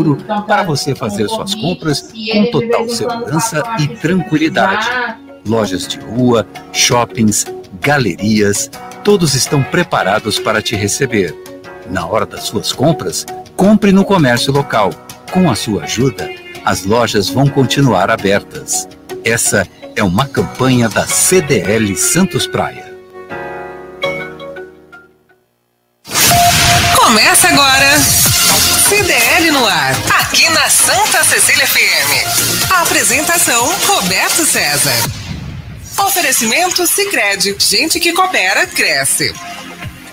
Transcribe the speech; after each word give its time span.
seguro 0.00 0.16
para 0.46 0.62
você 0.62 0.94
fazer 0.94 1.28
suas 1.28 1.54
compras 1.54 2.12
com 2.32 2.50
total 2.50 2.88
segurança 2.88 3.62
e 3.78 3.88
tranquilidade. 3.88 4.88
Lojas 5.46 5.86
de 5.86 5.98
rua, 5.98 6.46
shoppings, 6.72 7.46
galerias, 7.80 8.70
todos 9.04 9.34
estão 9.34 9.62
preparados 9.62 10.38
para 10.38 10.62
te 10.62 10.76
receber. 10.76 11.34
Na 11.88 12.06
hora 12.06 12.26
das 12.26 12.44
suas 12.44 12.72
compras, 12.72 13.26
compre 13.56 13.92
no 13.92 14.04
comércio 14.04 14.52
local. 14.52 14.90
Com 15.32 15.50
a 15.50 15.54
sua 15.54 15.84
ajuda, 15.84 16.28
as 16.64 16.84
lojas 16.84 17.28
vão 17.28 17.48
continuar 17.48 18.10
abertas. 18.10 18.88
Essa 19.24 19.66
é 19.96 20.02
uma 20.02 20.26
campanha 20.26 20.88
da 20.88 21.06
CDL 21.06 21.94
Santos 21.96 22.46
Praia. 22.46 22.90
Começa 26.96 27.48
agora. 27.48 27.98
CDL 28.90 29.29
no 29.50 29.66
ar, 29.66 29.94
aqui 30.20 30.48
na 30.50 30.70
Santa 30.70 31.24
Cecília 31.24 31.66
FM. 31.66 32.70
Apresentação 32.82 33.66
Roberto 33.84 34.44
César. 34.44 34.92
Oferecimento 36.06 36.86
Sicredi, 36.86 37.56
gente 37.58 37.98
que 37.98 38.12
coopera 38.12 38.64
cresce. 38.68 39.34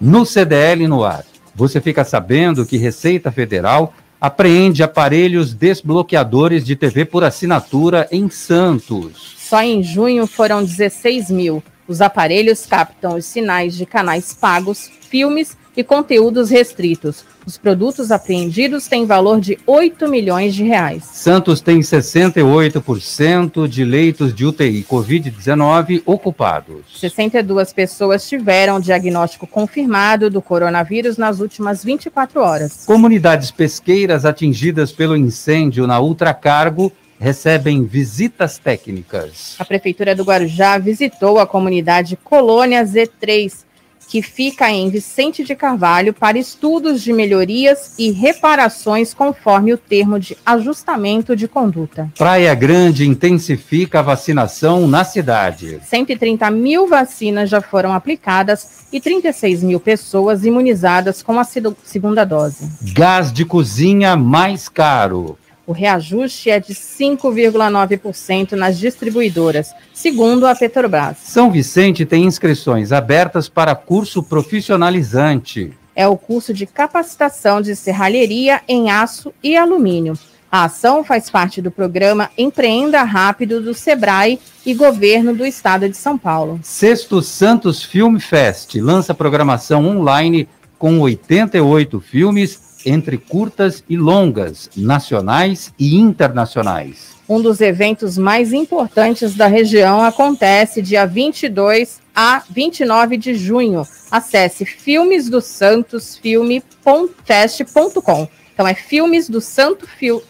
No 0.00 0.26
CDL 0.26 0.88
no 0.88 1.04
ar, 1.04 1.24
você 1.54 1.80
fica 1.80 2.02
sabendo 2.04 2.66
que 2.66 2.76
Receita 2.76 3.30
Federal 3.30 3.94
apreende 4.24 4.82
aparelhos 4.82 5.52
desbloqueadores 5.52 6.64
de 6.64 6.74
TV 6.74 7.04
por 7.04 7.22
assinatura 7.22 8.08
em 8.10 8.30
Santos. 8.30 9.34
Só 9.36 9.62
em 9.62 9.82
junho 9.82 10.26
foram 10.26 10.64
16 10.64 11.28
mil. 11.30 11.62
Os 11.86 12.00
aparelhos 12.00 12.64
captam 12.64 13.16
os 13.16 13.26
sinais 13.26 13.76
de 13.76 13.84
canais 13.84 14.32
pagos, 14.32 14.90
filmes 15.10 15.54
e 15.76 15.82
conteúdos 15.82 16.50
restritos. 16.50 17.24
Os 17.46 17.58
produtos 17.58 18.10
apreendidos 18.10 18.86
têm 18.86 19.04
valor 19.04 19.40
de 19.40 19.58
8 19.66 20.08
milhões 20.08 20.54
de 20.54 20.64
reais. 20.64 21.04
Santos 21.04 21.60
tem 21.60 21.80
68% 21.80 23.68
de 23.68 23.84
leitos 23.84 24.34
de 24.34 24.46
UTI 24.46 24.84
Covid-19 24.88 26.02
ocupados. 26.06 26.98
62 26.98 27.72
pessoas 27.72 28.26
tiveram 28.28 28.80
diagnóstico 28.80 29.46
confirmado 29.46 30.30
do 30.30 30.40
coronavírus 30.40 31.18
nas 31.18 31.40
últimas 31.40 31.84
24 31.84 32.40
horas. 32.40 32.84
Comunidades 32.86 33.50
pesqueiras 33.50 34.24
atingidas 34.24 34.92
pelo 34.92 35.16
incêndio 35.16 35.86
na 35.86 36.00
Ultracargo 36.00 36.92
recebem 37.18 37.84
visitas 37.84 38.58
técnicas. 38.58 39.56
A 39.58 39.64
Prefeitura 39.64 40.14
do 40.14 40.24
Guarujá 40.24 40.78
visitou 40.78 41.38
a 41.38 41.46
comunidade 41.46 42.18
Colônia 42.22 42.84
Z3, 42.84 43.64
que 44.08 44.22
fica 44.22 44.70
em 44.70 44.88
Vicente 44.88 45.44
de 45.44 45.54
Carvalho, 45.54 46.12
para 46.12 46.38
estudos 46.38 47.02
de 47.02 47.12
melhorias 47.12 47.94
e 47.98 48.10
reparações 48.10 49.12
conforme 49.12 49.72
o 49.72 49.78
termo 49.78 50.18
de 50.18 50.36
ajustamento 50.44 51.34
de 51.34 51.48
conduta. 51.48 52.10
Praia 52.16 52.54
Grande 52.54 53.06
intensifica 53.06 54.00
a 54.00 54.02
vacinação 54.02 54.86
na 54.86 55.04
cidade. 55.04 55.80
130 55.84 56.50
mil 56.50 56.86
vacinas 56.86 57.50
já 57.50 57.60
foram 57.60 57.92
aplicadas 57.92 58.84
e 58.92 59.00
36 59.00 59.62
mil 59.62 59.80
pessoas 59.80 60.44
imunizadas 60.44 61.22
com 61.22 61.38
a 61.38 61.44
segunda 61.44 62.24
dose. 62.24 62.68
Gás 62.92 63.32
de 63.32 63.44
cozinha 63.44 64.16
mais 64.16 64.68
caro. 64.68 65.36
O 65.66 65.72
reajuste 65.72 66.50
é 66.50 66.60
de 66.60 66.74
5,9% 66.74 68.52
nas 68.52 68.78
distribuidoras, 68.78 69.72
segundo 69.94 70.46
a 70.46 70.54
Petrobras. 70.54 71.16
São 71.22 71.50
Vicente 71.50 72.04
tem 72.04 72.24
inscrições 72.24 72.92
abertas 72.92 73.48
para 73.48 73.74
curso 73.74 74.22
profissionalizante. 74.22 75.72
É 75.96 76.06
o 76.06 76.18
curso 76.18 76.52
de 76.52 76.66
capacitação 76.66 77.62
de 77.62 77.74
serralheria 77.74 78.60
em 78.68 78.90
aço 78.90 79.32
e 79.42 79.56
alumínio. 79.56 80.18
A 80.52 80.64
ação 80.64 81.02
faz 81.02 81.30
parte 81.30 81.60
do 81.62 81.70
programa 81.70 82.30
Empreenda 82.36 83.02
Rápido 83.02 83.60
do 83.60 83.74
Sebrae 83.74 84.38
e 84.64 84.74
Governo 84.74 85.34
do 85.34 85.44
Estado 85.44 85.88
de 85.88 85.96
São 85.96 86.16
Paulo. 86.16 86.60
Sexto 86.62 87.22
Santos 87.22 87.82
Film 87.82 88.18
Fest 88.18 88.74
lança 88.76 89.14
programação 89.14 89.84
online 89.84 90.48
com 90.78 91.00
88 91.00 92.00
filmes 92.00 92.63
entre 92.84 93.16
curtas 93.18 93.84
e 93.88 93.96
longas, 93.96 94.68
nacionais 94.76 95.72
e 95.78 95.96
internacionais. 95.96 97.14
Um 97.28 97.40
dos 97.40 97.60
eventos 97.60 98.18
mais 98.18 98.52
importantes 98.52 99.34
da 99.34 99.46
região 99.46 100.02
acontece 100.02 100.82
dia 100.82 101.06
22 101.06 102.02
a 102.14 102.42
29 102.50 103.16
de 103.16 103.34
junho. 103.34 103.86
Acesse 104.10 104.66
filmes 104.66 105.30
do 105.30 105.40
Santos 105.40 106.18
filme.fest.com. 106.18 108.28
Então 108.52 108.66
é 108.66 108.74
filmes 108.74 109.28
do 109.28 109.40
Santo 109.40 109.86
Fil... 109.86 110.20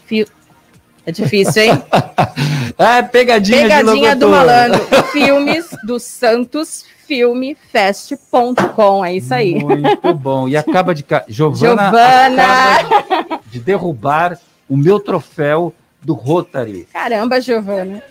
É 1.05 1.11
difícil, 1.11 1.63
hein? 1.63 1.83
é 2.77 3.01
pegadinha, 3.03 3.61
pegadinha 3.61 4.15
do 4.15 4.29
malandro. 4.29 4.81
Filmes 5.11 5.65
do 5.83 5.99
Santos 5.99 6.85
filmefest.com. 7.05 9.05
É 9.05 9.15
isso 9.15 9.33
aí. 9.33 9.63
Muito 9.63 10.13
bom. 10.15 10.47
E 10.47 10.57
acaba 10.57 10.95
de. 10.95 11.05
Giovana, 11.27 11.89
Giovana. 11.89 12.75
Acaba 12.75 13.41
de 13.51 13.59
derrubar 13.59 14.39
o 14.67 14.75
meu 14.75 14.99
troféu 14.99 15.71
do 16.01 16.13
Rotary. 16.13 16.87
Caramba, 16.91 17.39
Giovana. 17.39 18.01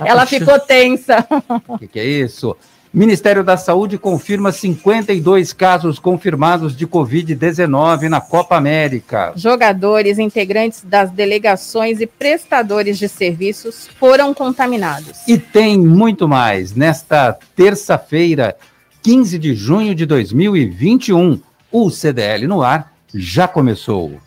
Ela 0.00 0.26
ficou 0.26 0.58
tensa. 0.58 1.26
O 1.68 1.78
que, 1.78 1.88
que, 1.88 1.98
é 1.98 2.04
isso? 2.04 2.54
Ministério 2.94 3.42
da 3.42 3.56
Saúde 3.56 3.98
confirma 3.98 4.52
52 4.52 5.52
casos 5.52 5.98
confirmados 5.98 6.76
de 6.76 6.86
Covid-19 6.86 8.02
na 8.02 8.20
Copa 8.20 8.56
América. 8.56 9.32
Jogadores, 9.34 10.16
integrantes 10.16 10.84
das 10.84 11.10
delegações 11.10 12.00
e 12.00 12.06
prestadores 12.06 12.96
de 12.96 13.08
serviços 13.08 13.88
foram 13.98 14.32
contaminados. 14.32 15.26
E 15.26 15.36
tem 15.36 15.76
muito 15.76 16.28
mais. 16.28 16.72
Nesta 16.76 17.36
terça-feira, 17.56 18.56
15 19.02 19.40
de 19.40 19.56
junho 19.56 19.92
de 19.92 20.06
2021, 20.06 21.40
o 21.72 21.90
CDL 21.90 22.46
no 22.46 22.62
ar 22.62 22.92
já 23.12 23.48
começou. 23.48 24.20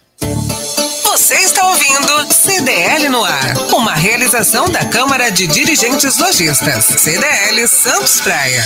CDL 2.58 3.10
no 3.10 3.24
ar, 3.24 3.56
uma 3.72 3.94
realização 3.94 4.68
da 4.68 4.84
Câmara 4.90 5.30
de 5.30 5.46
Dirigentes 5.46 6.18
Lojistas, 6.18 6.86
CDL 6.86 7.68
Santos 7.68 8.20
Praia. 8.20 8.64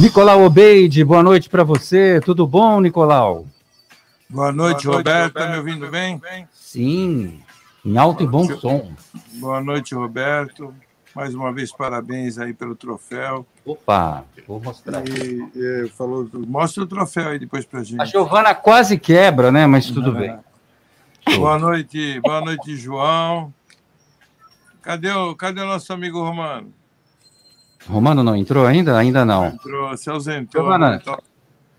Nicolau 0.00 0.42
Obeide, 0.42 1.04
boa 1.04 1.22
noite 1.22 1.48
para 1.48 1.62
você. 1.62 2.20
Tudo 2.20 2.44
bom, 2.44 2.80
Nicolau? 2.80 3.46
Boa 4.28 4.50
noite, 4.50 4.82
boa 4.84 4.96
noite 4.96 5.08
Roberto. 5.12 5.38
Está 5.38 5.48
me 5.48 5.58
ouvindo 5.58 5.86
bem? 5.86 6.20
Sim, 6.52 7.40
em 7.84 7.96
alto 7.96 8.24
e 8.24 8.26
bom 8.26 8.48
som. 8.58 8.90
Boa 9.34 9.60
noite, 9.60 9.94
Roberto. 9.94 10.74
Mais 11.14 11.32
uma 11.32 11.52
vez, 11.52 11.70
parabéns 11.70 12.36
aí 12.36 12.52
pelo 12.52 12.74
troféu. 12.74 13.46
Opa, 13.64 14.24
vou 14.44 14.60
mostrar. 14.60 15.04
E, 15.06 15.48
e, 15.54 15.88
falou, 15.96 16.28
mostra 16.34 16.82
o 16.82 16.86
troféu 16.86 17.28
aí 17.28 17.38
depois 17.38 17.64
pra 17.64 17.84
gente. 17.84 18.02
A 18.02 18.04
Giovana 18.04 18.56
quase 18.56 18.98
quebra, 18.98 19.52
né? 19.52 19.68
Mas 19.68 19.86
tudo 19.86 20.10
bem. 20.10 20.36
Boa 21.36 21.58
noite, 21.58 22.20
boa 22.20 22.40
noite, 22.40 22.76
João. 22.76 23.52
Cadê 24.82 25.10
o, 25.10 25.34
cadê 25.34 25.60
o 25.60 25.66
nosso 25.66 25.92
amigo 25.92 26.20
Romano? 26.20 26.72
Romano 27.86 28.22
não 28.22 28.36
entrou 28.36 28.66
ainda? 28.66 28.96
Ainda 28.96 29.24
não. 29.24 29.46
Entrou, 29.46 29.96
se 29.96 30.10
ausentou. 30.10 30.62
Giovana, 30.62 30.98
então... 31.00 31.18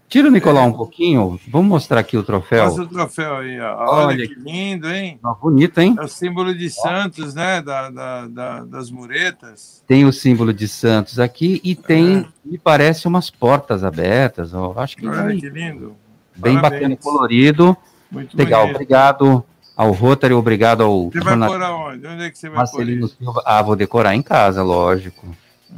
tira 0.07 0.27
o 0.27 0.31
Nicolau 0.31 0.67
um 0.67 0.73
pouquinho. 0.73 1.39
Vamos 1.47 1.67
mostrar 1.67 1.99
aqui 1.99 2.17
o 2.17 2.23
troféu. 2.23 2.67
O 2.67 2.87
troféu 2.87 3.37
aí, 3.37 3.59
ó. 3.59 3.75
Olha, 3.77 4.07
Olha 4.07 4.27
que 4.27 4.35
lindo, 4.35 4.89
hein? 4.89 5.19
Ó, 5.23 5.33
bonito, 5.33 5.79
hein? 5.79 5.95
É 5.99 6.03
o 6.03 6.07
símbolo 6.07 6.53
de 6.55 6.69
Santos, 6.69 7.33
né? 7.33 7.61
Da, 7.61 7.89
da, 7.89 8.27
da, 8.27 8.59
das 8.65 8.89
muretas. 8.91 9.83
Tem 9.87 10.05
o 10.05 10.13
símbolo 10.13 10.53
de 10.53 10.67
Santos 10.67 11.19
aqui 11.19 11.59
e 11.63 11.75
tem, 11.75 12.19
é. 12.19 12.25
me 12.45 12.57
parece, 12.57 13.07
umas 13.07 13.29
portas 13.29 13.83
abertas. 13.83 14.51
Acho 14.77 14.95
que 14.97 15.07
Olha 15.07 15.35
que 15.35 15.49
lindo. 15.49 15.95
Bem 16.35 16.55
Parabéns. 16.55 16.81
bacana, 16.81 16.97
colorido. 16.97 17.77
Muito 18.11 18.35
Legal, 18.37 18.61
bonito. 18.61 18.75
obrigado 18.75 19.45
ao 19.75 19.91
Rotary, 19.91 20.33
obrigado 20.33 20.83
ao. 20.83 21.09
Você 21.09 21.19
vai 21.19 21.39
decorar 21.39 21.73
onde? 21.73 22.07
Onde 22.07 22.23
é 22.23 22.29
que 22.29 22.37
você 22.37 22.49
vai 22.49 22.57
Marcelino 22.57 23.07
Silva. 23.07 23.41
Ah, 23.45 23.61
vou 23.61 23.75
decorar 23.75 24.15
em 24.15 24.21
casa, 24.21 24.61
lógico. 24.63 25.27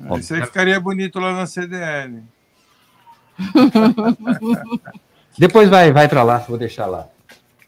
Ah, 0.09 0.17
isso 0.17 0.33
aí 0.33 0.43
ficaria 0.45 0.79
bonito 0.79 1.19
lá 1.19 1.33
na 1.33 1.45
CDL. 1.45 2.23
Depois 5.37 5.69
vai, 5.69 5.91
vai 5.91 6.07
para 6.07 6.23
lá, 6.23 6.37
vou 6.37 6.57
deixar 6.57 6.85
lá. 6.85 7.07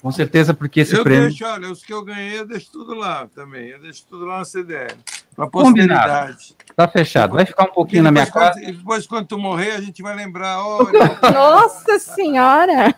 Com 0.02 0.12
certeza, 0.12 0.54
porque 0.54 0.82
esse 0.82 0.96
eu 0.96 1.04
prêmio. 1.04 1.30
Deixo, 1.30 1.46
olha, 1.46 1.72
os 1.72 1.84
que 1.84 1.94
eu 1.94 2.04
ganhei, 2.04 2.40
eu 2.40 2.46
deixo 2.46 2.72
tudo 2.72 2.94
lá 2.94 3.28
também. 3.34 3.68
Eu 3.70 3.80
deixo 3.80 4.06
tudo 4.10 4.26
lá 4.26 4.40
na 4.40 4.46
CDL. 4.46 4.98
Para 5.36 5.48
posteridade. 5.48 6.56
Tá 6.76 6.88
fechado. 6.88 7.34
Vai 7.34 7.46
ficar 7.46 7.66
um 7.66 7.74
pouquinho 7.74 8.04
na 8.04 8.12
minha 8.12 8.26
casa. 8.26 8.60
Quando, 8.60 8.66
depois, 8.66 9.08
quando 9.08 9.28
tu 9.28 9.38
morrer, 9.38 9.72
a 9.72 9.82
gente 9.82 10.02
vai 10.02 10.16
lembrar. 10.16 10.66
Olha, 10.66 11.20
Nossa 11.34 12.00
Senhora! 12.00 12.96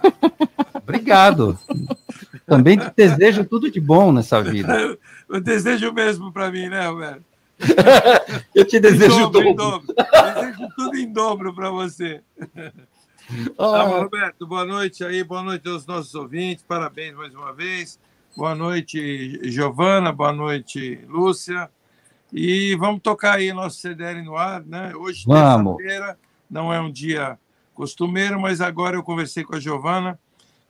Obrigado. 0.73 1.57
Também 2.45 2.77
te 2.77 2.91
desejo 2.95 3.43
tudo 3.43 3.71
de 3.71 3.79
bom 3.79 4.11
nessa 4.11 4.41
vida. 4.41 4.97
Eu 5.29 5.41
desejo 5.41 5.91
mesmo 5.91 6.31
para 6.31 6.51
mim, 6.51 6.69
né, 6.69 6.87
Roberto? 6.87 7.23
Eu 8.53 8.65
te 8.65 8.79
desejo 8.79 9.17
em 9.17 9.31
dobro. 9.31 9.47
Em 9.47 9.55
dobro. 9.55 9.95
Desejo 9.95 10.69
tudo 10.75 10.97
em 10.97 11.11
dobro 11.11 11.55
para 11.55 11.69
você. 11.69 12.21
Oh. 13.57 13.71
Tá, 13.71 13.83
Roberto, 13.83 14.45
boa 14.45 14.65
noite 14.65 15.03
aí, 15.03 15.23
boa 15.23 15.41
noite 15.41 15.67
aos 15.67 15.85
nossos 15.87 16.13
ouvintes, 16.13 16.63
parabéns 16.67 17.15
mais 17.15 17.33
uma 17.33 17.53
vez. 17.53 17.97
Boa 18.37 18.53
noite, 18.53 19.39
Giovana, 19.49 20.11
boa 20.11 20.31
noite, 20.31 20.99
Lúcia. 21.07 21.69
E 22.37 22.75
vamos 22.75 22.99
tocar 23.01 23.35
aí 23.35 23.53
nosso 23.53 23.79
CDL 23.79 24.21
no 24.21 24.35
ar, 24.35 24.61
né? 24.65 24.93
Hoje, 24.93 25.23
terça-feira, 25.25 26.19
não 26.51 26.73
é 26.73 26.81
um 26.81 26.91
dia 26.91 27.39
costumeiro, 27.73 28.41
mas 28.41 28.59
agora 28.59 28.97
eu 28.97 29.03
conversei 29.03 29.45
com 29.45 29.55
a 29.55 29.59
Giovana 29.59 30.19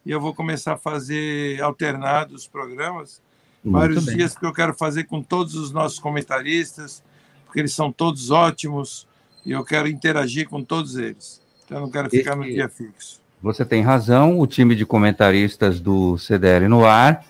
e 0.06 0.12
eu 0.12 0.22
vou 0.22 0.32
começar 0.32 0.74
a 0.74 0.78
fazer 0.78 1.60
alternados 1.64 2.46
programas. 2.46 3.20
Muito 3.64 3.80
vários 3.80 4.06
bem. 4.06 4.18
dias 4.18 4.38
que 4.38 4.46
eu 4.46 4.54
quero 4.54 4.76
fazer 4.76 5.06
com 5.06 5.24
todos 5.24 5.56
os 5.56 5.72
nossos 5.72 5.98
comentaristas, 5.98 7.04
porque 7.48 7.62
eles 7.62 7.74
são 7.74 7.92
todos 7.92 8.30
ótimos 8.30 9.08
e 9.44 9.52
eu 9.52 9.66
quero 9.66 9.88
interagir 9.88 10.48
com 10.48 10.64
todos 10.64 10.96
eles. 10.96 11.42
Então, 11.66 11.80
eu 11.80 11.82
não 11.82 11.90
quero 11.90 12.12
ficar 12.12 12.36
no 12.36 12.44
dia 12.44 12.70
fixo. 12.70 13.20
Você 13.42 13.66
tem 13.66 13.82
razão, 13.82 14.40
o 14.40 14.46
time 14.46 14.76
de 14.76 14.86
comentaristas 14.86 15.80
do 15.80 16.16
CDL 16.20 16.68
no 16.68 16.86
ar 16.86 17.26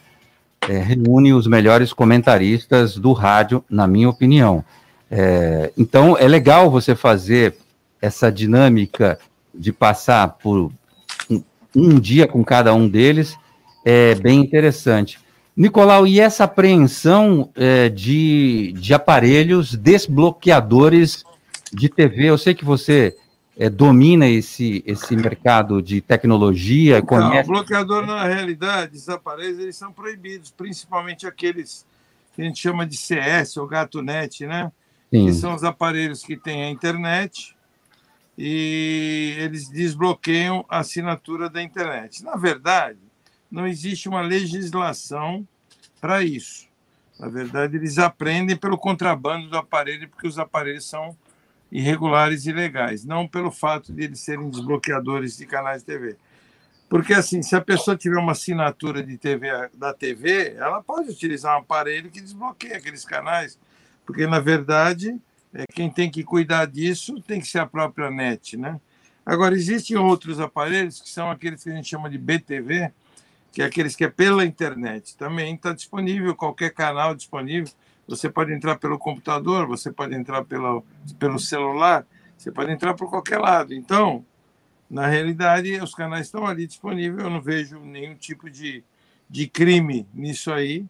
é, 0.69 0.77
reúne 0.79 1.33
os 1.33 1.47
melhores 1.47 1.93
comentaristas 1.93 2.97
do 2.97 3.13
rádio, 3.13 3.63
na 3.69 3.87
minha 3.87 4.09
opinião. 4.09 4.63
É, 5.09 5.71
então, 5.77 6.17
é 6.17 6.27
legal 6.27 6.69
você 6.69 6.95
fazer 6.95 7.55
essa 8.01 8.31
dinâmica 8.31 9.19
de 9.53 9.71
passar 9.71 10.27
por 10.29 10.71
um, 11.29 11.43
um 11.75 11.99
dia 11.99 12.27
com 12.27 12.43
cada 12.43 12.73
um 12.73 12.87
deles, 12.87 13.37
é 13.83 14.15
bem 14.15 14.39
interessante. 14.39 15.19
Nicolau, 15.55 16.05
e 16.05 16.19
essa 16.19 16.43
apreensão 16.43 17.49
é, 17.55 17.87
de, 17.87 18.73
de 18.77 18.93
aparelhos 18.93 19.73
desbloqueadores 19.75 21.23
de 21.71 21.87
TV? 21.87 22.25
Eu 22.25 22.37
sei 22.37 22.53
que 22.53 22.65
você 22.65 23.15
é, 23.57 23.69
domina 23.69 24.27
esse, 24.27 24.83
esse 24.85 25.15
mercado 25.15 25.81
de 25.81 26.01
tecnologia. 26.01 26.99
Não, 26.99 27.05
conhece... 27.05 27.49
O 27.49 27.53
bloqueador, 27.53 28.05
na 28.05 28.25
realidade, 28.25 28.95
esses 28.95 29.09
aparelhos 29.09 29.59
eles 29.59 29.75
são 29.75 29.91
proibidos, 29.91 30.51
principalmente 30.51 31.25
aqueles 31.25 31.85
que 32.33 32.41
a 32.41 32.45
gente 32.45 32.59
chama 32.59 32.85
de 32.85 32.97
CS 32.97 33.57
ou 33.57 33.67
GatoNet, 33.67 34.45
né? 34.45 34.71
Sim. 35.09 35.25
Que 35.25 35.33
são 35.33 35.55
os 35.55 35.63
aparelhos 35.63 36.23
que 36.23 36.35
têm 36.35 36.63
a 36.63 36.69
internet 36.69 37.55
e 38.37 39.35
eles 39.37 39.69
desbloqueiam 39.69 40.65
a 40.67 40.79
assinatura 40.79 41.49
da 41.49 41.61
internet. 41.63 42.23
Na 42.23 42.35
verdade, 42.35 42.99
não 43.49 43.65
existe 43.65 44.09
uma 44.09 44.21
legislação 44.21 45.47
para 46.01 46.21
isso. 46.21 46.67
Na 47.17 47.29
verdade, 47.29 47.77
eles 47.77 47.97
aprendem 47.97 48.57
pelo 48.57 48.77
contrabando 48.77 49.47
do 49.47 49.57
aparelho, 49.57 50.09
porque 50.09 50.27
os 50.27 50.37
aparelhos 50.37 50.85
são 50.85 51.15
irregulares 51.71 52.45
e 52.45 52.49
ilegais, 52.49 53.03
não 53.03 53.27
pelo 53.27 53.51
fato 53.51 53.91
de 53.91 54.03
eles 54.03 54.19
serem 54.19 54.49
desbloqueadores 54.49 55.37
de 55.37 55.45
canais 55.45 55.81
de 55.81 55.87
TV. 55.87 56.15
Porque, 56.87 57.13
assim, 57.13 57.41
se 57.41 57.55
a 57.55 57.61
pessoa 57.61 57.97
tiver 57.97 58.17
uma 58.17 58.33
assinatura 58.33 59.03
de 59.03 59.17
TV 59.17 59.49
da 59.73 59.93
TV, 59.93 60.53
ela 60.57 60.81
pode 60.83 61.09
utilizar 61.09 61.55
um 61.55 61.61
aparelho 61.61 62.11
que 62.11 62.21
desbloqueia 62.21 62.77
aqueles 62.77 63.03
canais, 63.03 63.57
porque, 64.05 64.27
na 64.27 64.39
verdade, 64.39 65.19
é, 65.53 65.65
quem 65.73 65.89
tem 65.89 66.11
que 66.11 66.23
cuidar 66.23 66.65
disso 66.67 67.19
tem 67.21 67.39
que 67.39 67.47
ser 67.47 67.59
a 67.59 67.65
própria 67.65 68.11
NET, 68.11 68.55
né? 68.55 68.79
Agora, 69.25 69.55
existem 69.55 69.97
outros 69.97 70.39
aparelhos 70.39 71.01
que 71.01 71.09
são 71.09 71.31
aqueles 71.31 71.63
que 71.63 71.69
a 71.71 71.75
gente 71.75 71.89
chama 71.89 72.09
de 72.09 72.17
BTV, 72.17 72.91
que 73.51 73.61
é 73.61 73.65
aqueles 73.65 73.95
que 73.95 74.03
é 74.03 74.09
pela 74.09 74.45
internet. 74.45 75.17
Também 75.17 75.55
está 75.55 75.73
disponível, 75.73 76.35
qualquer 76.35 76.71
canal 76.71 77.15
disponível. 77.15 77.73
Você 78.07 78.29
pode 78.29 78.53
entrar 78.53 78.77
pelo 78.77 78.99
computador, 78.99 79.67
você 79.67 79.91
pode 79.91 80.15
entrar 80.15 80.43
pelo, 80.45 80.85
pelo 81.17 81.39
celular, 81.39 82.05
você 82.37 82.51
pode 82.51 82.71
entrar 82.71 82.93
por 82.93 83.09
qualquer 83.09 83.39
lado. 83.39 83.73
Então, 83.73 84.25
na 84.89 85.07
realidade, 85.07 85.79
os 85.81 85.95
canais 85.95 86.27
estão 86.27 86.45
ali 86.45 86.67
disponíveis, 86.67 87.23
eu 87.23 87.29
não 87.29 87.41
vejo 87.41 87.79
nenhum 87.79 88.15
tipo 88.15 88.49
de, 88.49 88.83
de 89.29 89.47
crime 89.47 90.07
nisso 90.13 90.51
aí, 90.51 90.85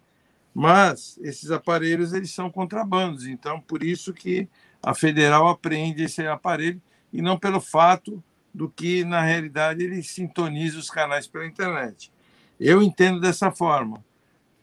mas 0.53 1.17
esses 1.21 1.51
aparelhos 1.51 2.13
eles 2.13 2.31
são 2.31 2.49
contrabandos, 2.49 3.27
então 3.27 3.59
por 3.59 3.83
isso 3.83 4.13
que 4.13 4.47
a 4.81 4.93
federal 4.93 5.47
apreende 5.47 6.03
esse 6.03 6.25
aparelho 6.25 6.81
e 7.11 7.21
não 7.21 7.37
pelo 7.37 7.59
fato 7.59 8.23
do 8.53 8.69
que 8.69 9.03
na 9.03 9.21
realidade 9.21 9.83
ele 9.83 10.01
sintoniza 10.01 10.79
os 10.79 10.89
canais 10.89 11.27
pela 11.27 11.45
internet. 11.45 12.11
Eu 12.59 12.81
entendo 12.81 13.19
dessa 13.19 13.51
forma. 13.51 14.03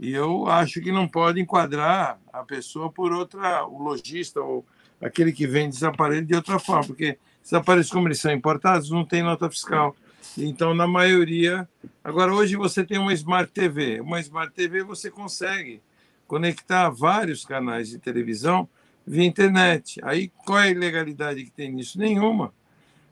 E 0.02 0.12
eu 0.12 0.49
acho 0.49 0.80
que 0.80 0.90
não 0.90 1.06
pode 1.06 1.40
enquadrar 1.40 2.18
a 2.32 2.42
pessoa 2.42 2.90
por 2.90 3.12
outra, 3.12 3.64
o 3.64 3.80
lojista 3.80 4.40
ou 4.40 4.66
aquele 5.00 5.30
que 5.30 5.47
vende 5.47 5.76
esse 5.76 5.87
aparelho 5.87 6.26
de 6.26 6.35
outra 6.35 6.59
forma, 6.59 6.85
porque 6.85 7.16
esses 7.40 7.52
aparelhos, 7.52 7.88
como 7.88 8.09
eles 8.09 8.18
são 8.18 8.32
importados, 8.32 8.90
não 8.90 9.04
tem 9.04 9.23
nota 9.23 9.49
fiscal. 9.49 9.94
Então, 10.37 10.75
na 10.75 10.88
maioria. 10.88 11.68
Agora, 12.02 12.35
hoje 12.35 12.56
você 12.56 12.82
tem 12.82 12.99
uma 12.99 13.14
Smart 13.14 13.52
TV. 13.52 14.00
Uma 14.00 14.18
Smart 14.18 14.52
TV 14.52 14.82
você 14.82 15.09
consegue 15.09 15.80
conectar 16.26 16.90
vários 16.90 17.44
canais 17.44 17.88
de 17.88 18.00
televisão 18.00 18.68
via 19.06 19.25
internet. 19.25 20.00
Aí, 20.02 20.32
qual 20.44 20.59
é 20.59 20.64
a 20.64 20.71
ilegalidade 20.71 21.44
que 21.44 21.52
tem 21.52 21.71
nisso? 21.71 21.97
Nenhuma. 21.97 22.52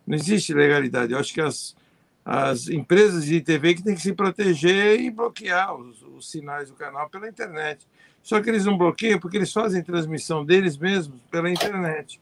Não 0.05 0.17
existe 0.17 0.53
legalidade. 0.53 1.13
Eu 1.13 1.21
acho 1.21 1.33
que 1.33 1.41
as, 1.41 1.77
as 2.25 2.69
empresas 2.69 3.25
de 3.25 3.41
TV 3.41 3.75
que 3.75 3.83
têm 3.83 3.95
que 3.95 4.03
se 4.03 4.13
proteger 4.13 5.01
e 5.01 5.11
bloquear 5.11 5.75
os, 5.75 6.03
os, 6.03 6.31
sinais 6.31 6.69
do 6.69 6.75
canal 6.75 7.09
pela 7.09 7.29
internet. 7.29 7.87
Só 8.23 8.41
que 8.41 8.51
eles 8.51 8.65
não 8.65 8.77
bloqueiam 8.77 9.19
porque 9.19 9.37
eles 9.37 9.53
fazem 9.53 9.83
transmissão 9.83 10.45
deles 10.45 10.77
mesmos 10.77 11.19
pela 11.31 11.51
internet. 11.51 12.21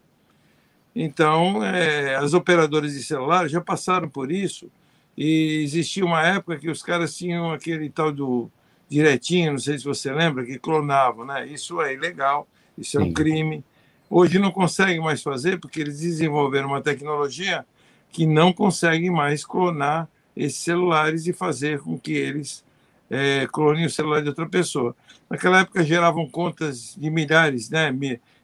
Então, 0.95 1.65
é, 1.65 2.17
as 2.17 2.33
operadoras 2.35 2.93
de 2.93 3.03
celular 3.03 3.49
já 3.49 3.61
passaram 3.61 4.09
por 4.09 4.31
isso, 4.33 4.71
e 5.17 5.63
existia 5.65 6.05
uma 6.05 6.25
época 6.25 6.59
que 6.59 6.71
os 6.71 6.83
caras 6.83 7.17
tinham 7.17 7.53
aquele 7.53 7.91
tal 7.91 8.13
do 8.13 8.51
direitinho, 8.89 9.53
não 9.53 9.59
sei 9.59 9.77
se 9.79 9.85
você 9.85 10.13
lembra, 10.13 10.45
que 10.45 10.59
clonavam, 10.59 11.25
né? 11.25 11.47
Isso 11.47 11.81
é 11.83 11.93
ilegal, 11.93 12.49
isso 12.77 12.99
é 12.99 13.03
um 13.03 13.13
crime. 13.13 13.65
Hoje 14.09 14.39
não 14.39 14.51
conseguem 14.51 15.01
mais 15.01 15.23
fazer 15.23 15.59
porque 15.59 15.81
eles 15.81 16.01
desenvolveram 16.01 16.69
uma 16.69 16.81
tecnologia 16.81 17.67
que 18.11 18.27
não 18.27 18.53
consegue 18.53 19.11
mais 19.11 19.45
clonar 19.45 20.09
esses 20.37 20.59
celulares 20.59 21.27
e 21.27 21.33
fazer 21.33 21.81
com 21.81 21.99
que 21.99 22.13
eles 22.13 22.65
é, 23.11 23.47
clonem 23.51 23.87
o 23.87 23.91
celular 23.91 24.23
de 24.23 24.29
outra 24.29 24.49
pessoa. 24.49 24.95
Naquela 25.29 25.61
época 25.61 25.85
geravam 25.85 26.29
contas 26.29 26.95
de 26.97 27.11
milhares, 27.11 27.71
né? 27.71 27.93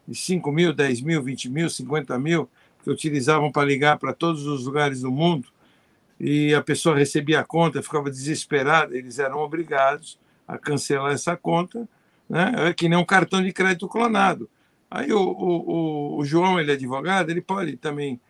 de 0.06 0.14
5 0.14 0.50
mil, 0.52 0.72
10 0.72 1.00
mil, 1.00 1.22
20 1.22 1.48
mil, 1.48 1.70
50 1.70 2.18
mil, 2.18 2.48
que 2.82 2.90
utilizavam 2.90 3.50
para 3.50 3.66
ligar 3.66 3.98
para 3.98 4.12
todos 4.12 4.46
os 4.46 4.66
lugares 4.66 5.00
do 5.00 5.10
mundo, 5.10 5.48
e 6.20 6.54
a 6.54 6.62
pessoa 6.62 6.96
recebia 6.96 7.40
a 7.40 7.44
conta, 7.44 7.82
ficava 7.82 8.10
desesperada, 8.10 8.96
eles 8.96 9.18
eram 9.18 9.38
obrigados 9.38 10.18
a 10.46 10.58
cancelar 10.58 11.12
essa 11.12 11.36
conta, 11.36 11.88
né? 12.28 12.52
é 12.68 12.72
que 12.72 12.88
nem 12.88 12.98
um 12.98 13.04
cartão 13.04 13.42
de 13.42 13.52
crédito 13.52 13.88
clonado. 13.88 14.48
Aí 14.90 15.12
o, 15.12 15.20
o, 15.20 16.18
o 16.18 16.24
João, 16.24 16.60
ele 16.60 16.70
é 16.70 16.74
advogado, 16.74 17.30
ele 17.30 17.40
pode 17.40 17.76
também 17.76 18.20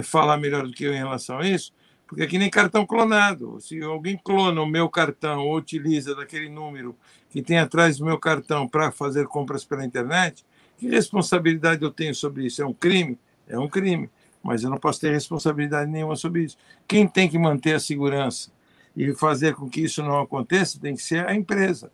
falar 0.00 0.36
melhor 0.36 0.64
do 0.64 0.72
que 0.72 0.84
eu 0.84 0.94
em 0.94 0.98
relação 0.98 1.38
a 1.38 1.48
isso, 1.48 1.72
porque 2.06 2.22
é 2.22 2.26
que 2.26 2.38
nem 2.38 2.48
cartão 2.48 2.86
clonado. 2.86 3.58
Se 3.60 3.82
alguém 3.82 4.16
clona 4.22 4.62
o 4.62 4.66
meu 4.66 4.88
cartão 4.88 5.40
ou 5.40 5.56
utiliza 5.56 6.14
daquele 6.14 6.48
número 6.48 6.96
que 7.28 7.42
tem 7.42 7.58
atrás 7.58 7.98
do 7.98 8.04
meu 8.04 8.18
cartão 8.18 8.68
para 8.68 8.92
fazer 8.92 9.26
compras 9.26 9.64
pela 9.64 9.84
internet, 9.84 10.44
que 10.78 10.88
responsabilidade 10.88 11.82
eu 11.82 11.90
tenho 11.90 12.14
sobre 12.14 12.46
isso? 12.46 12.62
É 12.62 12.66
um 12.66 12.74
crime? 12.74 13.18
É 13.48 13.58
um 13.58 13.68
crime, 13.68 14.08
mas 14.42 14.62
eu 14.62 14.70
não 14.70 14.78
posso 14.78 15.00
ter 15.00 15.10
responsabilidade 15.10 15.90
nenhuma 15.90 16.16
sobre 16.16 16.44
isso. 16.44 16.56
Quem 16.86 17.08
tem 17.08 17.28
que 17.28 17.38
manter 17.38 17.74
a 17.74 17.80
segurança 17.80 18.50
e 18.96 19.12
fazer 19.14 19.54
com 19.54 19.68
que 19.68 19.80
isso 19.80 20.02
não 20.02 20.20
aconteça 20.20 20.78
tem 20.80 20.94
que 20.94 21.02
ser 21.02 21.26
a 21.26 21.34
empresa. 21.34 21.90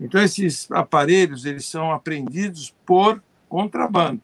Então, 0.00 0.22
esses 0.22 0.70
aparelhos 0.70 1.44
eles 1.44 1.66
são 1.66 1.92
apreendidos 1.92 2.74
por 2.84 3.22
contrabando, 3.48 4.20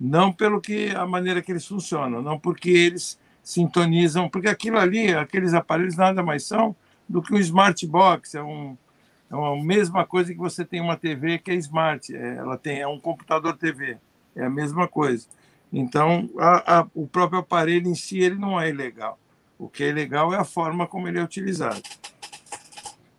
não 0.00 0.32
pelo 0.32 0.60
que 0.60 0.90
a 0.90 1.06
maneira 1.06 1.42
que 1.42 1.52
eles 1.52 1.66
funcionam, 1.66 2.22
não 2.22 2.38
porque 2.38 2.70
eles 2.70 3.18
sintonizam, 3.42 4.28
porque 4.28 4.48
aquilo 4.48 4.78
ali, 4.78 5.12
aqueles 5.12 5.52
aparelhos 5.52 5.96
nada 5.96 6.22
mais 6.22 6.44
são 6.44 6.74
do 7.08 7.20
que 7.20 7.34
um 7.34 7.38
smart 7.38 7.86
box, 7.86 8.34
é 8.34 8.42
um 8.42 8.76
é 9.30 9.34
a 9.34 9.62
mesma 9.62 10.04
coisa 10.04 10.32
que 10.32 10.38
você 10.38 10.64
tem 10.64 10.80
uma 10.80 10.96
TV 10.96 11.38
que 11.38 11.52
é 11.52 11.54
smart, 11.54 12.12
é, 12.14 12.36
ela 12.36 12.58
tem 12.58 12.80
é 12.80 12.88
um 12.88 12.98
computador 12.98 13.56
TV, 13.56 13.96
é 14.34 14.44
a 14.44 14.50
mesma 14.50 14.88
coisa. 14.88 15.28
Então, 15.72 16.28
a, 16.36 16.80
a, 16.80 16.86
o 16.92 17.06
próprio 17.06 17.38
aparelho 17.38 17.88
em 17.88 17.94
si 17.94 18.18
ele 18.18 18.34
não 18.34 18.60
é 18.60 18.70
ilegal. 18.70 19.16
O 19.56 19.68
que 19.68 19.84
é 19.84 19.88
ilegal 19.88 20.34
é 20.34 20.36
a 20.36 20.44
forma 20.44 20.84
como 20.84 21.06
ele 21.06 21.20
é 21.20 21.22
utilizado. 21.22 21.80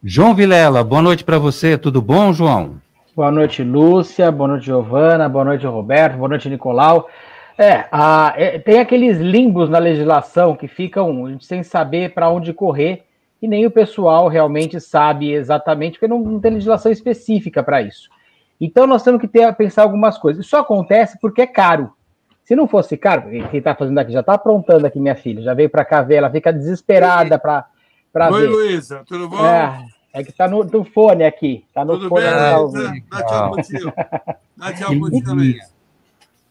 João 0.04 0.36
Vilela, 0.36 0.84
boa 0.84 1.02
noite 1.02 1.24
para 1.24 1.40
você. 1.40 1.78
Tudo 1.78 2.02
bom, 2.02 2.34
João? 2.34 2.82
Boa 3.22 3.30
noite, 3.30 3.64
Lúcia. 3.64 4.32
Boa 4.32 4.48
noite, 4.48 4.66
Giovana. 4.66 5.30
Boa 5.30 5.46
noite, 5.46 5.64
Roberto. 5.68 6.18
Boa 6.18 6.28
noite, 6.28 6.50
Nicolau. 6.50 7.08
É, 7.56 7.86
a, 7.92 8.34
é, 8.36 8.58
tem 8.58 8.80
aqueles 8.80 9.20
limbos 9.20 9.70
na 9.70 9.78
legislação 9.78 10.56
que 10.56 10.68
ficam 10.68 11.40
sem 11.40 11.62
saber 11.62 12.16
para 12.16 12.32
onde 12.32 12.52
correr 12.52 13.04
e 13.40 13.48
nem 13.48 13.64
o 13.68 13.70
pessoal 13.70 14.28
realmente 14.28 14.82
sabe 14.82 15.32
exatamente, 15.32 16.00
porque 16.00 16.08
não, 16.08 16.18
não 16.18 16.40
tem 16.40 16.54
legislação 16.54 16.92
específica 16.92 17.62
para 17.62 17.84
isso. 17.84 18.10
Então 18.60 18.88
nós 18.88 19.04
temos 19.04 19.22
que 19.22 19.28
ter, 19.28 19.54
pensar 19.54 19.84
algumas 19.84 20.18
coisas. 20.18 20.44
Isso 20.44 20.58
acontece 20.58 21.20
porque 21.22 21.44
é 21.44 21.48
caro. 21.48 21.94
Se 22.44 22.56
não 22.56 22.68
fosse 22.68 22.98
caro, 22.98 23.30
quem 23.30 23.46
está 23.54 23.76
fazendo 23.76 24.00
aqui 24.00 24.12
já 24.12 24.22
está 24.22 24.34
aprontando 24.34 24.88
aqui, 24.88 25.00
minha 25.00 25.16
filha, 25.16 25.44
já 25.44 25.54
veio 25.54 25.70
para 25.70 25.86
cá 25.86 26.02
ver, 26.02 26.16
ela 26.16 26.32
fica 26.32 26.52
desesperada 26.52 27.38
para 27.38 27.68
ver. 28.16 28.34
Oi, 28.34 28.48
Luísa, 28.48 29.04
tudo 29.06 29.30
bom? 29.30 29.46
É, 29.46 29.78
é 30.14 30.24
que 30.24 30.32
está 30.32 30.48
no, 30.48 30.64
no, 30.64 30.84
fone 30.84 31.24
aqui. 31.24 31.66
Tá 31.74 31.86
no 31.86 31.98
tudo 31.98 32.10
fone. 32.10 32.24
bem, 32.24 32.32
tá 32.34 32.58
Luísa? 32.60 32.94
Dá 33.10 33.24
tchau 33.24 33.52
pro 33.52 33.64
tio. 33.64 33.94
Dá 34.58 34.74
tchau 34.74 35.00
pro 35.00 35.10
tio, 35.10 35.34
Luísa. 35.34 35.72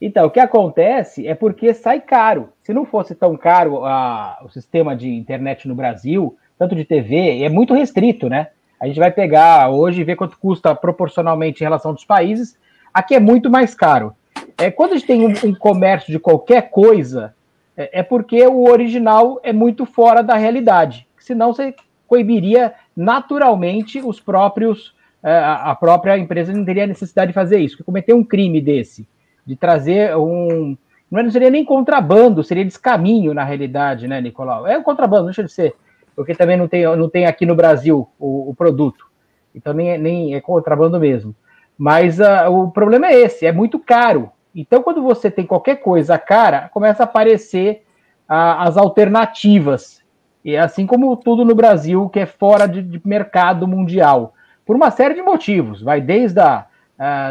Então, 0.00 0.26
o 0.26 0.30
que 0.30 0.40
acontece 0.40 1.26
é 1.26 1.34
porque 1.34 1.74
sai 1.74 2.00
caro. 2.00 2.48
Se 2.62 2.72
não 2.72 2.86
fosse 2.86 3.14
tão 3.14 3.36
caro 3.36 3.84
a, 3.84 4.38
o 4.42 4.48
sistema 4.48 4.96
de 4.96 5.10
internet 5.10 5.68
no 5.68 5.74
Brasil, 5.74 6.36
tanto 6.58 6.74
de 6.74 6.84
TV, 6.84 7.42
é 7.42 7.48
muito 7.50 7.74
restrito, 7.74 8.28
né? 8.28 8.48
A 8.80 8.86
gente 8.86 8.98
vai 8.98 9.10
pegar 9.10 9.68
hoje 9.68 10.00
e 10.00 10.04
ver 10.04 10.16
quanto 10.16 10.38
custa 10.38 10.74
proporcionalmente 10.74 11.62
em 11.62 11.66
relação 11.66 11.92
dos 11.92 12.04
países. 12.04 12.58
Aqui 12.94 13.14
é 13.14 13.20
muito 13.20 13.50
mais 13.50 13.74
caro. 13.74 14.14
É, 14.56 14.70
quando 14.70 14.92
a 14.92 14.94
gente 14.96 15.06
tem 15.06 15.26
um, 15.26 15.34
um 15.50 15.54
comércio 15.54 16.10
de 16.10 16.18
qualquer 16.18 16.70
coisa, 16.70 17.34
é, 17.76 18.00
é, 18.00 18.02
porque 18.02 18.46
o 18.46 18.70
original 18.70 19.38
é 19.42 19.52
muito 19.52 19.84
fora 19.84 20.22
da 20.22 20.34
realidade. 20.34 21.06
Senão 21.18 21.52
você 21.52 21.74
coibiria 22.06 22.74
naturalmente 22.96 24.00
os 24.00 24.20
próprios. 24.20 24.94
É, 25.22 25.36
a 25.36 25.74
própria 25.74 26.16
empresa 26.16 26.52
não 26.52 26.64
teria 26.64 26.86
necessidade 26.86 27.28
de 27.28 27.34
fazer 27.34 27.58
isso. 27.58 27.76
Que 27.76 27.84
cometer 27.84 28.14
um 28.14 28.24
crime 28.24 28.60
desse, 28.60 29.06
de 29.44 29.54
trazer 29.54 30.16
um. 30.16 30.76
Não 31.10 31.30
seria 31.30 31.50
nem 31.50 31.64
contrabando, 31.64 32.44
seria 32.44 32.64
descaminho 32.64 33.34
na 33.34 33.44
realidade, 33.44 34.06
né, 34.06 34.20
Nicolau? 34.20 34.66
É 34.66 34.78
um 34.78 34.82
contrabando, 34.82 35.26
deixa 35.26 35.42
de 35.42 35.52
ser. 35.52 35.74
Porque 36.14 36.34
também 36.34 36.56
não 36.56 36.68
tem, 36.68 36.84
não 36.96 37.08
tem 37.08 37.26
aqui 37.26 37.44
no 37.44 37.54
Brasil 37.54 38.08
o, 38.18 38.50
o 38.50 38.54
produto. 38.54 39.06
Então 39.54 39.72
nem, 39.72 39.90
é, 39.90 39.98
nem 39.98 40.34
é 40.34 40.40
contrabando 40.40 40.98
mesmo. 41.00 41.34
Mas 41.76 42.20
uh, 42.20 42.50
o 42.50 42.70
problema 42.70 43.06
é 43.06 43.14
esse, 43.14 43.46
é 43.46 43.52
muito 43.52 43.78
caro. 43.78 44.30
Então, 44.54 44.82
quando 44.82 45.02
você 45.02 45.30
tem 45.30 45.46
qualquer 45.46 45.76
coisa 45.76 46.18
cara, 46.18 46.68
começa 46.68 47.02
a 47.02 47.04
aparecer 47.04 47.84
uh, 48.28 48.58
as 48.58 48.76
alternativas. 48.76 49.99
E 50.44 50.54
é 50.54 50.60
assim 50.60 50.86
como 50.86 51.16
tudo 51.16 51.44
no 51.44 51.54
Brasil, 51.54 52.08
que 52.08 52.20
é 52.20 52.26
fora 52.26 52.66
de, 52.66 52.82
de 52.82 53.00
mercado 53.04 53.66
mundial. 53.68 54.34
Por 54.64 54.76
uma 54.76 54.90
série 54.90 55.14
de 55.14 55.22
motivos. 55.22 55.82
Vai 55.82 56.00
desde 56.00 56.40
a 56.40 56.66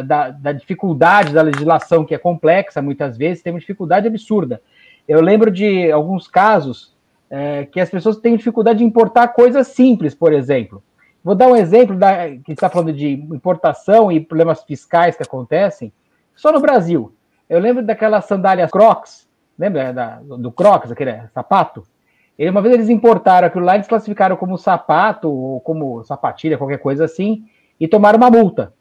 da, 0.04 0.32
da, 0.32 0.52
dificuldade 0.52 1.32
da 1.32 1.44
legislação, 1.44 2.04
que 2.04 2.16
é 2.16 2.18
complexa 2.18 2.82
muitas 2.82 3.16
vezes, 3.16 3.44
tem 3.44 3.54
uma 3.54 3.60
dificuldade 3.60 4.08
absurda. 4.08 4.62
Eu 5.08 5.22
lembro 5.22 5.52
de 5.52 5.92
alguns 5.92 6.28
casos 6.28 6.96
uh, 7.30 7.70
que 7.72 7.80
as 7.80 7.90
pessoas 7.90 8.18
têm 8.18 8.36
dificuldade 8.36 8.80
de 8.80 8.86
importar 8.86 9.28
coisas 9.30 9.68
simples, 9.68 10.16
por 10.16 10.34
exemplo. 10.34 10.82
Vou 11.24 11.36
dar 11.36 11.48
um 11.48 11.56
exemplo 11.56 11.96
da, 11.96 12.30
que 12.30 12.52
está 12.52 12.68
falando 12.68 12.94
de 12.94 13.12
importação 13.12 14.12
e 14.12 14.20
problemas 14.20 14.64
fiscais 14.64 15.16
que 15.16 15.24
acontecem 15.24 15.94
só 16.36 16.52
no 16.52 16.60
Brasil. 16.60 17.14
Eu 17.48 17.60
lembro 17.60 17.86
daquelas 17.86 18.26
sandálias 18.26 18.72
Crocs, 18.72 19.28
lembra 19.58 19.94
da, 19.94 20.20
do 20.20 20.52
Crocs, 20.52 20.92
aquele 20.92 21.28
sapato? 21.34 21.84
Ele, 22.40 22.50
uma 22.50 22.62
vez 22.62 22.74
eles 22.74 22.90
importaram 22.90 23.48
aquilo 23.48 23.66
lá, 23.66 23.76
eles 23.76 23.88
classificaram 23.88 24.38
como 24.38 24.58
sapato 24.58 25.30
ou 25.30 25.60
como 25.60 26.02
sapatilha, 26.06 26.58
qualquer 26.58 26.78
coisa 26.78 27.04
assim, 27.04 27.46
e 27.78 27.88
tomaram 27.88 28.18
uma 28.18 28.32
multa. 28.32 28.74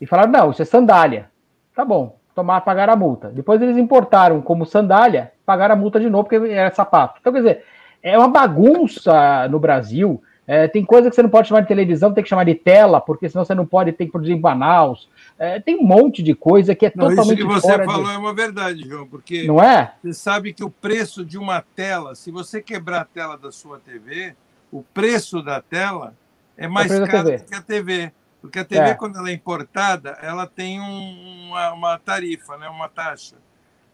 E 0.00 0.06
falaram, 0.06 0.30
não, 0.30 0.50
isso 0.52 0.62
é 0.62 0.64
sandália. 0.64 1.28
Tá 1.74 1.84
bom, 1.84 2.16
tomar, 2.34 2.60
pagar 2.60 2.88
a 2.88 2.94
multa. 2.94 3.28
Depois 3.28 3.60
eles 3.60 3.76
importaram 3.76 4.40
como 4.40 4.64
sandália, 4.64 5.32
pagaram 5.44 5.74
a 5.74 5.78
multa 5.78 5.98
de 5.98 6.08
novo, 6.08 6.28
porque 6.28 6.48
era 6.48 6.72
sapato. 6.72 7.18
Então, 7.20 7.32
quer 7.32 7.40
dizer, 7.40 7.64
é 8.00 8.16
uma 8.16 8.28
bagunça 8.28 9.48
no 9.48 9.58
Brasil 9.58 10.22
é, 10.46 10.68
tem 10.68 10.84
coisa 10.84 11.10
que 11.10 11.16
você 11.16 11.22
não 11.22 11.28
pode 11.28 11.48
chamar 11.48 11.62
de 11.62 11.68
televisão, 11.68 12.12
tem 12.12 12.22
que 12.22 12.30
chamar 12.30 12.44
de 12.44 12.54
tela, 12.54 13.00
porque 13.00 13.28
senão 13.28 13.44
você 13.44 13.54
não 13.54 13.66
pode 13.66 13.90
ter 13.92 14.06
que 14.06 14.12
produzir 14.12 14.34
em 14.34 14.40
Manaus. 14.40 15.08
É, 15.38 15.60
tem 15.60 15.76
um 15.76 15.82
monte 15.82 16.22
de 16.22 16.34
coisa 16.34 16.74
que 16.74 16.86
é 16.86 16.92
não, 16.94 17.08
totalmente 17.08 17.38
Isso 17.38 17.48
que 17.48 17.54
você 17.54 17.84
falou 17.84 18.06
de... 18.06 18.14
é 18.14 18.18
uma 18.18 18.34
verdade, 18.34 18.88
João, 18.88 19.06
porque 19.06 19.44
não 19.44 19.62
é? 19.62 19.94
você 20.02 20.14
sabe 20.14 20.52
que 20.52 20.64
o 20.64 20.70
preço 20.70 21.24
de 21.24 21.36
uma 21.36 21.60
tela, 21.60 22.14
se 22.14 22.30
você 22.30 22.62
quebrar 22.62 23.02
a 23.02 23.04
tela 23.04 23.36
da 23.36 23.52
sua 23.52 23.78
TV, 23.78 24.34
o 24.72 24.82
preço 24.82 25.42
da 25.42 25.60
tela 25.60 26.16
é 26.56 26.66
mais 26.66 26.90
é 26.90 27.06
caro 27.06 27.30
do 27.30 27.44
que 27.44 27.54
a 27.54 27.60
TV. 27.60 28.12
Porque 28.40 28.58
a 28.60 28.64
TV, 28.64 28.90
é. 28.90 28.94
quando 28.94 29.18
ela 29.18 29.28
é 29.28 29.32
importada, 29.32 30.10
ela 30.22 30.46
tem 30.46 30.80
um, 30.80 31.48
uma, 31.48 31.72
uma, 31.72 31.98
tarifa, 31.98 32.56
né? 32.56 32.68
uma 32.68 32.88
taxa, 32.88 33.36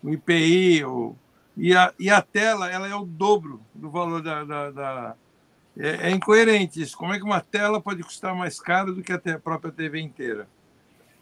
um 0.05 0.11
IPI, 0.11 0.85
ou... 0.85 1.17
e, 1.57 1.75
a, 1.75 1.93
e 1.99 2.11
a 2.11 2.21
tela 2.21 2.71
ela 2.71 2.87
é 2.87 2.95
o 2.95 3.05
dobro 3.05 3.63
do 3.75 3.91
valor 3.91 4.21
da, 4.23 4.45
da, 4.45 4.71
da 4.71 5.15
é, 5.79 6.09
é, 6.09 6.11
incoerente 6.11 6.83
isso. 6.83 6.97
Como 6.97 7.15
é 7.15 7.19
que 7.19 7.25
uma 7.25 7.41
tela 7.41 7.81
pode 7.81 8.03
custar 8.03 8.35
mais 8.35 8.61
caro 8.61 8.95
do 8.95 9.03
que 9.03 9.13
a 9.13 9.39
própria 9.39 9.73
TV 9.73 10.01
inteira? 10.01 10.47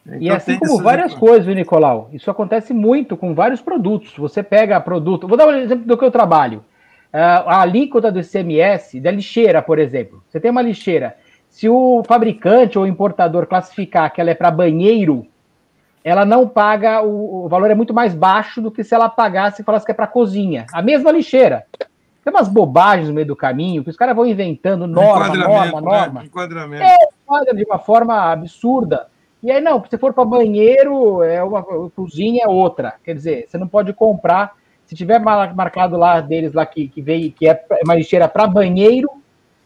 Então, 0.06 0.20
e 0.20 0.30
assim 0.30 0.58
como 0.58 0.82
várias 0.82 1.14
coisas, 1.14 1.54
Nicolau, 1.54 2.08
isso 2.12 2.30
acontece 2.30 2.72
muito 2.72 3.16
com 3.16 3.34
vários 3.34 3.60
produtos. 3.60 4.14
Você 4.16 4.42
pega 4.42 4.80
produto. 4.80 5.28
Vou 5.28 5.36
dar 5.36 5.46
um 5.46 5.52
exemplo 5.52 5.86
do 5.86 5.96
que 5.96 6.04
eu 6.04 6.10
trabalho. 6.10 6.64
Uh, 7.12 7.46
a 7.46 7.60
alíquota 7.60 8.10
do 8.10 8.20
ICMS 8.20 9.00
da 9.00 9.10
lixeira, 9.10 9.60
por 9.60 9.78
exemplo. 9.78 10.22
Você 10.28 10.40
tem 10.40 10.50
uma 10.50 10.62
lixeira. 10.62 11.16
Se 11.48 11.68
o 11.68 12.02
fabricante 12.06 12.78
ou 12.78 12.86
importador 12.86 13.46
classificar 13.46 14.12
que 14.12 14.20
ela 14.20 14.30
é 14.30 14.34
para 14.34 14.50
banheiro, 14.50 15.26
ela 16.04 16.24
não 16.24 16.48
paga, 16.48 17.02
o, 17.02 17.44
o, 17.44 17.48
valor 17.48 17.70
é 17.70 17.74
muito 17.74 17.92
mais 17.92 18.14
baixo 18.14 18.62
do 18.62 18.70
que 18.70 18.84
se 18.84 18.94
ela 18.94 19.08
pagasse 19.08 19.60
e 19.60 19.64
falasse 19.64 19.84
que 19.84 19.92
é 19.92 19.94
para 19.94 20.06
cozinha. 20.06 20.66
A 20.72 20.80
mesma 20.80 21.10
lixeira. 21.10 21.66
Tem 22.24 22.32
umas 22.32 22.48
bobagens 22.48 23.08
no 23.08 23.14
meio 23.14 23.26
do 23.26 23.36
caminho 23.36 23.82
que 23.82 23.90
os 23.90 23.96
caras 23.96 24.14
vão 24.14 24.26
inventando 24.26 24.86
norma, 24.86 25.34
norma, 25.34 25.80
norma. 25.80 26.20
Né? 26.20 26.26
Enquadramento. 26.26 26.82
É, 26.82 27.54
de 27.54 27.64
uma 27.64 27.78
forma 27.78 28.30
absurda. 28.30 29.08
E 29.42 29.50
aí, 29.50 29.60
não, 29.60 29.82
se 29.88 29.96
for 29.96 30.12
para 30.12 30.24
banheiro, 30.24 31.22
é 31.22 31.42
uma 31.42 31.62
cozinha 31.62 32.44
é 32.44 32.48
outra. 32.48 32.94
Quer 33.02 33.14
dizer, 33.14 33.46
você 33.48 33.56
não 33.56 33.66
pode 33.66 33.92
comprar 33.92 34.54
se 34.90 34.94
tiver 34.94 35.20
marcado 35.20 35.96
lá 35.96 36.20
deles 36.20 36.52
lá 36.52 36.66
que, 36.66 36.88
que 36.88 37.00
veio, 37.00 37.30
que 37.30 37.48
é 37.48 37.64
uma 37.84 37.94
lixeira 37.94 38.28
para 38.28 38.46
banheiro, 38.46 39.08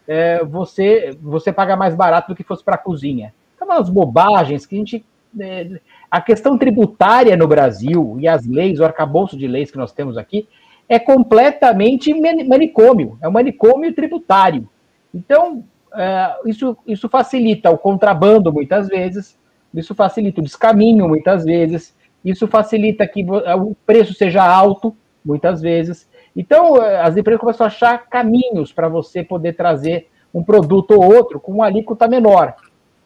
é, 0.07 0.45
você, 0.45 1.17
você 1.19 1.51
paga 1.51 1.75
mais 1.77 1.95
barato 1.95 2.29
do 2.29 2.37
que 2.37 2.45
fosse 2.45 2.63
para 2.63 2.77
cozinha. 2.77 3.33
Então, 3.57 3.67
umas 3.67 3.89
bobagens 3.89 4.67
que 4.67 4.75
a 4.75 4.79
gente. 4.79 5.05
É, 5.41 5.81
a 6.11 6.21
questão 6.21 6.57
tributária 6.57 7.37
no 7.37 7.49
Brasil 7.49 8.19
e 8.21 8.29
as 8.29 8.47
leis, 8.47 8.79
o 8.79 8.85
arcabouço 8.85 9.37
de 9.37 9.49
leis 9.49 9.71
que 9.71 9.79
nós 9.79 9.93
temos 9.93 10.17
aqui, 10.17 10.47
é 10.89 10.99
completamente 10.99 12.15
manicômio, 12.15 13.19
é 13.21 13.29
um 13.29 13.33
manicômio 13.33 13.93
tributário. 13.95 14.69
Então, 15.13 15.65
é, 15.95 16.37
isso, 16.45 16.77
isso 16.87 17.09
facilita 17.09 17.71
o 17.71 17.79
contrabando 17.79 18.53
muitas 18.53 18.89
vezes, 18.89 19.37
isso 19.75 19.95
facilita 19.95 20.41
o 20.41 20.45
descaminho 20.45 21.09
muitas 21.09 21.45
vezes, 21.45 21.95
isso 22.25 22.47
facilita 22.47 23.07
que 23.07 23.25
o 23.25 23.77
preço 23.85 24.15
seja 24.15 24.43
alto 24.43 24.97
muitas 25.25 25.61
vezes. 25.61 26.09
Então, 26.37 26.83
é, 26.83 27.01
as 27.01 27.17
empresas 27.17 27.41
começam 27.41 27.65
a 27.65 27.69
achar 27.69 28.07
caminhos 28.09 28.73
para 28.73 28.89
você 28.89 29.23
poder 29.23 29.55
trazer 29.55 30.09
um 30.33 30.43
produto 30.43 30.93
ou 30.93 31.15
outro 31.15 31.39
com 31.39 31.53
uma 31.53 31.67
alíquota 31.67 32.09
menor. 32.09 32.55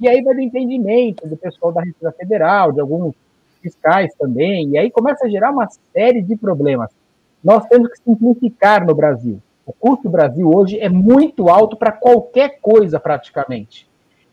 E 0.00 0.08
aí 0.08 0.22
vai 0.22 0.34
do 0.34 0.40
entendimento 0.40 1.26
do 1.26 1.36
pessoal 1.36 1.72
da 1.72 1.82
Receita 1.82 2.12
Federal, 2.12 2.72
de 2.72 2.80
alguns 2.80 3.14
fiscais 3.60 4.14
também, 4.14 4.70
e 4.70 4.78
aí 4.78 4.90
começa 4.90 5.26
a 5.26 5.28
gerar 5.28 5.50
uma 5.50 5.68
série 5.92 6.22
de 6.22 6.36
problemas. 6.36 6.90
Nós 7.42 7.66
temos 7.66 7.90
que 7.90 7.98
simplificar 7.98 8.86
no 8.86 8.94
Brasil. 8.94 9.42
O 9.66 9.72
custo 9.72 10.04
do 10.04 10.10
Brasil 10.10 10.48
hoje 10.48 10.78
é 10.78 10.88
muito 10.88 11.48
alto 11.48 11.76
para 11.76 11.92
qualquer 11.92 12.58
coisa, 12.60 12.98
praticamente. 12.98 13.86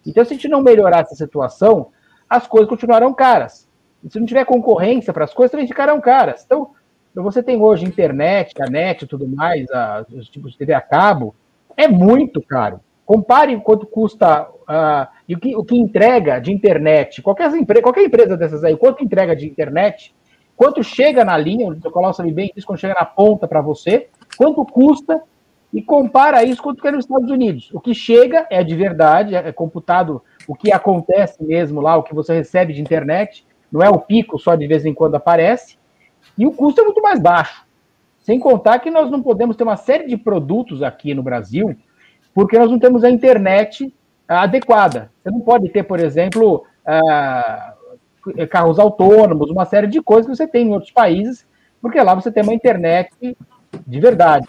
Então, 0.06 0.24
se 0.24 0.34
a 0.34 0.36
gente 0.36 0.48
não 0.48 0.62
melhorar 0.62 1.00
essa 1.02 1.16
situação, 1.16 1.88
as 2.30 2.48
coisas 2.48 2.70
continuarão 2.70 3.14
caras. 3.14 3.68
E 4.04 4.10
se 4.10 4.20
não 4.20 4.26
tiver 4.26 4.46
concorrência 4.46 5.12
para 5.12 5.24
as 5.24 5.34
coisas, 5.34 5.52
também 5.52 5.68
ficarão 5.68 6.00
caras. 6.00 6.44
Então, 6.46 6.72
você 7.16 7.42
tem 7.42 7.62
hoje 7.62 7.86
internet, 7.86 8.54
a 8.62 8.70
net 8.70 9.04
e 9.04 9.08
tudo 9.08 9.28
mais, 9.28 9.70
a, 9.72 10.06
os 10.12 10.30
tipos 10.30 10.52
de 10.52 10.58
TV 10.58 10.74
a 10.74 10.82
cabo, 10.82 11.34
é 11.78 11.88
muito 11.88 12.42
caro. 12.42 12.80
Compare 13.06 13.60
quanto 13.62 13.86
custa 13.86 14.44
uh, 14.44 15.08
e 15.28 15.36
o 15.36 15.40
que, 15.40 15.56
o 15.56 15.64
que 15.64 15.78
entrega 15.78 16.40
de 16.40 16.52
internet. 16.52 17.22
Qualquer, 17.22 17.52
qualquer 17.82 18.04
empresa 18.04 18.36
dessas 18.36 18.64
aí, 18.64 18.76
quanto 18.76 19.04
entrega 19.04 19.36
de 19.36 19.46
internet, 19.46 20.14
quanto 20.58 20.84
chega 20.84 21.24
na 21.24 21.38
linha, 21.38 21.68
o 21.68 21.74
Nicolau 21.74 22.14
sabe 22.14 22.32
bem 22.32 22.52
disso, 22.54 22.66
quando 22.68 22.80
chega 22.80 22.96
na 22.96 23.06
ponta 23.06 23.48
para 23.48 23.62
você, 23.62 24.08
quanto 24.38 24.66
custa, 24.66 25.22
e 25.74 25.82
compara 25.82 26.44
isso 26.44 26.64
com 26.64 26.70
o 26.70 26.76
que 26.76 26.88
é 26.88 26.92
nos 26.92 27.04
Estados 27.04 27.30
Unidos. 27.30 27.70
O 27.74 27.82
que 27.82 27.94
chega 27.94 28.48
é 28.50 28.64
de 28.64 28.76
verdade, 28.76 29.36
é 29.36 29.52
computado 29.52 30.22
o 30.48 30.56
que 30.56 30.72
acontece 30.72 31.44
mesmo 31.44 31.82
lá, 31.82 31.98
o 31.98 32.04
que 32.04 32.14
você 32.14 32.34
recebe 32.34 32.74
de 32.74 32.82
internet, 32.82 33.46
não 33.72 33.82
é 33.82 33.90
o 33.90 34.00
pico 34.00 34.38
só 34.40 34.56
de 34.56 34.68
vez 34.68 34.86
em 34.86 34.94
quando 34.94 35.16
aparece, 35.16 35.78
e 36.38 36.46
o 36.46 36.52
custo 36.52 36.82
é 36.82 36.84
muito 36.84 37.02
mais 37.02 37.20
baixo. 37.20 37.66
Sem 38.20 38.40
contar 38.40 38.80
que 38.80 38.90
nós 38.90 39.12
não 39.12 39.22
podemos 39.22 39.56
ter 39.56 39.64
uma 39.64 39.78
série 39.78 40.08
de 40.08 40.18
produtos 40.18 40.82
aqui 40.82 41.14
no 41.14 41.22
Brasil 41.22 41.76
porque 42.36 42.60
nós 42.60 42.70
não 42.70 42.78
temos 42.78 43.04
a 43.06 43.10
internet 43.10 43.96
adequada. 44.28 45.10
Você 45.24 45.32
não 45.32 45.40
pode 45.40 45.70
ter, 45.70 45.84
por 45.84 46.02
exemplo, 46.02 46.66
uh, 46.86 48.48
carros 48.48 48.78
autônomos, 48.78 49.50
uma 49.50 49.66
série 49.66 49.88
de 49.88 50.02
coisas 50.02 50.26
que 50.30 50.36
você 50.36 50.46
tem 50.46 50.68
em 50.68 50.74
outros 50.74 50.92
países, 50.92 51.48
porque 51.82 52.02
lá 52.02 52.14
você 52.14 52.30
tem 52.30 52.44
uma 52.44 52.54
internet 52.54 53.10
de 53.88 54.00
verdade, 54.00 54.48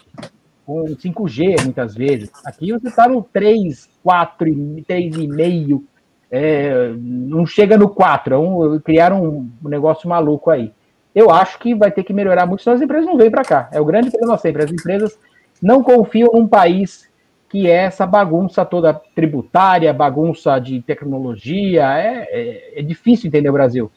com 0.65 0.83
5G 0.83 1.63
muitas 1.63 1.95
vezes. 1.95 2.29
Aqui 2.45 2.73
você 2.73 2.89
está 2.89 3.07
no 3.07 3.23
3, 3.23 3.89
4, 4.07 4.37
3,5, 4.47 5.83
é, 6.31 6.93
não 6.97 7.45
chega 7.45 7.77
no 7.77 7.89
4, 7.89 8.35
é 8.35 8.37
um, 8.37 8.79
criaram 8.79 9.21
um 9.21 9.67
negócio 9.67 10.07
maluco 10.07 10.49
aí. 10.49 10.71
Eu 11.13 11.29
acho 11.29 11.59
que 11.59 11.75
vai 11.75 11.91
ter 11.91 12.03
que 12.05 12.13
melhorar 12.13 12.45
muito, 12.45 12.63
senão 12.63 12.77
as 12.77 12.81
empresas 12.81 13.05
não 13.05 13.17
vêm 13.17 13.29
para 13.29 13.43
cá. 13.43 13.67
É 13.69 13.81
o 13.81 13.85
grande 13.85 14.09
problema 14.09 14.37
sempre. 14.37 14.63
As 14.63 14.71
empresas 14.71 15.19
não 15.61 15.83
confiam 15.83 16.29
num 16.33 16.47
país 16.47 17.09
que 17.49 17.67
é 17.67 17.83
essa 17.83 18.05
bagunça 18.05 18.63
toda 18.63 18.93
tributária, 18.93 19.93
bagunça 19.93 20.57
de 20.57 20.81
tecnologia. 20.81 21.83
É, 21.99 22.27
é, 22.29 22.79
é 22.79 22.81
difícil 22.81 23.27
entender 23.27 23.49
o 23.49 23.53
Brasil. 23.53 23.91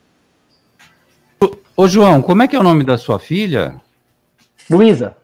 Ô, 1.40 1.50
ô, 1.76 1.86
João, 1.86 2.20
como 2.20 2.42
é 2.42 2.48
que 2.48 2.56
é 2.56 2.58
o 2.58 2.64
nome 2.64 2.82
da 2.82 2.98
sua 2.98 3.20
filha? 3.20 3.80
Luísa. 4.68 5.16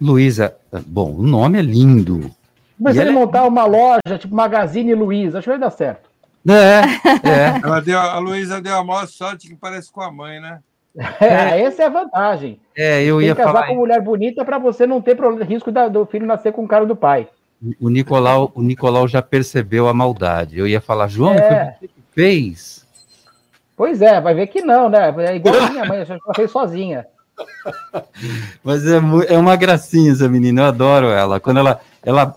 Luísa, 0.00 0.56
bom, 0.86 1.12
o 1.14 1.22
nome 1.22 1.58
é 1.58 1.62
lindo. 1.62 2.37
Mas 2.78 2.94
se 2.94 3.00
ele 3.00 3.10
é... 3.10 3.12
montar 3.12 3.46
uma 3.46 3.64
loja, 3.64 4.18
tipo 4.18 4.34
Magazine 4.34 4.94
Luiza, 4.94 5.38
acho 5.38 5.44
que 5.44 5.50
vai 5.50 5.58
dar 5.58 5.70
certo. 5.70 6.08
É, 6.46 7.28
é. 7.28 7.60
Ela 7.62 7.80
deu, 7.80 7.98
a 7.98 8.18
Luísa 8.18 8.60
deu 8.60 8.76
a 8.76 8.84
maior 8.84 9.06
sorte 9.06 9.48
que 9.48 9.56
parece 9.56 9.90
com 9.90 10.00
a 10.00 10.10
mãe, 10.10 10.40
né? 10.40 10.60
É, 11.20 11.60
essa 11.62 11.84
é 11.84 11.86
a 11.86 11.90
vantagem. 11.90 12.60
É, 12.76 13.02
eu 13.04 13.20
ia 13.20 13.34
Tem 13.34 13.36
que 13.36 13.42
casar 13.42 13.60
falar... 13.60 13.66
com 13.68 13.80
mulher 13.80 14.00
bonita 14.00 14.44
para 14.44 14.58
você 14.58 14.86
não 14.86 15.00
ter 15.00 15.16
risco 15.46 15.70
da, 15.70 15.86
do 15.86 16.04
filho 16.06 16.26
nascer 16.26 16.52
com 16.52 16.64
o 16.64 16.68
cara 16.68 16.86
do 16.86 16.96
pai. 16.96 17.28
O 17.80 17.88
Nicolau, 17.88 18.52
o 18.54 18.62
Nicolau 18.62 19.06
já 19.06 19.20
percebeu 19.20 19.88
a 19.88 19.94
maldade. 19.94 20.58
Eu 20.58 20.66
ia 20.66 20.80
falar, 20.80 21.08
João, 21.08 21.34
é. 21.34 21.38
foi 21.38 21.56
você 21.56 21.88
que 21.88 22.02
fez? 22.12 22.86
Pois 23.76 24.02
é, 24.02 24.20
vai 24.20 24.34
ver 24.34 24.46
que 24.48 24.60
não, 24.60 24.88
né? 24.88 25.14
É 25.18 25.36
igual 25.36 25.54
a 25.54 25.70
minha 25.70 25.84
mãe, 25.84 25.98
ela 26.00 26.34
fez 26.34 26.50
sozinha. 26.50 27.06
Mas 28.62 28.84
é, 28.86 28.96
é 29.28 29.38
uma 29.38 29.56
gracinha 29.56 30.12
essa 30.12 30.28
menina, 30.28 30.62
eu 30.62 30.66
adoro 30.66 31.06
ela. 31.06 31.38
Quando 31.38 31.58
ela, 31.58 31.80
ela, 32.02 32.34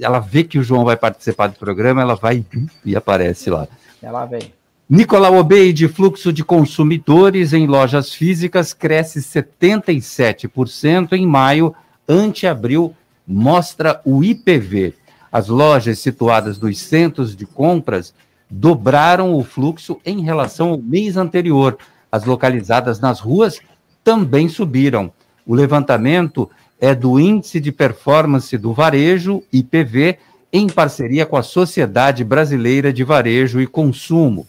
ela 0.00 0.18
vê 0.18 0.44
que 0.44 0.58
o 0.58 0.62
João 0.62 0.84
vai 0.84 0.96
participar 0.96 1.48
do 1.48 1.58
programa, 1.58 2.02
ela 2.02 2.14
vai 2.14 2.44
e 2.84 2.96
aparece 2.96 3.50
lá. 3.50 3.68
Ela 4.02 4.26
vem. 4.26 4.52
Nicolau 4.88 5.36
Obeide, 5.36 5.88
fluxo 5.88 6.32
de 6.32 6.44
consumidores 6.44 7.52
em 7.54 7.66
lojas 7.66 8.12
físicas 8.12 8.74
cresce 8.74 9.20
77% 9.20 11.12
em 11.12 11.26
maio, 11.26 11.74
ante 12.06 12.46
abril 12.46 12.94
mostra 13.26 14.00
o 14.04 14.22
IPV. 14.22 14.92
As 15.32 15.48
lojas 15.48 15.98
situadas 15.98 16.60
nos 16.60 16.78
centros 16.78 17.34
de 17.34 17.46
compras 17.46 18.12
dobraram 18.50 19.34
o 19.34 19.42
fluxo 19.42 19.98
em 20.04 20.20
relação 20.20 20.68
ao 20.70 20.78
mês 20.78 21.16
anterior. 21.16 21.78
As 22.12 22.24
localizadas 22.24 23.00
nas 23.00 23.20
ruas 23.20 23.60
também 24.04 24.48
subiram. 24.48 25.10
O 25.46 25.54
levantamento 25.54 26.50
é 26.84 26.94
do 26.94 27.18
Índice 27.18 27.60
de 27.60 27.72
Performance 27.72 28.56
do 28.58 28.72
Varejo, 28.72 29.42
IPV, 29.52 30.18
em 30.52 30.68
parceria 30.68 31.24
com 31.24 31.36
a 31.36 31.42
Sociedade 31.42 32.22
Brasileira 32.22 32.92
de 32.92 33.02
Varejo 33.02 33.60
e 33.60 33.66
Consumo. 33.66 34.46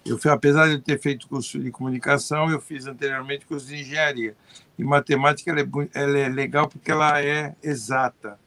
Eu, 0.04 0.18
apesar 0.30 0.68
de 0.68 0.78
ter 0.78 0.98
feito 0.98 1.28
curso 1.28 1.58
de 1.58 1.70
comunicação, 1.70 2.50
eu 2.50 2.60
fiz 2.60 2.86
anteriormente 2.86 3.46
curso 3.46 3.66
de 3.66 3.80
engenharia. 3.80 4.34
E 4.78 4.84
matemática 4.84 5.50
ela 5.50 5.60
é, 5.60 5.66
ela 5.94 6.18
é 6.18 6.28
legal 6.28 6.68
porque 6.68 6.90
ela 6.90 7.22
é 7.22 7.54
exata. 7.62 8.38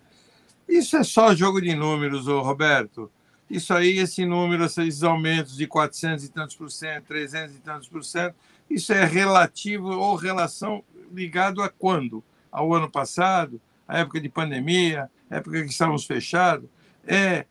Isso 0.67 0.95
é 0.95 1.04
só 1.04 1.36
jogo 1.36 1.62
de 1.62 1.76
números, 1.76 2.28
Roberto. 2.28 3.10
Isso 3.53 3.73
aí, 3.73 3.99
esse 3.99 4.25
número, 4.25 4.65
esses 4.65 5.03
aumentos 5.03 5.55
de 5.55 5.67
400 5.67 6.25
e 6.25 6.29
tantos 6.29 6.55
por 6.55 6.71
cento, 6.71 7.05
300 7.05 7.55
e 7.55 7.59
tantos 7.59 7.87
por 7.87 8.03
cento, 8.03 8.35
isso 8.69 8.91
é 8.91 9.05
relativo 9.05 9.89
ou 9.89 10.15
relação 10.15 10.83
ligado 11.11 11.61
a 11.61 11.69
quando? 11.69 12.23
Ao 12.51 12.73
ano 12.73 12.89
passado, 12.89 13.61
à 13.87 13.99
época 13.99 14.19
de 14.19 14.27
pandemia, 14.27 15.09
época 15.29 15.63
que 15.63 15.69
estávamos 15.69 16.05
fechados. 16.05 16.67
É 17.05 17.45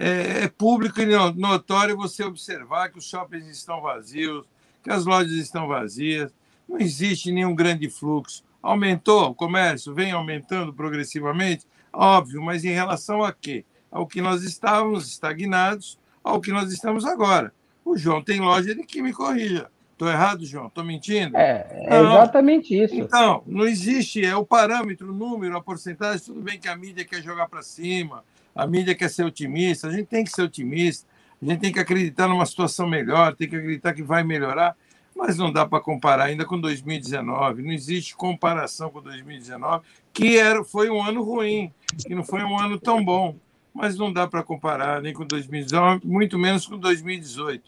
é, 0.00 0.44
é 0.44 0.48
público 0.48 1.00
e 1.00 1.06
notório 1.34 1.96
você 1.96 2.22
observar 2.22 2.88
que 2.88 2.98
os 2.98 3.04
shoppings 3.04 3.48
estão 3.48 3.80
vazios, 3.80 4.46
que 4.80 4.90
as 4.90 5.04
lojas 5.04 5.32
estão 5.32 5.66
vazias, 5.66 6.32
não 6.68 6.78
existe 6.78 7.32
nenhum 7.32 7.52
grande 7.52 7.90
fluxo. 7.90 8.44
Aumentou 8.62 9.30
o 9.30 9.34
comércio, 9.34 9.92
vem 9.92 10.12
aumentando 10.12 10.72
progressivamente, 10.72 11.66
óbvio, 11.92 12.40
mas 12.40 12.64
em 12.64 12.70
relação 12.70 13.24
a 13.24 13.32
quê? 13.32 13.64
Ao 13.90 14.06
que 14.06 14.20
nós 14.20 14.42
estávamos 14.42 15.08
estagnados, 15.08 15.98
ao 16.22 16.40
que 16.40 16.52
nós 16.52 16.72
estamos 16.72 17.04
agora. 17.04 17.52
O 17.84 17.96
João 17.96 18.22
tem 18.22 18.40
loja, 18.40 18.70
ele 18.70 18.84
que 18.84 19.00
me 19.00 19.12
corrija. 19.12 19.70
Estou 19.92 20.08
errado, 20.08 20.44
João? 20.44 20.68
Estou 20.68 20.84
mentindo? 20.84 21.36
É, 21.36 21.66
é 21.72 22.00
exatamente 22.00 22.72
isso. 22.72 22.94
Então, 22.94 23.42
não 23.46 23.66
existe, 23.66 24.24
é 24.24 24.36
o 24.36 24.44
parâmetro, 24.44 25.10
o 25.10 25.14
número, 25.14 25.56
a 25.56 25.62
porcentagem. 25.62 26.24
Tudo 26.24 26.40
bem 26.40 26.58
que 26.58 26.68
a 26.68 26.76
mídia 26.76 27.04
quer 27.04 27.22
jogar 27.22 27.48
para 27.48 27.62
cima, 27.62 28.22
a 28.54 28.66
mídia 28.66 28.94
quer 28.94 29.10
ser 29.10 29.24
otimista, 29.24 29.88
a 29.88 29.90
gente 29.90 30.06
tem 30.06 30.22
que 30.22 30.30
ser 30.30 30.42
otimista, 30.42 31.08
a 31.42 31.44
gente 31.44 31.60
tem 31.60 31.72
que 31.72 31.80
acreditar 31.80 32.28
numa 32.28 32.46
situação 32.46 32.88
melhor, 32.88 33.34
tem 33.34 33.48
que 33.48 33.56
acreditar 33.56 33.92
que 33.92 34.02
vai 34.02 34.22
melhorar 34.22 34.76
mas 35.18 35.36
não 35.36 35.52
dá 35.52 35.66
para 35.66 35.80
comparar 35.80 36.26
ainda 36.26 36.44
com 36.44 36.60
2019. 36.60 37.62
Não 37.62 37.72
existe 37.72 38.14
comparação 38.14 38.88
com 38.88 39.02
2019, 39.02 39.84
que 40.12 40.38
era, 40.38 40.62
foi 40.62 40.88
um 40.88 41.02
ano 41.02 41.24
ruim, 41.24 41.72
que 42.06 42.14
não 42.14 42.22
foi 42.22 42.44
um 42.44 42.56
ano 42.56 42.78
tão 42.78 43.04
bom. 43.04 43.34
Mas 43.78 43.96
não 43.96 44.12
dá 44.12 44.26
para 44.26 44.42
comparar 44.42 45.00
nem 45.00 45.12
com 45.12 45.24
2019, 45.24 46.04
muito 46.04 46.36
menos 46.36 46.66
com 46.66 46.76
2018. 46.76 47.62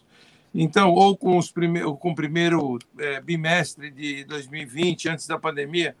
Então, 0.53 0.91
ou 0.91 1.15
com, 1.15 1.37
os 1.37 1.49
prime 1.49 1.79
com 1.95 2.11
o 2.11 2.15
primeiro 2.15 2.77
é, 2.99 3.21
bimestre 3.21 3.89
de 3.89 4.25
2020, 4.25 5.07
antes 5.07 5.25
da 5.25 5.39
pandemia, 5.39 5.95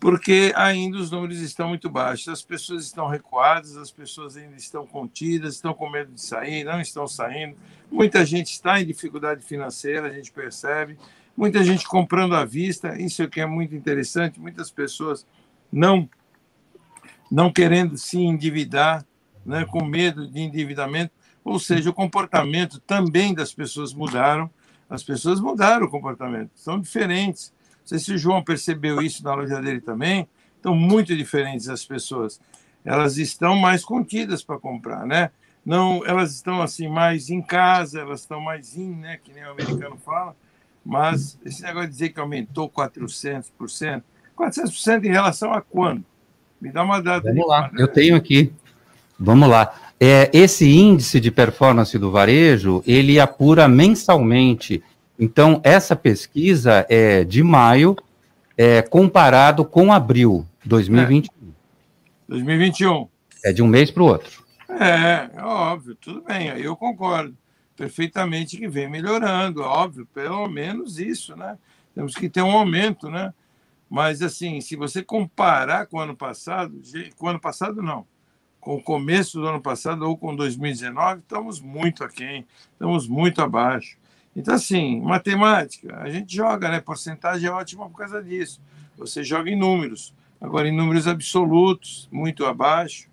porque 0.00 0.52
ainda 0.56 0.98
os 0.98 1.12
números 1.12 1.38
estão 1.38 1.68
muito 1.68 1.88
baixos. 1.88 2.26
As 2.26 2.42
pessoas 2.42 2.84
estão 2.84 3.06
recuadas, 3.06 3.76
as 3.76 3.92
pessoas 3.92 4.36
ainda 4.36 4.56
estão 4.56 4.84
contidas, 4.84 5.54
estão 5.54 5.72
com 5.72 5.88
medo 5.88 6.10
de 6.10 6.20
sair, 6.20 6.64
não 6.64 6.80
estão 6.80 7.06
saindo. 7.06 7.56
Muita 7.88 8.26
gente 8.26 8.50
está 8.50 8.80
em 8.80 8.86
dificuldade 8.86 9.44
financeira, 9.44 10.08
a 10.08 10.12
gente 10.12 10.32
percebe. 10.32 10.98
Muita 11.36 11.62
gente 11.62 11.86
comprando 11.86 12.34
à 12.34 12.44
vista, 12.44 13.00
isso 13.00 13.22
é 13.22 13.28
que 13.28 13.40
é 13.40 13.46
muito 13.46 13.76
interessante. 13.76 14.40
Muitas 14.40 14.72
pessoas 14.72 15.24
não 15.72 16.10
não 17.30 17.52
querendo 17.52 17.96
se 17.96 18.18
endividar, 18.18 19.06
né, 19.44 19.64
com 19.64 19.84
medo 19.84 20.26
de 20.26 20.40
endividamento. 20.40 21.12
Ou 21.44 21.58
seja, 21.58 21.90
o 21.90 21.94
comportamento 21.94 22.80
também 22.80 23.34
das 23.34 23.52
pessoas 23.52 23.92
mudaram. 23.92 24.50
As 24.88 25.02
pessoas 25.02 25.40
mudaram 25.40 25.86
o 25.86 25.90
comportamento, 25.90 26.50
são 26.54 26.80
diferentes 26.80 27.52
sei 27.90 27.98
se 27.98 28.12
o 28.12 28.18
João 28.18 28.42
percebeu 28.42 29.02
isso 29.02 29.24
na 29.24 29.34
loja 29.34 29.60
dele 29.60 29.80
também. 29.80 30.28
Estão 30.56 30.74
muito 30.74 31.16
diferentes 31.16 31.68
as 31.68 31.84
pessoas. 31.84 32.40
Elas 32.84 33.18
estão 33.18 33.56
mais 33.56 33.84
contidas 33.84 34.44
para 34.44 34.58
comprar, 34.58 35.04
né? 35.06 35.30
Não, 35.64 36.04
elas 36.06 36.32
estão 36.32 36.62
assim 36.62 36.88
mais 36.88 37.30
em 37.30 37.42
casa, 37.42 38.00
elas 38.00 38.20
estão 38.20 38.40
mais 38.40 38.76
in, 38.76 38.94
né? 38.94 39.18
Que 39.22 39.32
nem 39.32 39.44
o 39.44 39.50
americano 39.50 39.96
fala. 39.96 40.36
Mas 40.84 41.38
esse 41.44 41.62
negócio 41.62 41.88
de 41.88 41.94
dizer 41.94 42.08
que 42.10 42.20
aumentou 42.20 42.70
400%, 42.70 44.02
400% 44.38 45.04
em 45.04 45.10
relação 45.10 45.52
a 45.52 45.60
quando? 45.60 46.04
Me 46.60 46.70
dá 46.70 46.84
uma 46.84 47.02
data. 47.02 47.28
Vamos 47.28 47.48
lá, 47.48 47.70
eu 47.76 47.88
tenho 47.88 48.14
aqui. 48.14 48.52
Vamos 49.20 49.48
lá. 49.48 49.74
É, 50.00 50.30
esse 50.32 50.66
índice 50.66 51.20
de 51.20 51.30
performance 51.30 51.96
do 51.98 52.10
varejo, 52.10 52.82
ele 52.86 53.20
apura 53.20 53.68
mensalmente 53.68 54.82
então, 55.20 55.60
essa 55.62 55.94
pesquisa 55.94 56.86
é 56.88 57.24
de 57.24 57.42
maio, 57.42 57.94
é, 58.56 58.80
comparado 58.80 59.66
com 59.66 59.92
abril 59.92 60.46
2021. 60.64 61.28
É. 61.28 61.52
2021. 62.26 63.08
É 63.44 63.52
de 63.52 63.62
um 63.62 63.66
mês 63.66 63.90
para 63.90 64.02
o 64.02 64.06
outro. 64.06 64.42
É, 64.70 65.28
é, 65.36 65.42
óbvio, 65.42 65.94
tudo 65.94 66.22
bem, 66.22 66.50
aí 66.50 66.64
eu 66.64 66.74
concordo 66.74 67.36
perfeitamente 67.76 68.56
que 68.56 68.66
vem 68.66 68.88
melhorando, 68.88 69.60
óbvio, 69.60 70.06
pelo 70.06 70.48
menos 70.48 70.98
isso, 70.98 71.36
né? 71.36 71.58
Temos 71.94 72.14
que 72.14 72.30
ter 72.30 72.40
um 72.40 72.52
aumento, 72.52 73.10
né? 73.10 73.34
Mas, 73.90 74.22
assim, 74.22 74.62
se 74.62 74.74
você 74.74 75.02
comparar 75.02 75.84
com 75.86 75.98
o 75.98 76.00
ano 76.00 76.16
passado, 76.16 76.80
com 77.18 77.26
o 77.26 77.28
ano 77.28 77.40
passado 77.40 77.82
não, 77.82 78.06
com 78.60 78.76
o 78.76 78.82
começo 78.82 79.40
do 79.40 79.46
ano 79.46 79.60
passado 79.60 80.02
ou 80.02 80.16
com 80.16 80.36
2019, 80.36 81.20
estamos 81.20 81.60
muito 81.60 82.04
aquém, 82.04 82.46
estamos 82.72 83.08
muito 83.08 83.40
abaixo. 83.40 83.96
Então, 84.36 84.54
assim, 84.54 85.00
matemática, 85.00 85.96
a 85.96 86.08
gente 86.08 86.34
joga, 86.34 86.68
né? 86.68 86.80
Porcentagem 86.80 87.48
é 87.48 87.50
ótima 87.50 87.88
por 87.88 87.96
causa 87.96 88.22
disso. 88.22 88.60
Você 88.96 89.24
joga 89.24 89.50
em 89.50 89.56
números. 89.56 90.14
Agora, 90.40 90.68
em 90.68 90.76
números 90.76 91.08
absolutos, 91.08 92.08
muito 92.12 92.46
abaixo. 92.46 93.08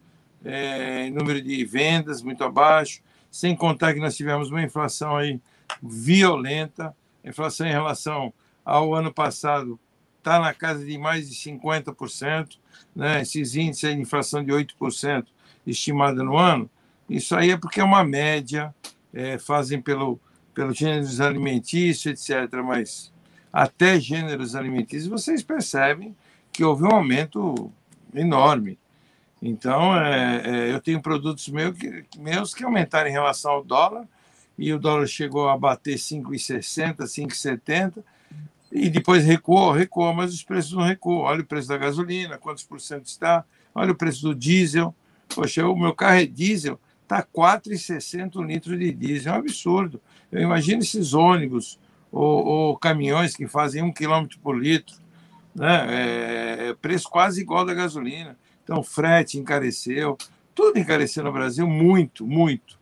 É, 0.45 1.07
em 1.07 1.11
número 1.11 1.41
de 1.41 1.65
vendas, 1.65 2.21
muito 2.21 2.43
abaixo. 2.43 3.01
Sem 3.31 3.55
contar 3.55 3.93
que 3.93 3.99
nós 3.99 4.15
tivemos 4.15 4.51
uma 4.51 4.61
inflação 4.61 5.15
aí 5.15 5.39
violenta. 5.81 6.95
A 7.23 7.29
inflação 7.29 7.65
em 7.65 7.71
relação 7.71 8.33
ao 8.63 8.93
ano 8.93 9.11
passado 9.11 9.79
está 10.19 10.39
na 10.39 10.53
casa 10.53 10.85
de 10.85 10.97
mais 10.97 11.29
de 11.29 11.35
50%. 11.35 12.57
Né? 12.95 13.21
Esses 13.21 13.55
índices 13.55 13.95
de 13.95 14.01
inflação 14.01 14.43
de 14.43 14.51
8% 14.51 15.25
estimada 15.71 16.23
no 16.23 16.37
ano, 16.37 16.69
isso 17.09 17.35
aí 17.35 17.51
é 17.51 17.57
porque 17.57 17.79
é 17.79 17.83
uma 17.83 18.03
média, 18.03 18.73
é, 19.13 19.37
fazem 19.37 19.81
pelo 19.81 20.19
pelos 20.57 20.75
gêneros 20.75 21.21
alimentícios, 21.21 22.07
etc. 22.07 22.51
Mas 22.65 23.13
até 23.53 23.99
gêneros 23.99 24.55
alimentícios, 24.55 25.05
vocês 25.05 25.43
percebem 25.43 26.15
que 26.51 26.63
houve 26.63 26.83
um 26.83 26.91
aumento 26.91 27.71
enorme. 28.11 28.79
Então, 29.39 29.95
é, 29.95 30.41
é, 30.43 30.73
eu 30.73 30.81
tenho 30.81 30.99
produtos 30.99 31.47
meus 31.49 31.77
que, 31.77 32.03
meus 32.17 32.55
que 32.55 32.63
aumentaram 32.63 33.07
em 33.07 33.11
relação 33.11 33.51
ao 33.51 33.63
dólar, 33.63 34.07
e 34.57 34.73
o 34.73 34.79
dólar 34.79 35.05
chegou 35.05 35.47
a 35.47 35.55
bater 35.55 35.97
5,60, 35.97 37.03
5,70, 37.03 38.03
e 38.71 38.89
depois 38.89 39.23
recuou, 39.23 39.71
recuou, 39.71 40.11
mas 40.11 40.33
os 40.33 40.41
preços 40.41 40.73
não 40.73 40.81
recuam. 40.81 41.19
Olha 41.19 41.41
o 41.41 41.45
preço 41.45 41.67
da 41.67 41.77
gasolina, 41.77 42.39
quantos 42.39 42.63
por 42.63 42.81
cento 42.81 43.05
está, 43.05 43.45
olha 43.75 43.91
o 43.91 43.95
preço 43.95 44.23
do 44.23 44.33
diesel. 44.33 44.93
Poxa, 45.33 45.67
o 45.67 45.75
meu 45.75 45.93
carro 45.93 46.19
é 46.19 46.25
diesel, 46.25 46.79
está 47.03 47.23
4,60 47.23 48.37
um 48.37 48.43
litro 48.43 48.77
de 48.77 48.91
diesel, 48.91 49.33
é 49.33 49.35
um 49.35 49.39
absurdo. 49.39 50.01
Eu 50.31 50.41
imagino 50.41 50.81
esses 50.81 51.13
ônibus 51.13 51.79
ou, 52.11 52.45
ou, 52.45 52.77
caminhões 52.77 53.35
que 53.35 53.47
fazem 53.47 53.81
um 53.81 53.91
quilômetro 53.91 54.39
por 54.39 54.57
litro, 54.57 54.95
né? 55.53 55.87
É, 55.89 56.69
é 56.69 56.73
preço 56.73 57.09
quase 57.09 57.41
igual 57.41 57.65
da 57.65 57.73
gasolina. 57.73 58.37
Então, 58.63 58.83
frete 58.83 59.37
encareceu, 59.37 60.17
tudo 60.53 60.79
encareceu 60.79 61.23
no 61.23 61.31
Brasil 61.31 61.67
muito, 61.67 62.25
muito. 62.25 62.77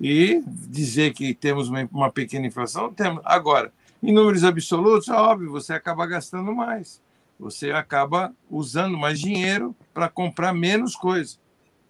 E 0.00 0.42
dizer 0.46 1.12
que 1.12 1.34
temos 1.34 1.68
uma, 1.68 1.86
uma 1.92 2.10
pequena 2.10 2.46
inflação, 2.46 2.92
temos. 2.92 3.20
Agora, 3.24 3.72
em 4.02 4.12
números 4.12 4.44
absolutos, 4.44 5.08
é 5.08 5.12
óbvio, 5.12 5.50
você 5.50 5.74
acaba 5.74 6.06
gastando 6.06 6.54
mais. 6.54 7.02
Você 7.38 7.70
acaba 7.70 8.32
usando 8.50 8.96
mais 8.96 9.18
dinheiro 9.18 9.74
para 9.92 10.08
comprar 10.08 10.54
menos 10.54 10.94
coisa. 10.94 11.36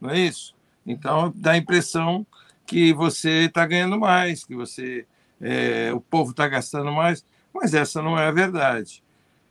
Não 0.01 0.11
é 0.11 0.19
isso? 0.19 0.55
Então, 0.87 1.33
dá 1.35 1.53
a 1.53 1.57
impressão 1.57 2.27
que 2.67 2.93
você 2.93 3.47
está 3.47 3.67
ganhando 3.67 3.99
mais, 3.99 4.45
que 4.45 4.55
você 4.55 5.05
é, 5.41 5.91
o 5.93 6.01
povo 6.01 6.31
está 6.33 6.47
gastando 6.47 6.93
mais, 6.93 7.25
mas 7.53 7.75
essa 7.75 8.03
não 8.03 8.19
é 8.19 8.27
a 8.27 8.33
verdade. 8.33 9.03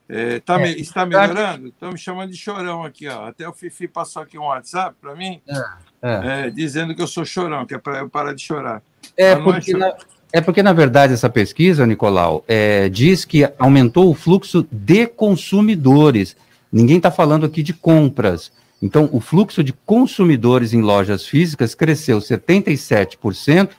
É, 0.07 0.39
tá, 0.39 0.59
é, 0.61 0.71
está 0.71 1.05
melhorando? 1.05 1.67
Estão 1.67 1.91
me 1.91 1.97
chamando 1.97 2.31
de 2.31 2.37
chorão 2.37 2.83
aqui. 2.83 3.07
Ó. 3.07 3.27
Até 3.27 3.47
o 3.47 3.53
Fifi 3.53 3.87
passou 3.87 4.23
aqui 4.23 4.39
um 4.39 4.45
WhatsApp 4.45 4.95
para 4.99 5.15
mim, 5.15 5.41
é, 5.47 5.63
é. 6.01 6.47
é, 6.47 6.49
dizendo 6.49 6.95
que 6.95 7.01
eu 7.01 7.07
sou 7.07 7.23
chorão, 7.25 7.65
que 7.65 7.75
é 7.75 7.77
para 7.77 7.99
eu 7.99 8.09
parar 8.09 8.33
de 8.33 8.41
chorar. 8.41 8.81
É 9.15 9.35
porque, 9.35 9.73
na, 9.73 9.93
é 10.31 10.41
porque, 10.41 10.63
na 10.63 10.73
verdade, 10.73 11.13
essa 11.13 11.29
pesquisa, 11.29 11.85
Nicolau, 11.85 12.43
diz 12.91 13.23
que 13.23 13.47
aumentou 13.59 14.09
o 14.09 14.15
fluxo 14.15 14.67
de 14.71 15.05
consumidores. 15.05 16.35
Ninguém 16.71 16.97
está 16.97 17.11
falando 17.11 17.45
aqui 17.45 17.61
de 17.61 17.73
compras. 17.73 18.51
Então, 18.81 19.09
o 19.11 19.19
fluxo 19.19 19.63
de 19.63 19.73
consumidores 19.73 20.73
em 20.73 20.81
lojas 20.81 21.25
físicas 21.25 21.75
cresceu 21.75 22.19
77% 22.19 23.71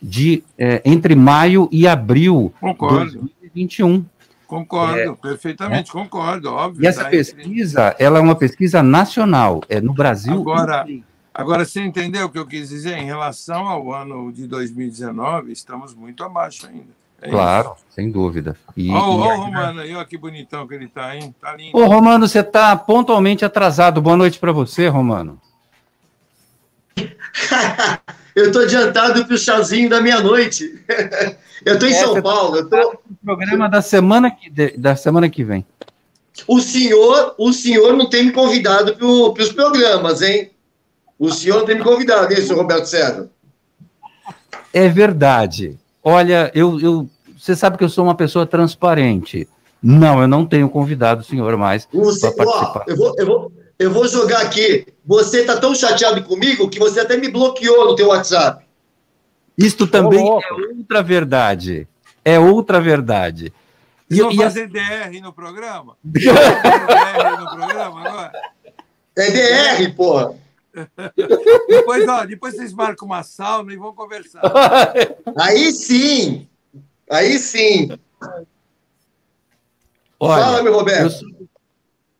de, 0.00 0.42
é, 0.58 0.82
entre 0.84 1.14
maio 1.14 1.68
e 1.72 1.86
abril 1.86 2.52
concordo. 2.60 3.10
de 3.10 3.16
2021. 3.18 4.04
Concordo, 4.46 4.98
é, 4.98 5.14
perfeitamente, 5.14 5.88
é. 5.88 5.92
concordo, 5.92 6.52
óbvio. 6.52 6.84
E 6.84 6.86
essa 6.86 7.06
pesquisa, 7.06 7.96
ela 7.98 8.18
é 8.18 8.20
uma 8.20 8.34
pesquisa 8.34 8.82
nacional, 8.82 9.62
é 9.66 9.80
no 9.80 9.94
Brasil. 9.94 10.34
Agora, 10.34 10.86
agora, 11.32 11.64
você 11.64 11.80
entendeu 11.80 12.26
o 12.26 12.28
que 12.28 12.38
eu 12.38 12.46
quis 12.46 12.68
dizer? 12.68 12.98
Em 12.98 13.06
relação 13.06 13.66
ao 13.66 13.94
ano 13.94 14.30
de 14.30 14.46
2019, 14.46 15.52
estamos 15.52 15.94
muito 15.94 16.22
abaixo 16.22 16.66
ainda. 16.66 17.01
É 17.22 17.30
claro, 17.30 17.74
isso. 17.76 17.84
sem 17.94 18.10
dúvida. 18.10 18.56
E, 18.76 18.90
Olha 18.90 19.00
o 19.00 19.42
Romano 19.44 19.80
aí, 19.80 19.94
olha 19.94 20.04
que 20.04 20.18
bonitão 20.18 20.66
que 20.66 20.74
ele 20.74 20.88
tá, 20.88 21.14
hein? 21.16 21.32
Tá 21.40 21.54
lindo. 21.54 21.78
Ô, 21.78 21.84
Romano, 21.86 22.26
você 22.26 22.42
tá 22.42 22.74
pontualmente 22.76 23.44
atrasado. 23.44 24.02
Boa 24.02 24.16
noite 24.16 24.40
para 24.40 24.50
você, 24.50 24.88
Romano. 24.88 25.40
eu 28.34 28.50
tô 28.50 28.58
adiantado 28.58 29.24
pro 29.24 29.38
chazinho 29.38 29.88
da 29.88 30.00
meia-noite. 30.00 30.84
eu 31.64 31.78
tô 31.78 31.86
em 31.86 31.92
é, 31.92 32.00
São 32.00 32.14
tá 32.14 32.22
Paulo. 32.22 32.56
eu 32.56 32.68
tô... 32.68 32.98
programa 33.24 33.68
da 33.68 33.80
semana, 33.80 34.28
que, 34.28 34.50
da 34.76 34.96
semana 34.96 35.30
que 35.30 35.44
vem. 35.44 35.64
O 36.48 36.58
senhor, 36.60 37.36
o 37.38 37.52
senhor 37.52 37.96
não 37.96 38.10
tem 38.10 38.24
me 38.24 38.32
convidado 38.32 38.96
para 38.96 39.06
os 39.06 39.52
programas, 39.52 40.22
hein? 40.22 40.50
O 41.16 41.30
senhor 41.30 41.64
tem 41.64 41.76
me 41.76 41.84
convidado, 41.84 42.34
hein, 42.34 42.42
senhor 42.42 42.58
Roberto 42.58 42.86
César? 42.86 43.30
É 44.72 44.88
verdade. 44.88 45.78
Olha, 46.02 46.50
eu, 46.54 46.80
eu, 46.80 47.08
você 47.38 47.54
sabe 47.54 47.78
que 47.78 47.84
eu 47.84 47.88
sou 47.88 48.04
uma 48.04 48.14
pessoa 48.14 48.46
transparente. 48.46 49.48
Não, 49.82 50.20
eu 50.20 50.28
não 50.28 50.46
tenho 50.46 50.68
convidado 50.68 51.22
o 51.22 51.24
senhor 51.24 51.56
mais 51.56 51.86
para 51.86 52.32
participar. 52.32 52.84
Ó, 52.86 52.90
eu, 52.90 52.96
vou, 52.96 53.14
eu, 53.18 53.26
vou, 53.26 53.52
eu 53.78 53.90
vou 53.90 54.08
jogar 54.08 54.42
aqui. 54.42 54.86
Você 55.04 55.40
está 55.40 55.56
tão 55.56 55.74
chateado 55.74 56.22
comigo 56.22 56.68
que 56.68 56.78
você 56.78 57.00
até 57.00 57.16
me 57.16 57.28
bloqueou 57.28 57.86
no 57.86 57.96
teu 57.96 58.08
WhatsApp. 58.08 58.64
Isto 59.58 59.86
também 59.86 60.26
é 60.26 60.32
outra 60.78 61.02
verdade. 61.02 61.88
É 62.24 62.38
outra 62.38 62.80
verdade. 62.80 63.52
E 64.08 64.16
vão 64.22 64.34
fazer 64.36 64.68
DR 64.68 65.20
no 65.20 65.32
programa? 65.32 65.96
DR 66.04 67.40
no 67.40 67.50
programa 67.50 68.08
agora? 68.08 68.32
É 69.16 69.30
DR, 69.30 69.94
porra. 69.94 70.34
Depois, 71.68 72.08
ó, 72.08 72.24
depois 72.24 72.54
vocês 72.56 72.72
marcam 72.72 73.06
uma 73.06 73.22
sauna 73.22 73.72
e 73.72 73.76
vão 73.76 73.94
conversar. 73.94 74.40
Aí 75.38 75.70
sim! 75.72 76.48
Aí 77.10 77.38
sim! 77.38 77.90
Olha, 80.18 80.44
Fala, 80.44 80.62
meu 80.62 80.72
Roberto. 80.72 81.24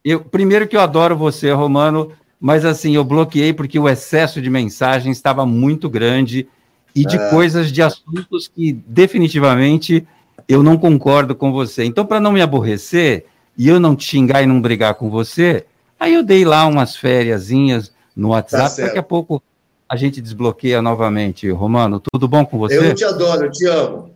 Eu, 0.04 0.18
eu, 0.18 0.20
primeiro 0.24 0.66
que 0.66 0.76
eu 0.76 0.80
adoro 0.80 1.16
você, 1.16 1.50
Romano, 1.52 2.12
mas 2.40 2.64
assim, 2.64 2.94
eu 2.94 3.04
bloqueei 3.04 3.52
porque 3.52 3.78
o 3.78 3.88
excesso 3.88 4.42
de 4.42 4.50
mensagem 4.50 5.12
estava 5.12 5.46
muito 5.46 5.88
grande 5.88 6.48
e 6.94 7.06
de 7.06 7.16
é. 7.16 7.30
coisas, 7.30 7.72
de 7.72 7.80
assuntos 7.80 8.48
que 8.48 8.72
definitivamente 8.72 10.06
eu 10.48 10.62
não 10.62 10.76
concordo 10.76 11.34
com 11.34 11.52
você. 11.52 11.84
Então, 11.84 12.04
para 12.04 12.20
não 12.20 12.32
me 12.32 12.42
aborrecer 12.42 13.26
e 13.56 13.68
eu 13.68 13.78
não 13.78 13.94
te 13.94 14.04
xingar 14.04 14.42
e 14.42 14.46
não 14.46 14.60
brigar 14.60 14.94
com 14.94 15.08
você, 15.08 15.64
aí 15.98 16.14
eu 16.14 16.22
dei 16.22 16.44
lá 16.44 16.66
umas 16.66 16.96
fériasinhas 16.96 17.92
no 18.16 18.28
WhatsApp. 18.28 18.76
Tá 18.76 18.82
Daqui 18.82 18.98
a 18.98 19.02
pouco 19.02 19.42
a 19.88 19.96
gente 19.96 20.20
desbloqueia 20.20 20.80
novamente. 20.80 21.50
Romano, 21.50 22.00
tudo 22.00 22.26
bom 22.26 22.44
com 22.44 22.58
você? 22.58 22.78
Eu 22.78 22.94
te 22.94 23.04
adoro, 23.04 23.44
eu 23.46 23.50
te 23.50 23.66
amo. 23.66 24.10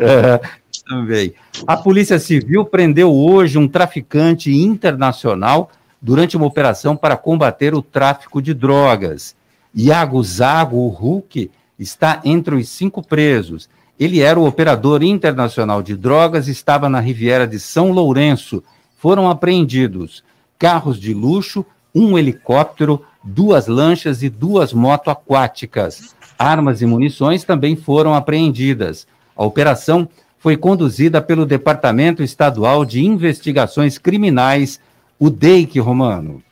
É, 0.00 0.40
também. 0.88 1.34
A 1.66 1.76
Polícia 1.76 2.18
Civil 2.18 2.64
prendeu 2.64 3.14
hoje 3.14 3.58
um 3.58 3.68
traficante 3.68 4.52
internacional 4.52 5.70
durante 6.00 6.36
uma 6.36 6.46
operação 6.46 6.96
para 6.96 7.16
combater 7.16 7.74
o 7.74 7.82
tráfico 7.82 8.40
de 8.40 8.54
drogas. 8.54 9.36
Iago 9.74 10.22
Zago 10.22 10.88
Hulk 10.88 11.50
está 11.78 12.20
entre 12.24 12.54
os 12.54 12.68
cinco 12.68 13.02
presos. 13.02 13.68
Ele 13.98 14.20
era 14.20 14.38
o 14.38 14.46
operador 14.46 15.02
internacional 15.02 15.82
de 15.82 15.96
drogas 15.96 16.48
e 16.48 16.52
estava 16.52 16.88
na 16.88 17.00
Riviera 17.00 17.46
de 17.46 17.58
São 17.58 17.92
Lourenço. 17.92 18.62
Foram 18.96 19.28
apreendidos 19.28 20.22
carros 20.58 20.98
de 20.98 21.14
luxo, 21.14 21.64
um 21.94 22.18
helicóptero, 22.18 23.04
duas 23.22 23.66
lanchas 23.66 24.22
e 24.22 24.28
duas 24.28 24.72
motos 24.72 25.12
aquáticas. 25.12 26.14
Armas 26.38 26.80
e 26.80 26.86
munições 26.86 27.44
também 27.44 27.76
foram 27.76 28.14
apreendidas. 28.14 29.06
A 29.36 29.44
operação 29.44 30.08
foi 30.38 30.56
conduzida 30.56 31.20
pelo 31.20 31.44
Departamento 31.44 32.22
Estadual 32.22 32.84
de 32.84 33.04
Investigações 33.04 33.98
Criminais, 33.98 34.80
o 35.18 35.30
DEIC 35.30 35.80
Romano. 35.80 36.42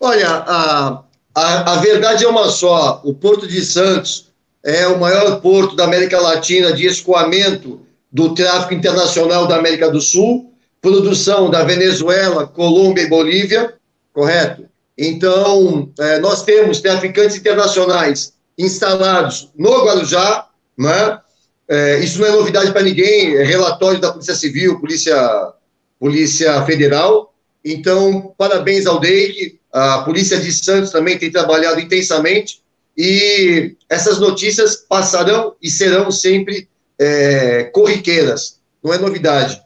Olha, 0.00 0.28
a, 0.28 1.02
a, 1.34 1.72
a 1.72 1.76
verdade 1.76 2.24
é 2.24 2.28
uma 2.28 2.48
só: 2.48 3.00
o 3.04 3.14
Porto 3.14 3.46
de 3.46 3.64
Santos 3.64 4.32
é 4.64 4.86
o 4.88 4.98
maior 4.98 5.40
porto 5.40 5.76
da 5.76 5.84
América 5.84 6.20
Latina 6.20 6.72
de 6.72 6.86
escoamento 6.86 7.80
do 8.10 8.34
tráfico 8.34 8.74
internacional 8.74 9.46
da 9.46 9.56
América 9.56 9.90
do 9.90 10.00
Sul, 10.00 10.52
produção 10.80 11.50
da 11.50 11.64
Venezuela, 11.64 12.46
Colômbia 12.46 13.02
e 13.02 13.08
Bolívia, 13.08 13.74
correto? 14.14 14.66
Então, 14.96 15.92
é, 15.98 16.18
nós 16.20 16.44
temos 16.44 16.80
traficantes 16.80 17.36
internacionais 17.36 18.32
instalados 18.56 19.50
no 19.56 19.84
Guarujá, 19.84 20.48
né? 20.78 21.20
É, 21.66 21.98
isso 21.98 22.20
não 22.20 22.26
é 22.26 22.30
novidade 22.30 22.72
para 22.72 22.82
ninguém, 22.82 23.36
é 23.36 23.42
relatório 23.42 24.00
da 24.00 24.12
Polícia 24.12 24.34
Civil, 24.34 24.78
Polícia, 24.78 25.52
Polícia 25.98 26.62
Federal. 26.64 27.34
Então, 27.64 28.34
parabéns 28.38 28.86
ao 28.86 29.00
DEIC, 29.00 29.58
a 29.72 30.02
Polícia 30.02 30.38
de 30.38 30.52
Santos 30.52 30.90
também 30.90 31.18
tem 31.18 31.32
trabalhado 31.32 31.80
intensamente 31.80 32.62
e 32.96 33.74
essas 33.88 34.20
notícias 34.20 34.76
passarão 34.76 35.56
e 35.60 35.70
serão 35.70 36.10
sempre 36.12 36.68
é, 36.98 37.64
corriqueiras, 37.64 38.60
não 38.82 38.92
é 38.92 38.98
novidade. 38.98 39.60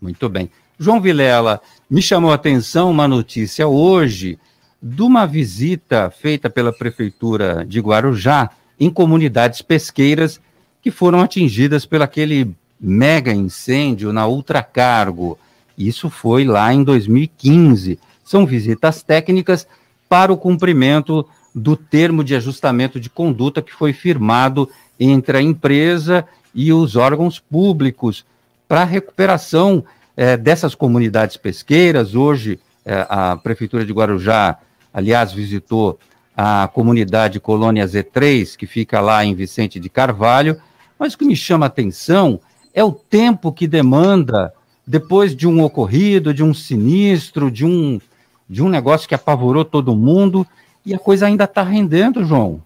Muito 0.00 0.28
bem. 0.28 0.50
João 0.78 1.00
Vilela, 1.00 1.60
me 1.88 2.02
chamou 2.02 2.32
a 2.32 2.34
atenção 2.34 2.90
uma 2.90 3.06
notícia 3.06 3.68
hoje 3.68 4.38
de 4.82 5.02
uma 5.02 5.24
visita 5.24 6.10
feita 6.10 6.50
pela 6.50 6.72
Prefeitura 6.72 7.64
de 7.64 7.80
Guarujá 7.80 8.50
em 8.78 8.90
comunidades 8.90 9.62
pesqueiras 9.62 10.40
que 10.82 10.90
foram 10.90 11.20
atingidas 11.20 11.86
pelo 11.86 12.02
aquele 12.02 12.54
mega 12.80 13.32
incêndio 13.32 14.12
na 14.12 14.26
Ultracargo. 14.26 15.38
Isso 15.78 16.10
foi 16.10 16.44
lá 16.44 16.74
em 16.74 16.82
2015. 16.82 17.98
São 18.24 18.44
visitas 18.44 19.02
técnicas 19.02 19.66
para 20.08 20.32
o 20.32 20.36
cumprimento 20.36 21.26
do 21.54 21.76
termo 21.76 22.22
de 22.22 22.34
ajustamento 22.34 22.98
de 23.00 23.08
conduta 23.08 23.62
que 23.62 23.72
foi 23.72 23.92
firmado 23.92 24.68
entre 24.98 25.38
a 25.38 25.42
empresa 25.42 26.26
e 26.54 26.72
os 26.72 26.96
órgãos 26.96 27.38
públicos 27.38 28.24
para 28.68 28.84
recuperação 28.84 29.84
é, 30.16 30.36
dessas 30.36 30.74
comunidades 30.74 31.36
pesqueiras. 31.36 32.14
Hoje, 32.14 32.58
é, 32.84 33.06
a 33.08 33.36
Prefeitura 33.36 33.84
de 33.84 33.92
Guarujá, 33.92 34.58
aliás, 34.92 35.32
visitou 35.32 35.98
a 36.36 36.68
comunidade 36.68 37.40
Colônia 37.40 37.84
Z3, 37.86 38.56
que 38.56 38.66
fica 38.66 39.00
lá 39.00 39.24
em 39.24 39.34
Vicente 39.34 39.80
de 39.80 39.88
Carvalho, 39.88 40.60
mas 40.98 41.14
o 41.14 41.18
que 41.18 41.24
me 41.24 41.36
chama 41.36 41.66
a 41.66 41.68
atenção 41.68 42.40
é 42.74 42.84
o 42.84 42.92
tempo 42.92 43.52
que 43.52 43.66
demanda 43.66 44.52
depois 44.86 45.34
de 45.34 45.48
um 45.48 45.62
ocorrido, 45.64 46.32
de 46.32 46.42
um 46.44 46.54
sinistro, 46.54 47.50
de 47.50 47.64
um, 47.64 48.00
de 48.48 48.62
um 48.62 48.68
negócio 48.68 49.08
que 49.08 49.14
apavorou 49.14 49.64
todo 49.64 49.96
mundo, 49.96 50.46
e 50.84 50.94
a 50.94 50.98
coisa 50.98 51.26
ainda 51.26 51.44
está 51.44 51.62
rendendo, 51.62 52.24
João. 52.24 52.62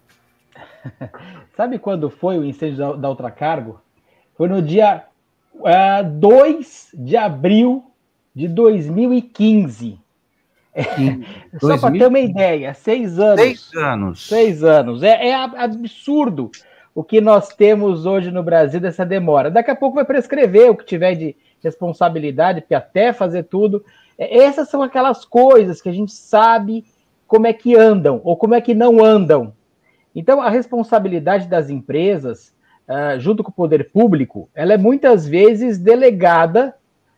Sabe 1.57 1.79
quando 1.79 2.09
foi 2.09 2.37
o 2.37 2.45
incêndio 2.45 2.77
da, 2.77 2.93
da 2.93 3.09
Ultracargo? 3.09 3.79
Foi 4.37 4.47
no 4.47 4.61
dia 4.61 5.03
uh, 5.55 5.67
é, 5.67 6.03
2 6.03 6.89
de 6.93 7.17
abril 7.17 7.83
de 8.33 8.47
2015. 8.47 9.99
É, 10.73 10.83
só 11.59 11.77
para 11.77 11.91
ter 11.91 12.07
uma 12.07 12.19
ideia, 12.19 12.73
seis 12.73 13.19
anos. 13.19 13.41
Seis 13.41 13.73
anos. 13.75 14.27
Seis 14.27 14.63
anos. 14.63 15.03
É, 15.03 15.29
é, 15.29 15.35
absurdo 15.35 16.49
o 16.93 17.03
que 17.03 17.21
nós 17.21 17.49
temos 17.49 18.05
hoje 18.05 18.31
no 18.31 18.43
Brasil 18.43 18.79
dessa 18.79 19.05
demora. 19.05 19.51
Daqui 19.51 19.71
a 19.71 19.75
pouco 19.75 19.95
vai 19.95 20.05
prescrever 20.05 20.69
o 20.69 20.75
que 20.75 20.85
tiver 20.85 21.15
de 21.15 21.35
responsabilidade, 21.63 22.61
porque 22.61 22.75
até 22.75 23.13
fazer 23.13 23.43
tudo. 23.43 23.83
É, 24.17 24.43
essas 24.43 24.69
são 24.69 24.81
aquelas 24.81 25.25
coisas 25.25 25.81
que 25.81 25.89
a 25.89 25.93
gente 25.93 26.11
sabe 26.11 26.85
como 27.27 27.47
é 27.47 27.53
que 27.53 27.75
andam 27.75 28.19
ou 28.23 28.35
como 28.35 28.55
é 28.55 28.61
que 28.61 28.73
não 28.73 29.03
andam. 29.03 29.53
Então, 30.13 30.41
a 30.41 30.49
responsabilidade 30.49 31.47
das 31.47 31.69
empresas 31.69 32.53
uh, 32.87 33.19
junto 33.19 33.43
com 33.43 33.51
o 33.51 33.53
poder 33.53 33.91
público, 33.91 34.49
ela 34.53 34.73
é 34.73 34.77
muitas 34.77 35.27
vezes 35.27 35.77
delegada 35.77 36.75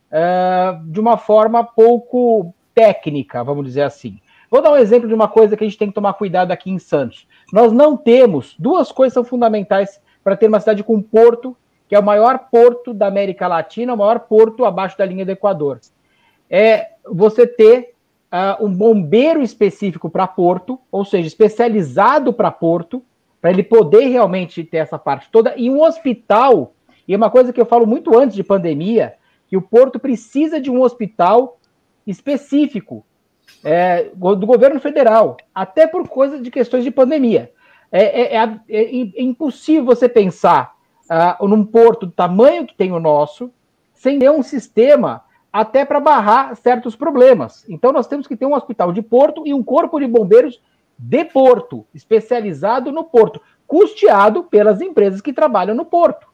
uh, 0.09 0.83
de 0.85 0.99
uma 0.99 1.17
forma 1.17 1.63
pouco 1.63 2.53
técnica, 2.73 3.43
vamos 3.43 3.65
dizer 3.65 3.83
assim. 3.83 4.19
Vou 4.49 4.61
dar 4.61 4.71
um 4.71 4.77
exemplo 4.77 5.07
de 5.07 5.13
uma 5.13 5.27
coisa 5.27 5.57
que 5.57 5.63
a 5.63 5.67
gente 5.67 5.79
tem 5.79 5.87
que 5.87 5.95
tomar 5.95 6.13
cuidado 6.13 6.51
aqui 6.51 6.69
em 6.69 6.77
Santos. 6.77 7.27
Nós 7.51 7.71
não 7.71 7.97
temos, 7.97 8.55
duas 8.59 8.91
coisas 8.91 9.13
são 9.13 9.23
fundamentais 9.23 9.99
para 10.23 10.35
ter 10.35 10.47
uma 10.47 10.59
cidade 10.59 10.83
com 10.83 11.01
porto, 11.01 11.57
que 11.87 11.95
é 11.95 11.99
o 11.99 12.03
maior 12.03 12.37
porto 12.51 12.93
da 12.93 13.07
América 13.07 13.47
Latina, 13.47 13.93
o 13.93 13.97
maior 13.97 14.19
porto 14.19 14.63
abaixo 14.65 14.97
da 14.97 15.05
linha 15.05 15.25
do 15.25 15.31
Equador. 15.31 15.79
É 16.49 16.89
você 17.03 17.47
ter 17.47 17.93
uh, 18.31 18.63
um 18.63 18.71
bombeiro 18.71 19.41
específico 19.41 20.09
para 20.09 20.27
porto, 20.27 20.79
ou 20.91 21.03
seja, 21.03 21.27
especializado 21.27 22.31
para 22.31 22.51
porto, 22.51 23.03
para 23.43 23.51
ele 23.51 23.61
poder 23.61 24.05
realmente 24.05 24.63
ter 24.63 24.77
essa 24.77 24.97
parte 24.97 25.27
toda, 25.29 25.53
e 25.57 25.69
um 25.69 25.81
hospital, 25.81 26.73
e 27.05 27.13
é 27.13 27.17
uma 27.17 27.29
coisa 27.29 27.51
que 27.51 27.59
eu 27.59 27.65
falo 27.65 27.85
muito 27.85 28.17
antes 28.17 28.37
de 28.37 28.41
pandemia, 28.41 29.15
que 29.49 29.57
o 29.57 29.61
Porto 29.61 29.99
precisa 29.99 30.61
de 30.61 30.71
um 30.71 30.81
hospital 30.81 31.59
específico 32.07 33.05
é, 33.61 34.09
do 34.15 34.47
governo 34.47 34.79
federal, 34.79 35.35
até 35.53 35.85
por 35.85 36.07
coisa 36.07 36.39
de 36.39 36.49
questões 36.49 36.85
de 36.85 36.91
pandemia. 36.91 37.51
É, 37.91 38.37
é, 38.37 38.37
é, 38.37 38.61
é 38.69 39.21
impossível 39.21 39.83
você 39.83 40.07
pensar 40.07 40.73
uh, 41.11 41.45
num 41.45 41.65
porto 41.65 42.05
do 42.05 42.13
tamanho 42.13 42.65
que 42.65 42.73
tem 42.73 42.93
o 42.93 42.99
nosso, 42.99 43.51
sem 43.93 44.19
ter 44.19 44.31
um 44.31 44.41
sistema 44.41 45.21
até 45.51 45.83
para 45.83 45.99
barrar 45.99 46.55
certos 46.55 46.95
problemas. 46.95 47.65
Então, 47.67 47.91
nós 47.91 48.07
temos 48.07 48.25
que 48.25 48.37
ter 48.37 48.45
um 48.45 48.55
hospital 48.55 48.93
de 48.93 49.01
porto 49.01 49.45
e 49.45 49.53
um 49.53 49.61
corpo 49.61 49.99
de 49.99 50.07
bombeiros 50.07 50.61
de 50.97 51.25
porto, 51.25 51.85
especializado 51.93 52.91
no 52.91 53.03
porto, 53.03 53.41
custeado 53.67 54.43
pelas 54.43 54.81
empresas 54.81 55.21
que 55.21 55.33
trabalham 55.33 55.75
no 55.75 55.85
porto. 55.85 56.27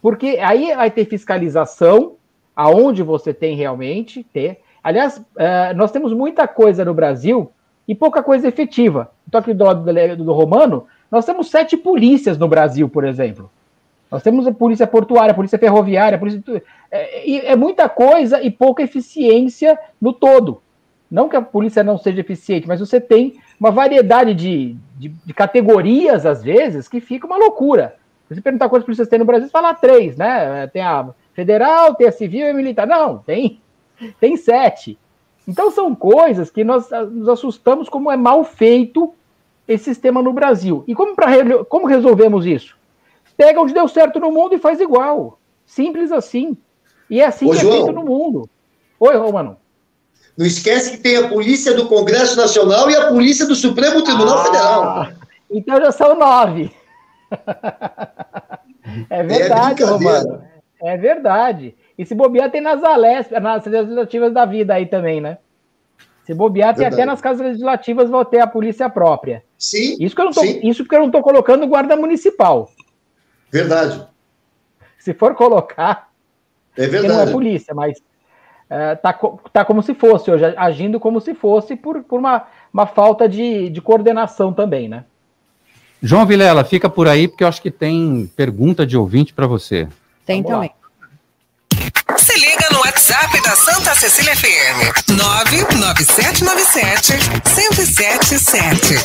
Porque 0.00 0.38
aí 0.40 0.74
vai 0.74 0.90
ter 0.90 1.06
fiscalização, 1.06 2.14
aonde 2.54 3.02
você 3.02 3.32
tem 3.32 3.56
realmente 3.56 4.24
ter. 4.32 4.60
Aliás, 4.82 5.18
uh, 5.18 5.74
nós 5.76 5.90
temos 5.90 6.12
muita 6.12 6.46
coisa 6.46 6.84
no 6.84 6.94
Brasil 6.94 7.50
e 7.86 7.94
pouca 7.94 8.22
coisa 8.22 8.48
efetiva. 8.48 9.10
Estou 9.26 9.40
aqui 9.40 9.54
do 9.54 9.64
lado 9.64 9.84
do, 9.84 10.24
do 10.24 10.32
Romano, 10.32 10.86
nós 11.10 11.24
temos 11.24 11.50
sete 11.50 11.76
polícias 11.76 12.36
no 12.36 12.48
Brasil, 12.48 12.88
por 12.88 13.04
exemplo. 13.04 13.50
Nós 14.10 14.22
temos 14.22 14.46
a 14.46 14.52
polícia 14.52 14.86
portuária, 14.86 15.32
a 15.32 15.34
polícia 15.34 15.58
ferroviária, 15.58 16.16
a 16.16 16.18
polícia... 16.18 16.42
É, 16.90 17.52
é, 17.52 17.56
muita 17.56 17.88
coisa 17.88 18.42
e 18.42 18.50
pouca 18.50 18.82
eficiência 18.82 19.78
no 20.00 20.12
todo. 20.12 20.62
Não 21.10 21.28
que 21.28 21.36
a 21.36 21.42
polícia 21.42 21.82
não 21.82 21.98
seja 21.98 22.20
eficiente, 22.20 22.66
mas 22.66 22.80
você 22.80 23.00
tem 23.00 23.38
uma 23.58 23.70
variedade 23.70 24.34
de, 24.34 24.76
de, 24.96 25.08
de 25.08 25.34
categorias, 25.34 26.24
às 26.24 26.42
vezes, 26.42 26.88
que 26.88 27.00
fica 27.00 27.26
uma 27.26 27.36
loucura. 27.36 27.96
Você 28.28 28.40
perguntar 28.40 28.68
quantas 28.68 28.84
polícias 28.84 29.08
tem 29.08 29.18
no 29.18 29.24
Brasil, 29.24 29.46
você 29.46 29.52
fala 29.52 29.74
três, 29.74 30.16
né? 30.16 30.66
Tem 30.66 30.82
a 30.82 31.08
federal, 31.32 31.94
tem 31.94 32.06
a 32.06 32.12
civil 32.12 32.46
e 32.46 32.50
a 32.50 32.54
militar. 32.54 32.86
Não, 32.86 33.18
tem, 33.18 33.60
tem 34.20 34.36
sete. 34.36 34.98
Então 35.46 35.70
são 35.70 35.94
coisas 35.94 36.50
que 36.50 36.62
nós 36.62 36.90
nos 37.10 37.28
assustamos 37.28 37.88
como 37.88 38.10
é 38.10 38.16
mal 38.16 38.44
feito 38.44 39.14
esse 39.66 39.84
sistema 39.84 40.22
no 40.22 40.32
Brasil. 40.32 40.84
E 40.86 40.94
como, 40.94 41.16
pra, 41.16 41.64
como 41.64 41.86
resolvemos 41.86 42.44
isso? 42.44 42.76
Pega 43.36 43.60
onde 43.60 43.72
deu 43.72 43.88
certo 43.88 44.20
no 44.20 44.30
mundo 44.30 44.54
e 44.54 44.58
faz 44.58 44.80
igual. 44.80 45.38
Simples 45.64 46.12
assim. 46.12 46.56
E 47.08 47.20
é 47.20 47.26
assim 47.26 47.46
Ô, 47.46 47.50
que 47.50 47.58
João, 47.58 47.72
é 47.72 47.76
feito 47.76 47.92
no 47.92 48.04
mundo. 48.04 48.48
Oi, 49.00 49.16
Romano. 49.16 49.56
Não 50.38 50.46
esquece 50.46 50.92
que 50.92 50.98
tem 50.98 51.16
a 51.16 51.28
Polícia 51.28 51.74
do 51.74 51.88
Congresso 51.88 52.36
Nacional 52.36 52.88
e 52.88 52.94
a 52.94 53.08
Polícia 53.08 53.44
do 53.44 53.56
Supremo 53.56 54.04
Tribunal 54.04 54.38
ah, 54.38 54.44
Federal. 54.44 55.08
Então 55.50 55.80
já 55.80 55.90
são 55.90 56.16
nove. 56.16 56.70
é 59.10 59.22
verdade, 59.24 59.82
é 59.82 59.86
Romano. 59.86 60.44
É 60.80 60.96
verdade. 60.96 61.74
E 61.98 62.06
se 62.06 62.14
bobear, 62.14 62.52
tem 62.52 62.60
nas 62.60 62.84
Alesp, 62.84 63.32
nas 63.32 63.66
legislativas 63.66 64.32
da 64.32 64.46
vida 64.46 64.74
aí 64.74 64.86
também, 64.86 65.20
né? 65.20 65.38
Se 66.24 66.32
bobear, 66.32 66.76
tem 66.76 66.86
até 66.86 67.04
nas 67.04 67.20
casas 67.20 67.44
legislativas 67.44 68.08
vão 68.08 68.24
ter 68.24 68.38
a 68.38 68.46
polícia 68.46 68.88
própria. 68.88 69.42
Sim. 69.58 69.96
Isso, 69.98 70.14
que 70.14 70.20
eu 70.20 70.26
não 70.26 70.32
tô, 70.32 70.44
isso 70.44 70.84
porque 70.84 70.94
eu 70.94 71.00
não 71.00 71.06
estou 71.06 71.22
colocando 71.22 71.66
guarda 71.66 71.96
municipal. 71.96 72.70
Verdade. 73.50 74.06
Se 74.98 75.12
for 75.14 75.34
colocar, 75.34 76.10
é 76.76 76.86
verdade. 76.86 77.12
não 77.12 77.20
é 77.22 77.32
polícia, 77.32 77.74
mas 77.74 78.00
é, 78.70 78.94
tá, 78.94 79.12
tá 79.52 79.64
como 79.64 79.82
se 79.82 79.94
fosse 79.94 80.30
hoje, 80.30 80.44
agindo 80.56 81.00
como 81.00 81.20
se 81.20 81.34
fosse 81.34 81.74
por, 81.74 82.02
por 82.02 82.18
uma, 82.18 82.44
uma 82.72 82.86
falta 82.86 83.28
de, 83.28 83.70
de 83.70 83.80
coordenação 83.80 84.52
também, 84.52 84.88
né? 84.88 85.04
João 86.02 86.26
Vilela, 86.26 86.64
fica 86.64 86.88
por 86.88 87.08
aí, 87.08 87.26
porque 87.26 87.42
eu 87.42 87.48
acho 87.48 87.60
que 87.60 87.70
tem 87.70 88.30
pergunta 88.36 88.86
de 88.86 88.96
ouvinte 88.96 89.34
para 89.34 89.46
você. 89.46 89.88
Tem 90.24 90.42
Vamos 90.42 90.56
também. 90.56 90.70
Lá. 90.70 90.77
WhatsApp 93.08 93.40
da 93.40 93.56
Santa 93.56 93.94
Cecília 93.94 94.36
FM. 94.36 94.92
99797 95.16 97.14
1077. 97.56 98.98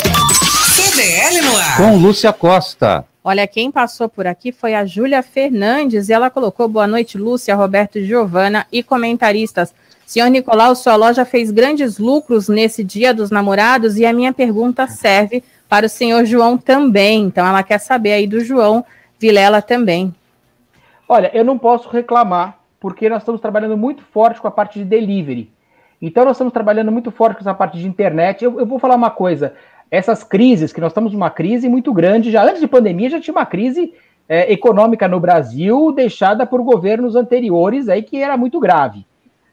CDL 0.75 1.41
no 1.41 1.55
ar. 1.55 1.77
Com 1.77 1.95
Lúcia 1.95 2.33
Costa. 2.33 3.05
Olha, 3.23 3.47
quem 3.47 3.71
passou 3.71 4.09
por 4.09 4.27
aqui 4.27 4.51
foi 4.51 4.75
a 4.75 4.83
Júlia 4.83 5.23
Fernandes 5.23 6.09
e 6.09 6.13
ela 6.13 6.29
colocou 6.29 6.67
boa 6.67 6.85
noite, 6.85 7.17
Lúcia, 7.17 7.55
Roberto 7.55 7.97
e 7.97 8.03
Giovana 8.03 8.67
e 8.69 8.83
comentaristas. 8.83 9.73
Senhor 10.05 10.27
Nicolau, 10.27 10.75
sua 10.75 10.97
loja 10.97 11.23
fez 11.23 11.49
grandes 11.49 11.97
lucros 11.97 12.49
nesse 12.49 12.83
Dia 12.83 13.13
dos 13.13 13.31
Namorados 13.31 13.95
e 13.95 14.05
a 14.05 14.11
minha 14.11 14.33
pergunta 14.33 14.85
serve 14.85 15.41
para 15.69 15.85
o 15.85 15.89
senhor 15.89 16.25
João 16.25 16.57
também. 16.57 17.21
Então, 17.21 17.47
ela 17.47 17.63
quer 17.63 17.77
saber 17.77 18.11
aí 18.11 18.27
do 18.27 18.43
João 18.43 18.83
Vilela 19.17 19.61
também. 19.61 20.13
Olha, 21.07 21.31
eu 21.33 21.45
não 21.45 21.57
posso 21.57 21.87
reclamar, 21.87 22.57
porque 22.83 23.07
nós 23.07 23.21
estamos 23.21 23.39
trabalhando 23.39 23.77
muito 23.77 24.03
forte 24.03 24.41
com 24.41 24.47
a 24.49 24.51
parte 24.51 24.77
de 24.77 24.83
delivery. 24.83 25.49
Então, 26.01 26.25
nós 26.25 26.35
estamos 26.35 26.51
trabalhando 26.51 26.91
muito 26.91 27.11
forte 27.11 27.37
com 27.37 27.39
essa 27.39 27.53
parte 27.53 27.79
de 27.79 27.87
internet. 27.87 28.43
Eu, 28.43 28.59
eu 28.59 28.65
vou 28.65 28.77
falar 28.77 28.95
uma 28.95 29.09
coisa: 29.09 29.53
essas 29.89 30.21
crises, 30.21 30.73
que 30.73 30.81
nós 30.81 30.91
estamos 30.91 31.13
numa 31.13 31.29
crise 31.29 31.69
muito 31.69 31.93
grande, 31.93 32.29
já 32.29 32.43
antes 32.43 32.59
de 32.59 32.67
pandemia 32.67 33.09
já 33.09 33.21
tinha 33.21 33.33
uma 33.33 33.45
crise 33.45 33.93
é, 34.27 34.51
econômica 34.51 35.07
no 35.07 35.17
Brasil 35.17 35.93
deixada 35.93 36.45
por 36.45 36.61
governos 36.61 37.15
anteriores 37.15 37.87
aí 37.87 38.03
que 38.03 38.21
era 38.21 38.35
muito 38.35 38.59
grave. 38.59 39.05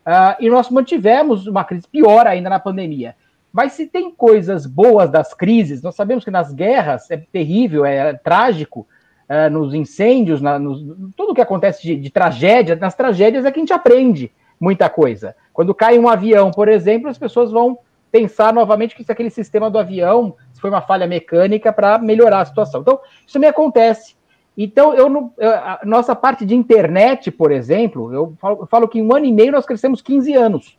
Uh, 0.04 0.34
e 0.40 0.50
nós 0.50 0.68
mantivemos 0.68 1.46
uma 1.46 1.62
crise 1.62 1.86
pior 1.86 2.26
ainda 2.26 2.50
na 2.50 2.58
pandemia. 2.58 3.14
Mas 3.52 3.74
se 3.74 3.86
tem 3.86 4.10
coisas 4.10 4.66
boas 4.66 5.08
das 5.08 5.32
crises, 5.32 5.82
nós 5.82 5.94
sabemos 5.94 6.24
que 6.24 6.32
nas 6.32 6.52
guerras 6.52 7.08
é 7.12 7.16
terrível, 7.16 7.84
é, 7.84 8.12
trágico, 8.12 8.88
uh, 9.30 9.48
nos 9.48 9.72
incêndios, 9.72 10.42
na, 10.42 10.58
nos, 10.58 10.82
tudo 11.16 11.34
que 11.34 11.40
acontece 11.40 11.82
de, 11.82 11.96
de 11.96 12.10
tragédia, 12.10 12.74
nas 12.74 12.94
tragédias 12.94 13.44
é 13.44 13.52
que 13.52 13.60
a 13.60 13.62
gente 13.62 13.72
aprende 13.72 14.32
muita 14.58 14.90
coisa. 14.90 15.36
Quando 15.52 15.74
cai 15.74 15.98
um 15.98 16.08
avião, 16.08 16.50
por 16.50 16.68
exemplo, 16.68 17.08
as 17.08 17.16
pessoas 17.16 17.52
vão 17.52 17.78
pensar 18.10 18.52
novamente 18.52 18.96
que 18.96 19.04
se 19.04 19.12
aquele 19.12 19.30
sistema 19.30 19.70
do 19.70 19.78
avião 19.78 20.34
se 20.52 20.60
foi 20.60 20.68
uma 20.68 20.82
falha 20.82 21.06
mecânica 21.06 21.72
para 21.72 21.96
melhorar 21.98 22.40
a 22.40 22.44
situação. 22.44 22.80
Então, 22.80 22.98
isso 23.24 23.34
também 23.34 23.48
acontece. 23.48 24.16
Então, 24.58 24.92
eu 24.92 25.08
não, 25.08 25.32
a 25.40 25.80
nossa 25.84 26.14
parte 26.14 26.44
de 26.44 26.54
internet, 26.54 27.30
por 27.30 27.52
exemplo, 27.52 28.12
eu 28.12 28.34
falo, 28.38 28.58
eu 28.60 28.66
falo 28.66 28.88
que 28.88 28.98
em 28.98 29.02
um 29.02 29.14
ano 29.14 29.24
e 29.24 29.32
meio 29.32 29.52
nós 29.52 29.64
crescemos 29.64 30.02
15 30.02 30.34
anos, 30.34 30.78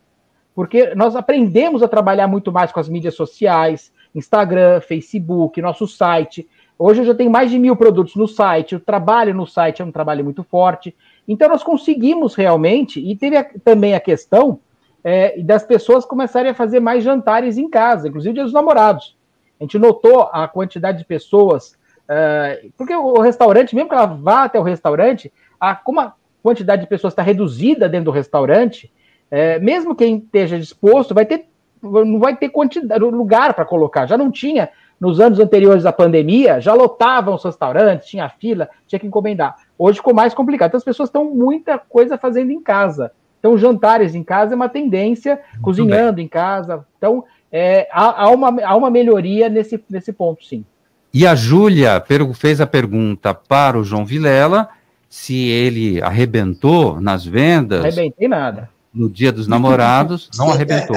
porque 0.54 0.94
nós 0.94 1.16
aprendemos 1.16 1.82
a 1.82 1.88
trabalhar 1.88 2.28
muito 2.28 2.52
mais 2.52 2.72
com 2.72 2.80
as 2.80 2.90
mídias 2.90 3.16
sociais, 3.16 3.92
Instagram, 4.14 4.82
Facebook, 4.82 5.62
nosso 5.62 5.88
site. 5.88 6.48
Hoje 6.84 7.02
eu 7.02 7.06
já 7.06 7.14
tenho 7.14 7.30
mais 7.30 7.52
de 7.52 7.60
mil 7.60 7.76
produtos 7.76 8.16
no 8.16 8.28
site, 8.28 8.76
o 8.76 8.80
trabalho 8.80 9.36
no 9.36 9.46
site 9.46 9.84
é 9.84 9.86
um 9.86 9.92
trabalho 9.92 10.24
muito 10.24 10.44
forte. 10.44 10.96
Então, 11.28 11.48
nós 11.48 11.62
conseguimos 11.62 12.34
realmente, 12.34 13.00
e 13.00 13.16
teve 13.16 13.38
a, 13.38 13.44
também 13.64 13.94
a 13.94 14.00
questão 14.00 14.60
é, 15.04 15.40
das 15.44 15.64
pessoas 15.64 16.06
começarem 16.06 16.50
a 16.50 16.56
fazer 16.56 16.80
mais 16.80 17.04
jantares 17.04 17.60
em 17.60 17.70
casa, 17.70 18.08
inclusive 18.08 18.34
dia 18.34 18.44
dos 18.44 18.52
namorados. 18.52 19.16
A 19.60 19.64
gente 19.64 19.78
notou 19.78 20.28
a 20.34 20.48
quantidade 20.48 20.98
de 20.98 21.06
pessoas, 21.06 21.78
é, 22.10 22.66
porque 22.76 22.96
o 22.96 23.20
restaurante, 23.20 23.76
mesmo 23.76 23.88
que 23.88 23.94
ela 23.94 24.08
vá 24.08 24.46
até 24.46 24.60
o 24.60 24.64
restaurante, 24.64 25.32
a, 25.60 25.76
como 25.76 26.00
a 26.00 26.16
quantidade 26.42 26.82
de 26.82 26.88
pessoas 26.88 27.14
está 27.14 27.22
reduzida 27.22 27.88
dentro 27.88 28.06
do 28.06 28.12
restaurante, 28.12 28.92
é, 29.30 29.60
mesmo 29.60 29.94
quem 29.94 30.18
esteja 30.18 30.58
disposto, 30.58 31.14
vai 31.14 31.28
ter, 31.28 31.46
não 31.80 32.18
vai 32.18 32.36
ter 32.36 32.50
quantidade, 32.50 33.04
lugar 33.04 33.54
para 33.54 33.66
colocar. 33.66 34.08
Já 34.08 34.18
não 34.18 34.32
tinha 34.32 34.72
nos 35.02 35.20
anos 35.20 35.40
anteriores 35.40 35.84
à 35.84 35.92
pandemia, 35.92 36.62
já 36.62 36.76
lotavam 36.76 37.34
os 37.34 37.44
restaurantes, 37.44 38.08
tinha 38.08 38.30
fila, 38.30 38.70
tinha 38.86 39.00
que 39.00 39.08
encomendar. 39.08 39.56
Hoje 39.76 39.98
ficou 39.98 40.14
mais 40.14 40.32
complicado. 40.32 40.70
Então 40.70 40.78
as 40.78 40.84
pessoas 40.84 41.10
estão 41.10 41.26
muita 41.26 41.80
coisa 41.80 42.20
fazendo 42.20 42.52
em 42.52 42.62
casa. 42.62 43.12
Então, 43.40 43.58
jantares 43.58 44.14
em 44.14 44.24
casa 44.24 44.54
é 44.54 44.56
uma 44.56 44.70
tendência, 44.70 45.42
Muito 45.54 45.64
cozinhando 45.64 46.18
bem. 46.18 46.26
em 46.26 46.28
casa. 46.28 46.86
Então, 47.00 47.24
é, 47.52 47.88
há, 47.92 48.26
há, 48.26 48.30
uma, 48.30 48.64
há 48.64 48.76
uma 48.76 48.92
melhoria 48.92 49.50
nesse, 49.50 49.84
nesse 49.90 50.14
ponto, 50.14 50.46
sim. 50.46 50.64
E 51.12 51.26
a 51.26 51.34
Júlia 51.34 52.02
fez 52.36 52.62
a 52.62 52.68
pergunta 52.68 53.34
para 53.34 53.80
o 53.80 53.84
João 53.84 54.06
Vilela 54.06 54.70
se 55.10 55.36
ele 55.50 56.00
arrebentou 56.00 57.02
nas 57.02 57.26
vendas. 57.26 57.80
Não 57.80 57.88
arrebentei 57.88 58.28
nada. 58.28 58.70
No 58.94 59.10
dia 59.10 59.32
dos 59.32 59.48
namorados, 59.48 60.30
não 60.38 60.52
arrebentou. 60.52 60.96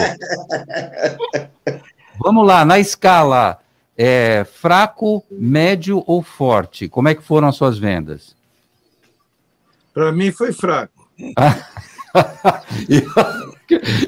Vamos 2.23 2.47
lá, 2.47 2.67
na 2.67 2.79
escala 2.79 3.59
é, 3.97 4.45
fraco, 4.45 5.25
médio 5.31 6.03
ou 6.07 6.23
forte, 6.23 6.89
como 6.89 7.09
é 7.09 7.15
que 7.15 7.23
foram 7.23 7.49
as 7.49 7.57
suas 7.57 7.79
vendas? 7.79 8.37
Para 9.93 10.11
mim 10.11 10.33
foi 10.33 10.53
fraco. 10.53 11.09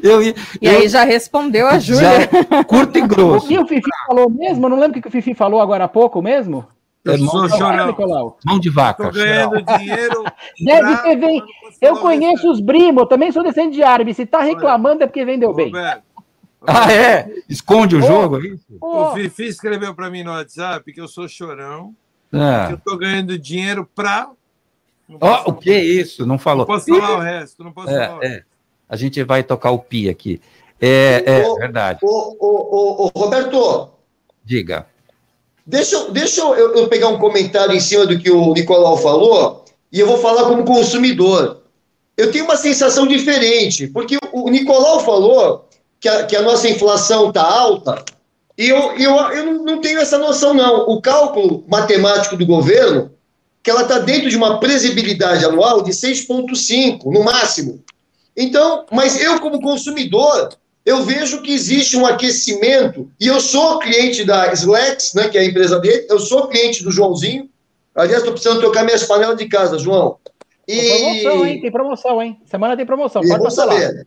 eu, 0.02 0.22
eu, 0.22 0.34
e 0.60 0.68
aí 0.68 0.88
já 0.88 1.04
respondeu 1.04 1.66
a 1.66 1.78
Júlia. 1.78 2.28
Curto 2.66 2.98
e 2.98 3.02
grosso. 3.06 3.46
O 3.46 3.48
que 3.48 3.58
o 3.58 3.66
Fifi 3.66 3.90
falou 4.06 4.28
mesmo? 4.28 4.66
Eu 4.66 4.70
não 4.70 4.78
lembro 4.78 4.98
o 4.98 5.02
que 5.02 5.08
o 5.08 5.10
Fifi 5.10 5.34
falou 5.34 5.60
agora 5.60 5.84
há 5.84 5.88
pouco 5.88 6.20
mesmo? 6.20 6.66
Eu 7.04 7.14
é 7.14 7.18
sou 7.18 7.48
chorão. 7.48 7.94
Mão 8.44 8.58
de 8.58 8.68
vaca. 8.68 9.10
Ganhando 9.12 9.62
dinheiro. 9.62 10.24
Deve 10.60 10.96
ter 11.02 11.16
vem. 11.16 11.42
Eu 11.80 11.98
conheço 11.98 12.50
os 12.50 12.60
brimos, 12.60 13.02
eu 13.02 13.06
também 13.06 13.30
sou 13.30 13.44
descendente 13.44 13.76
de 13.76 13.82
árabe. 13.84 14.12
Se 14.12 14.22
está 14.22 14.40
reclamando 14.40 15.04
é 15.04 15.06
porque 15.06 15.24
vendeu 15.24 15.54
bem. 15.54 15.72
Ah, 16.66 16.92
é? 16.92 17.32
Esconde 17.48 17.96
o 17.96 18.02
jogo? 18.02 18.38
É 18.38 18.56
o 18.80 19.14
Fifi 19.14 19.44
escreveu 19.44 19.94
para 19.94 20.10
mim 20.10 20.22
no 20.22 20.30
WhatsApp 20.30 20.92
que 20.92 21.00
eu 21.00 21.08
sou 21.08 21.28
chorão. 21.28 21.94
É. 22.32 22.66
Que 22.66 22.72
eu 22.72 22.76
estou 22.76 22.98
ganhando 22.98 23.38
dinheiro 23.38 23.88
para 23.94 24.30
Oh, 25.08 25.50
o 25.50 25.52
que 25.54 25.70
é 25.70 25.82
isso? 25.82 26.26
Não 26.26 26.38
falou. 26.38 26.66
Não 26.66 26.74
posso 26.74 26.86
falar 26.86 27.16
o 27.16 27.20
resto, 27.20 27.62
não 27.62 27.72
posso 27.72 27.90
é, 27.90 28.08
falar. 28.08 28.24
É. 28.24 28.42
A 28.88 28.96
gente 28.96 29.22
vai 29.22 29.42
tocar 29.42 29.70
o 29.70 29.78
pi 29.78 30.08
aqui. 30.08 30.40
É, 30.80 31.22
é 31.24 31.48
o, 31.48 31.54
verdade. 31.56 32.00
O, 32.02 32.08
o, 32.08 33.04
o, 33.06 33.18
Roberto. 33.18 33.90
Diga. 34.44 34.86
Deixa, 35.64 36.10
deixa 36.10 36.40
eu, 36.40 36.76
eu, 36.76 36.88
pegar 36.88 37.08
um 37.08 37.18
comentário 37.18 37.74
em 37.74 37.80
cima 37.80 38.06
do 38.06 38.18
que 38.18 38.30
o 38.30 38.52
Nicolau 38.52 38.96
falou 38.98 39.64
e 39.90 39.98
eu 39.98 40.06
vou 40.06 40.18
falar 40.18 40.44
como 40.44 40.64
consumidor. 40.64 41.62
Eu 42.16 42.30
tenho 42.30 42.44
uma 42.44 42.56
sensação 42.56 43.06
diferente, 43.06 43.86
porque 43.88 44.16
o 44.32 44.48
Nicolau 44.48 45.00
falou 45.00 45.65
que 46.06 46.08
a, 46.08 46.24
que 46.24 46.36
a 46.36 46.42
nossa 46.42 46.68
inflação 46.68 47.28
está 47.28 47.42
alta 47.42 48.04
e 48.56 48.68
eu, 48.68 48.92
eu, 48.92 49.12
eu 49.32 49.64
não 49.64 49.80
tenho 49.80 49.98
essa 49.98 50.16
noção, 50.16 50.54
não. 50.54 50.88
O 50.88 51.02
cálculo 51.02 51.64
matemático 51.66 52.36
do 52.36 52.46
governo 52.46 53.10
que 53.62 53.68
ela 53.68 53.82
está 53.82 53.98
dentro 53.98 54.30
de 54.30 54.36
uma 54.36 54.60
previsibilidade 54.60 55.44
anual 55.44 55.82
de 55.82 55.90
6,5 55.90 57.12
no 57.12 57.24
máximo. 57.24 57.82
Então, 58.36 58.86
mas 58.92 59.20
eu, 59.20 59.40
como 59.40 59.60
consumidor, 59.60 60.50
eu 60.84 61.02
vejo 61.02 61.42
que 61.42 61.52
existe 61.52 61.96
um 61.96 62.06
aquecimento, 62.06 63.10
e 63.18 63.26
eu 63.26 63.40
sou 63.40 63.80
cliente 63.80 64.24
da 64.24 64.52
Slex, 64.52 65.14
né, 65.14 65.28
que 65.28 65.36
é 65.36 65.40
a 65.40 65.44
empresa 65.44 65.80
dele, 65.80 66.06
eu 66.08 66.20
sou 66.20 66.46
cliente 66.46 66.84
do 66.84 66.92
Joãozinho. 66.92 67.50
Aliás, 67.92 68.18
estou 68.18 68.32
precisando 68.32 68.60
trocar 68.60 68.84
minhas 68.84 69.02
panelas 69.02 69.36
de 69.36 69.48
casa, 69.48 69.76
João. 69.76 70.18
E... 70.68 70.76
Tem 70.76 71.00
promoção, 71.00 71.46
hein? 71.46 71.60
Tem 71.60 71.72
promoção, 71.72 72.22
hein? 72.22 72.40
Semana 72.44 72.76
tem 72.76 72.86
promoção. 72.86 73.22
Pode 73.22 73.42
passar 73.42 73.68
saber. 73.68 74.06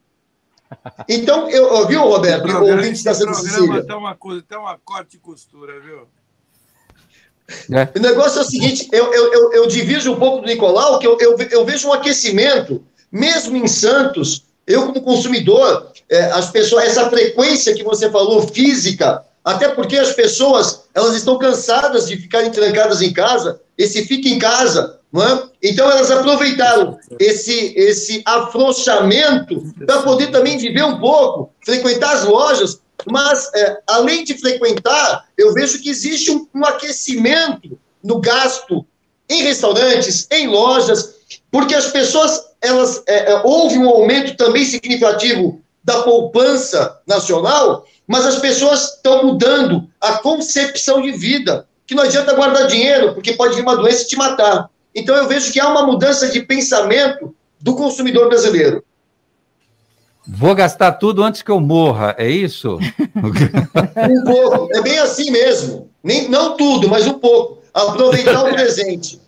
Então, 1.07 1.49
eu, 1.49 1.87
viu, 1.87 2.01
Roberto? 2.01 2.47
O 2.47 2.71
ouvinte 2.71 3.03
da 3.03 3.13
Santa 3.13 3.33
Cecília. 3.33 3.83
Tem 3.83 3.95
uma, 3.95 4.15
coisa, 4.15 4.43
tem 4.47 4.57
uma 4.57 4.77
corte 4.77 5.17
e 5.17 5.19
costura, 5.19 5.79
viu? 5.79 6.07
É. 7.71 7.97
O 7.97 8.01
negócio 8.01 8.39
é 8.39 8.41
o 8.41 8.45
seguinte: 8.45 8.87
eu, 8.91 9.11
eu, 9.13 9.33
eu, 9.33 9.53
eu 9.53 9.67
divido 9.67 10.11
um 10.11 10.19
pouco 10.19 10.41
do 10.41 10.47
Nicolau, 10.47 10.99
que 10.99 11.07
eu, 11.07 11.17
eu, 11.19 11.35
eu 11.49 11.65
vejo 11.65 11.87
um 11.87 11.93
aquecimento, 11.93 12.83
mesmo 13.11 13.57
em 13.57 13.67
Santos, 13.67 14.45
eu, 14.67 14.85
como 14.85 15.01
consumidor, 15.01 15.91
é, 16.07 16.25
as 16.25 16.51
pessoas, 16.51 16.85
essa 16.85 17.09
frequência 17.09 17.73
que 17.73 17.83
você 17.83 18.09
falou, 18.11 18.47
física, 18.47 19.25
até 19.43 19.69
porque 19.69 19.97
as 19.97 20.13
pessoas 20.13 20.83
elas 20.93 21.15
estão 21.15 21.39
cansadas 21.39 22.07
de 22.07 22.17
ficarem 22.17 22.51
trancadas 22.51 23.01
em 23.01 23.11
casa, 23.11 23.59
esse 23.75 24.05
fica 24.05 24.29
em 24.29 24.37
casa, 24.37 24.98
é? 25.15 25.43
Então 25.63 25.89
elas 25.89 26.11
aproveitaram 26.11 26.99
esse, 27.19 27.73
esse 27.75 28.21
afrouxamento 28.25 29.73
para 29.85 30.03
poder 30.03 30.27
também 30.27 30.57
viver 30.57 30.83
um 30.83 30.99
pouco, 30.99 31.51
frequentar 31.65 32.13
as 32.13 32.25
lojas, 32.25 32.79
mas 33.09 33.49
é, 33.55 33.79
além 33.87 34.23
de 34.23 34.37
frequentar, 34.37 35.25
eu 35.37 35.53
vejo 35.53 35.81
que 35.81 35.89
existe 35.89 36.31
um, 36.31 36.47
um 36.53 36.63
aquecimento 36.63 37.79
no 38.03 38.19
gasto 38.19 38.85
em 39.27 39.43
restaurantes, 39.43 40.27
em 40.31 40.47
lojas, 40.47 41.15
porque 41.51 41.73
as 41.73 41.87
pessoas, 41.87 42.47
elas, 42.61 43.01
é, 43.07 43.31
é, 43.31 43.41
houve 43.43 43.77
um 43.77 43.89
aumento 43.89 44.35
também 44.35 44.65
significativo 44.65 45.61
da 45.83 46.03
poupança 46.03 46.99
nacional, 47.07 47.85
mas 48.07 48.25
as 48.25 48.37
pessoas 48.37 48.95
estão 48.95 49.23
mudando 49.25 49.87
a 50.01 50.13
concepção 50.19 51.01
de 51.01 51.11
vida, 51.11 51.67
que 51.85 51.95
não 51.95 52.03
adianta 52.03 52.33
guardar 52.33 52.67
dinheiro, 52.67 53.13
porque 53.13 53.33
pode 53.33 53.55
vir 53.55 53.61
uma 53.61 53.75
doença 53.75 54.03
e 54.03 54.07
te 54.07 54.15
matar. 54.15 54.69
Então 54.93 55.15
eu 55.15 55.27
vejo 55.27 55.51
que 55.51 55.59
há 55.59 55.67
uma 55.67 55.85
mudança 55.85 56.29
de 56.29 56.41
pensamento 56.41 57.35
do 57.59 57.75
consumidor 57.75 58.27
brasileiro. 58.29 58.83
Vou 60.27 60.53
gastar 60.53 60.93
tudo 60.93 61.23
antes 61.23 61.41
que 61.41 61.49
eu 61.49 61.59
morra, 61.59 62.15
é 62.17 62.29
isso? 62.29 62.77
um 63.17 64.23
pouco, 64.23 64.77
é 64.77 64.81
bem 64.81 64.99
assim 64.99 65.31
mesmo. 65.31 65.89
Nem, 66.03 66.29
não 66.29 66.55
tudo, 66.55 66.87
mas 66.87 67.07
um 67.07 67.17
pouco. 67.17 67.63
Aproveitar 67.73 68.43
o 68.43 68.53
presente. 68.53 69.19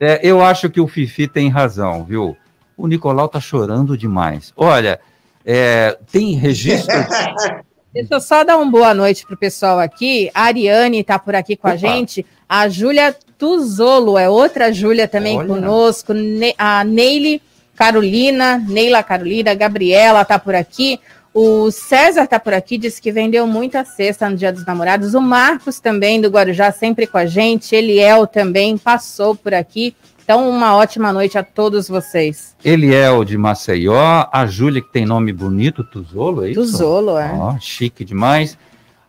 É, 0.00 0.20
eu 0.22 0.42
acho 0.42 0.70
que 0.70 0.80
o 0.80 0.88
Fifi 0.88 1.26
tem 1.26 1.48
razão, 1.48 2.04
viu? 2.04 2.36
O 2.76 2.86
Nicolau 2.86 3.28
tá 3.28 3.40
chorando 3.40 3.96
demais. 3.96 4.52
Olha, 4.56 5.00
é, 5.44 5.98
tem 6.10 6.34
registro. 6.34 6.94
Deixa 7.92 8.14
eu 8.14 8.20
só 8.20 8.44
dar 8.44 8.56
uma 8.56 8.70
boa 8.70 8.94
noite 8.94 9.26
pro 9.26 9.36
pessoal 9.36 9.78
aqui. 9.78 10.30
A 10.32 10.44
Ariane 10.44 11.00
está 11.00 11.18
por 11.18 11.34
aqui 11.34 11.56
com 11.56 11.66
Opa. 11.66 11.74
a 11.74 11.76
gente. 11.76 12.24
A 12.48 12.68
Júlia 12.68 13.16
Tuzolo 13.38 14.18
é 14.18 14.28
outra 14.28 14.72
Júlia 14.72 15.06
também 15.06 15.38
Olha. 15.38 15.46
conosco. 15.46 16.12
A 16.58 16.82
Neile 16.82 17.40
Carolina, 17.76 18.58
Neila 18.58 19.02
Carolina, 19.02 19.54
Gabriela 19.54 20.24
tá 20.24 20.38
por 20.38 20.54
aqui. 20.54 20.98
O 21.32 21.70
César 21.70 22.26
tá 22.26 22.40
por 22.40 22.52
aqui, 22.52 22.76
disse 22.76 23.00
que 23.00 23.12
vendeu 23.12 23.46
muita 23.46 23.84
cesta 23.84 24.28
no 24.28 24.36
Dia 24.36 24.52
dos 24.52 24.66
Namorados. 24.66 25.14
O 25.14 25.20
Marcos 25.20 25.78
também, 25.78 26.20
do 26.20 26.28
Guarujá, 26.28 26.72
sempre 26.72 27.06
com 27.06 27.16
a 27.16 27.26
gente. 27.26 27.76
Eliel 27.76 28.26
também 28.26 28.76
passou 28.76 29.36
por 29.36 29.54
aqui. 29.54 29.94
Então, 30.24 30.50
uma 30.50 30.76
ótima 30.76 31.12
noite 31.12 31.38
a 31.38 31.44
todos 31.44 31.88
vocês. 31.88 32.56
Eliel 32.64 33.24
de 33.24 33.38
Maceió, 33.38 34.26
a 34.32 34.46
Júlia, 34.46 34.82
que 34.82 34.92
tem 34.92 35.06
nome 35.06 35.32
bonito, 35.32 35.84
Tuzolo, 35.84 36.44
é 36.44 36.50
isso? 36.50 36.60
Tuzolo, 36.60 37.16
é. 37.16 37.32
Oh, 37.32 37.56
chique 37.60 38.04
demais. 38.04 38.58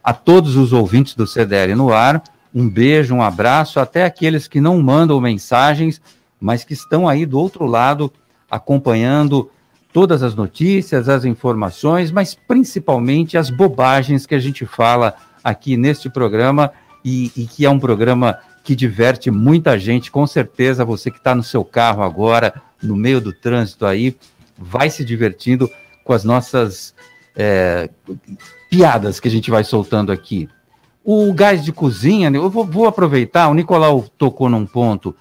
A 0.03 0.13
todos 0.13 0.55
os 0.55 0.71
ouvintes 0.71 1.15
do 1.15 1.25
CDL 1.25 1.73
no 1.73 1.91
ar, 1.91 2.23
um 2.53 2.69
beijo, 2.69 3.13
um 3.13 3.21
abraço, 3.21 3.79
até 3.79 4.03
aqueles 4.03 4.47
que 4.47 4.59
não 4.59 4.81
mandam 4.81 5.19
mensagens, 5.21 6.01
mas 6.39 6.63
que 6.63 6.73
estão 6.73 7.07
aí 7.07 7.25
do 7.25 7.39
outro 7.39 7.65
lado 7.65 8.11
acompanhando 8.49 9.49
todas 9.91 10.23
as 10.23 10.35
notícias, 10.35 11.09
as 11.09 11.25
informações, 11.25 12.11
mas 12.11 12.35
principalmente 12.35 13.37
as 13.37 13.49
bobagens 13.49 14.25
que 14.25 14.35
a 14.35 14.39
gente 14.39 14.65
fala 14.65 15.15
aqui 15.43 15.77
neste 15.77 16.09
programa 16.09 16.71
e, 17.03 17.31
e 17.35 17.45
que 17.45 17.65
é 17.65 17.69
um 17.69 17.79
programa 17.79 18.39
que 18.63 18.75
diverte 18.75 19.31
muita 19.31 19.79
gente. 19.79 20.11
Com 20.11 20.27
certeza, 20.27 20.85
você 20.85 21.09
que 21.09 21.17
está 21.17 21.33
no 21.33 21.43
seu 21.43 21.63
carro 21.63 22.03
agora, 22.03 22.61
no 22.81 22.95
meio 22.95 23.19
do 23.19 23.33
trânsito 23.33 23.85
aí, 23.85 24.15
vai 24.57 24.89
se 24.89 25.03
divertindo 25.03 25.69
com 26.03 26.13
as 26.13 26.23
nossas 26.23 26.93
é, 27.35 27.89
piadas 28.69 29.19
que 29.19 29.27
a 29.27 29.31
gente 29.31 29.49
vai 29.49 29.63
soltando 29.63 30.11
aqui. 30.11 30.49
O 31.11 31.33
gás 31.33 31.65
de 31.65 31.71
cozinha, 31.71 32.29
eu 32.29 32.51
vou, 32.51 32.63
vou 32.63 32.85
aproveitar, 32.85 33.47
o 33.47 33.55
Nicolau 33.55 34.05
tocou 34.15 34.47
num 34.47 34.63
ponto 34.63 35.15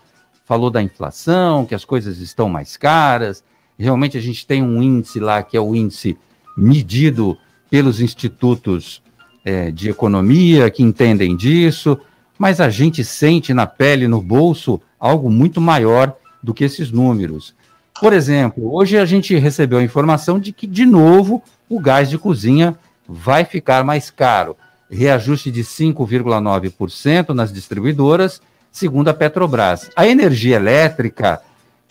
falou 0.45 0.69
da 0.69 0.83
inflação, 0.83 1.65
que 1.65 1.75
as 1.75 1.83
coisas 1.83 2.19
estão 2.19 2.47
mais 2.47 2.77
caras. 2.77 3.43
Realmente 3.79 4.19
a 4.19 4.21
gente 4.21 4.47
tem 4.47 4.63
um 4.63 4.83
índice 4.83 5.19
lá 5.19 5.43
que 5.43 5.57
é 5.57 5.61
o 5.63 5.75
índice 5.75 6.19
medido 6.55 7.39
pelos 7.71 8.03
institutos 8.03 9.03
é, 9.43 9.71
de 9.71 9.89
economia 9.89 10.71
que 10.71 10.83
entendem 10.83 11.35
disso, 11.35 11.99
mas 12.39 12.61
a 12.61 12.69
gente 12.69 13.03
sente 13.03 13.55
na 13.55 13.67
pele, 13.67 14.07
no 14.07 14.21
bolso, 14.21 14.83
algo 15.01 15.31
muito 15.31 15.59
maior 15.59 16.15
do 16.43 16.53
que 16.53 16.65
esses 16.65 16.91
números. 16.91 17.55
Por 17.99 18.13
exemplo, 18.13 18.75
hoje 18.75 18.99
a 18.99 19.07
gente 19.07 19.35
recebeu 19.39 19.79
a 19.79 19.83
informação 19.83 20.39
de 20.39 20.53
que, 20.53 20.67
de 20.67 20.85
novo, 20.85 21.43
o 21.67 21.81
gás 21.81 22.11
de 22.11 22.19
cozinha 22.19 22.77
vai 23.09 23.47
ficar 23.47 23.83
mais 23.85 24.11
caro. 24.11 24.55
Reajuste 24.91 25.51
de 25.51 25.63
5,9% 25.63 27.31
nas 27.31 27.53
distribuidoras 27.53 28.41
segundo 28.71 29.09
a 29.09 29.15
Petrobras. 29.15 29.91
A 29.97 30.07
energia 30.07 30.57
elétrica 30.57 31.41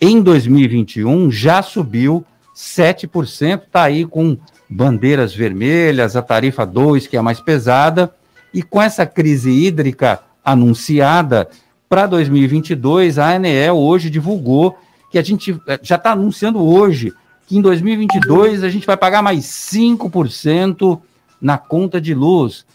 em 0.00 0.20
2021 0.20 1.30
já 1.30 1.62
subiu 1.62 2.24
7%, 2.54 3.62
está 3.62 3.82
aí 3.82 4.06
com 4.06 4.36
bandeiras 4.68 5.34
vermelhas, 5.34 6.16
a 6.16 6.22
tarifa 6.22 6.64
2, 6.64 7.06
que 7.06 7.16
é 7.16 7.20
a 7.20 7.22
mais 7.22 7.40
pesada, 7.40 8.12
e 8.52 8.62
com 8.62 8.80
essa 8.80 9.06
crise 9.06 9.50
hídrica 9.50 10.20
anunciada 10.44 11.48
para 11.88 12.06
2022, 12.06 13.18
a 13.18 13.34
ANEEL 13.34 13.76
hoje 13.76 14.10
divulgou 14.10 14.78
que 15.10 15.18
a 15.18 15.22
gente 15.22 15.58
eh, 15.66 15.78
já 15.82 15.96
está 15.96 16.12
anunciando 16.12 16.62
hoje 16.62 17.14
que 17.46 17.56
em 17.56 17.62
2022 17.62 18.62
a 18.62 18.68
gente 18.68 18.86
vai 18.86 18.96
pagar 18.96 19.22
mais 19.22 19.44
5% 19.44 21.00
na 21.40 21.56
conta 21.56 21.98
de 21.98 22.12
luz. 22.12 22.66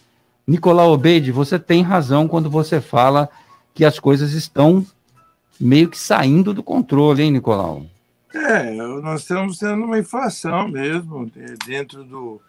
Nicolau 0.46 0.92
Obeide, 0.92 1.32
você 1.32 1.58
tem 1.58 1.82
razão 1.82 2.28
quando 2.28 2.50
você 2.50 2.82
fala 2.82 3.30
que 3.74 3.86
as 3.86 4.00
coisas 4.00 4.34
estão 4.34 4.86
meio 5.60 5.90
que 5.90 5.98
saindo 5.98 6.54
do 6.54 6.62
controle, 6.62 7.24
hein, 7.24 7.32
Nicolau? 7.32 7.86
É, 8.34 8.72
nós 8.74 9.22
estamos 9.22 9.60
tendo 9.60 9.86
uma 9.86 10.00
inflação 10.00 10.68
mesmo, 10.68 11.32
dentro 11.66 12.04
do, 12.04 12.42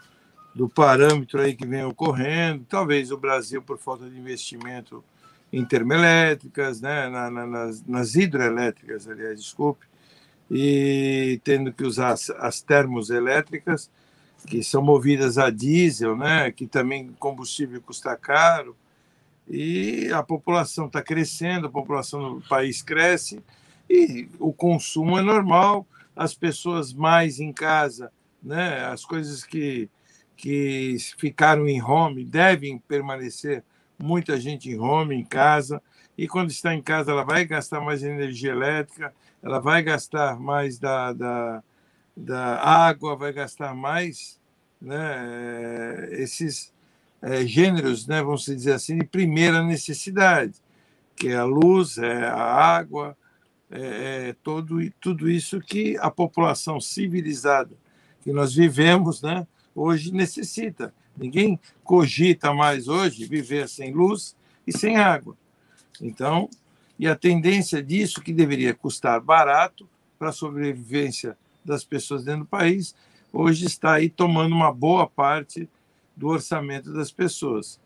do 0.55 0.69
parâmetro 0.69 1.41
aí 1.41 1.55
que 1.55 1.67
vem 1.67 1.85
ocorrendo. 1.85 2.65
Talvez 2.69 3.11
o 3.11 3.19
Brasil, 3.19 3.61
por 3.61 3.79
falta 3.79 4.09
de 4.09 4.19
investimento 4.19 5.05
em 5.53 5.65
termoelétricas, 5.65 6.81
né, 6.81 7.09
na, 7.09 7.31
na, 7.31 7.47
nas, 7.47 7.85
nas, 7.87 8.15
hidroelétricas, 8.17 9.07
aliás, 9.09 9.39
desculpe, 9.39 9.87
e 10.51 11.41
tendo 11.45 11.73
que 11.73 11.85
usar 11.85 12.11
as, 12.13 12.31
as 12.31 12.61
termoelétricas, 12.61 13.89
que 14.47 14.63
são 14.63 14.83
movidas 14.83 15.39
a 15.39 15.51
diesel, 15.51 16.17
né, 16.17 16.51
que 16.51 16.67
também 16.67 17.09
combustível 17.19 17.81
custa 17.81 18.17
caro, 18.17 18.77
e 19.49 20.11
a 20.13 20.23
população 20.23 20.87
está 20.87 21.03
crescendo, 21.03 21.67
a 21.67 21.71
população 21.71 22.37
do 22.37 22.49
país 22.49 22.83
cresce 22.83 23.43
e 23.89 24.29
o 24.39 24.53
consumo 24.53 25.19
é 25.19 25.23
normal, 25.23 25.87
as 26.17 26.35
pessoas 26.35 26.93
mais 26.93 27.41
em 27.41 27.53
casa, 27.53 28.11
né, 28.43 28.85
as 28.87 29.05
coisas 29.05 29.45
que, 29.45 29.89
que 30.37 30.97
ficaram 31.19 31.67
em 31.67 31.83
home 31.83 32.25
devem 32.25 32.79
permanecer, 32.79 33.65
muita 33.99 34.39
gente 34.41 34.71
em 34.71 34.79
home, 34.79 35.15
em 35.15 35.25
casa, 35.25 35.83
e 36.17 36.29
quando 36.29 36.51
está 36.51 36.75
em 36.75 36.83
casa 36.83 37.11
ela 37.11 37.25
vai 37.25 37.45
gastar 37.45 37.81
mais 37.81 38.03
energia 38.03 38.53
elétrica, 38.53 39.13
ela 39.43 39.59
vai 39.59 39.83
gastar 39.83 40.39
mais 40.39 40.79
da, 40.79 41.13
da, 41.13 41.63
da 42.17 42.57
água, 42.63 43.17
vai 43.17 43.33
gastar 43.33 43.75
mais 43.75 44.39
né, 44.81 46.09
esses 46.13 46.73
é, 47.23 47.47
gêneros, 47.47 48.07
né, 48.07 48.23
vamos 48.23 48.45
dizer 48.45 48.73
assim, 48.73 48.99
de 48.99 49.05
primeira 49.05 49.63
necessidade, 49.63 50.55
que 51.17 51.29
é 51.29 51.37
a 51.37 51.45
luz, 51.45 51.99
é 51.99 52.27
a 52.27 52.43
água, 52.43 53.17
é, 53.71 54.29
é 54.29 54.37
todo, 54.43 54.79
tudo 55.01 55.29
isso 55.29 55.61
que 55.61 55.97
a 55.99 56.11
população 56.11 56.81
civilizada 56.81 57.75
que 58.23 58.33
nós 58.33 58.55
vivemos 58.55 59.23
né, 59.23 59.47
hoje 59.75 60.13
necessita. 60.13 60.95
Ninguém 61.17 61.59
cogita 61.83 62.53
mais 62.53 62.89
hoje 62.89 63.27
viver 63.27 63.69
sem 63.69 63.93
luz 63.93 64.35
e 64.67 64.77
sem 64.77 64.97
água. 64.97 65.37
Então, 66.01 66.49
e 66.99 67.07
a 67.07 67.15
tendência 67.15 67.83
disso, 67.83 68.21
que 68.21 68.33
deveria 68.33 68.75
custar 68.75 69.21
barato 69.21 69.89
para 70.19 70.31
a 70.31 70.33
sobrevivência 70.33 71.37
das 71.65 71.85
pessoas 71.85 72.25
dentro 72.25 72.41
do 72.41 72.47
país, 72.47 72.95
hoje 73.33 73.67
está 73.67 73.95
aí 73.95 74.09
tomando 74.09 74.55
uma 74.55 74.73
boa 74.73 75.07
parte 75.07 75.69
do 76.17 76.29
orçamento 76.29 76.93
das 76.93 77.11
pessoas. 77.11 77.81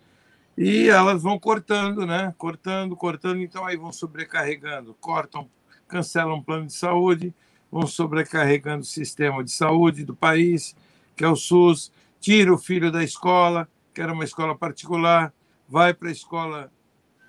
E 0.57 0.89
elas 0.89 1.23
vão 1.23 1.39
cortando, 1.39 2.05
né? 2.05 2.35
Cortando, 2.37 2.97
cortando, 2.97 3.41
então 3.41 3.65
aí 3.65 3.77
vão 3.77 3.93
sobrecarregando, 3.93 4.95
cortam, 5.01 5.49
cancelam 5.87 6.39
o 6.39 6.43
plano 6.43 6.67
de 6.67 6.75
saúde, 6.75 7.33
vão 7.71 7.87
sobrecarregando 7.87 8.83
o 8.83 8.87
sistema 8.87 9.45
de 9.45 9.53
saúde 9.53 10.05
do 10.05 10.17
país, 10.17 10.75
que 11.17 11.25
é 11.25 11.29
o 11.29 11.37
SUS, 11.37 11.93
tira 12.21 12.53
o 12.53 12.59
filho 12.59 12.91
da 12.91 13.05
escola, 13.05 13.69
que 13.95 14.01
era 14.01 14.13
uma 14.13 14.25
escola 14.25 14.57
particular, 14.57 15.33
vai 15.69 15.95
para 15.95 16.09
a 16.09 16.13
escola 16.13 16.73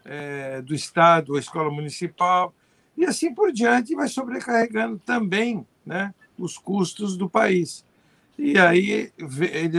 é, 0.05 0.61
do 0.61 0.73
Estado, 0.73 1.35
a 1.35 1.39
escola 1.39 1.69
municipal, 1.69 2.53
e 2.97 3.05
assim 3.05 3.33
por 3.33 3.51
diante, 3.51 3.95
vai 3.95 4.07
sobrecarregando 4.07 4.99
também 4.99 5.65
né, 5.85 6.13
os 6.39 6.57
custos 6.57 7.17
do 7.17 7.29
país. 7.29 7.85
E 8.37 8.57
aí 8.57 9.11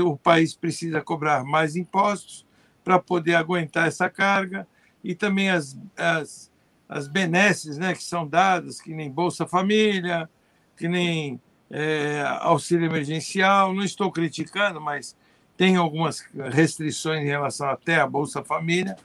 o 0.04 0.16
país 0.16 0.54
precisa 0.54 1.00
cobrar 1.00 1.44
mais 1.44 1.76
impostos 1.76 2.46
para 2.84 2.98
poder 2.98 3.34
aguentar 3.34 3.88
essa 3.88 4.08
carga, 4.08 4.66
e 5.02 5.14
também 5.14 5.50
as, 5.50 5.78
as, 5.96 6.50
as 6.88 7.08
benesses 7.08 7.78
né, 7.78 7.94
que 7.94 8.02
são 8.02 8.26
dadas, 8.26 8.80
que 8.80 8.92
nem 8.92 9.10
Bolsa 9.10 9.46
Família, 9.46 10.28
que 10.76 10.88
nem 10.88 11.40
é, 11.70 12.22
auxílio 12.40 12.86
emergencial. 12.86 13.72
Não 13.72 13.82
estou 13.82 14.10
criticando, 14.12 14.80
mas 14.80 15.16
tem 15.56 15.76
algumas 15.76 16.24
restrições 16.52 17.22
em 17.22 17.26
relação 17.26 17.68
até 17.68 18.00
à 18.00 18.06
Bolsa 18.06 18.42
Família, 18.42 18.96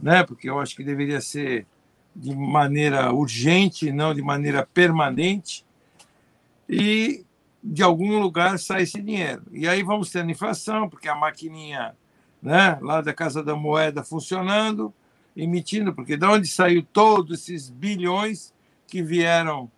né? 0.00 0.22
porque 0.22 0.48
eu 0.48 0.58
acho 0.58 0.74
que 0.74 0.84
deveria 0.84 1.20
ser 1.20 1.66
de 2.14 2.34
maneira 2.34 3.12
urgente, 3.12 3.92
não 3.92 4.14
de 4.14 4.20
maneira 4.20 4.66
permanente, 4.74 5.64
e 6.68 7.24
de 7.62 7.82
algum 7.82 8.18
lugar 8.18 8.58
sai 8.58 8.82
esse 8.82 9.00
dinheiro. 9.00 9.42
E 9.52 9.68
aí 9.68 9.82
vamos 9.82 10.10
tendo 10.10 10.30
inflação, 10.30 10.88
porque 10.88 11.08
a 11.08 11.14
maquininha 11.14 11.94
né, 12.42 12.76
lá 12.82 13.00
da 13.00 13.14
Casa 13.14 13.42
da 13.42 13.54
Moeda 13.54 14.02
funcionando, 14.02 14.92
emitindo, 15.36 15.94
porque 15.94 16.16
de 16.16 16.26
onde 16.26 16.48
saiu 16.48 16.82
todos 16.82 17.40
esses 17.40 17.70
bilhões 17.70 18.52
que 18.88 19.02
vieram, 19.02 19.70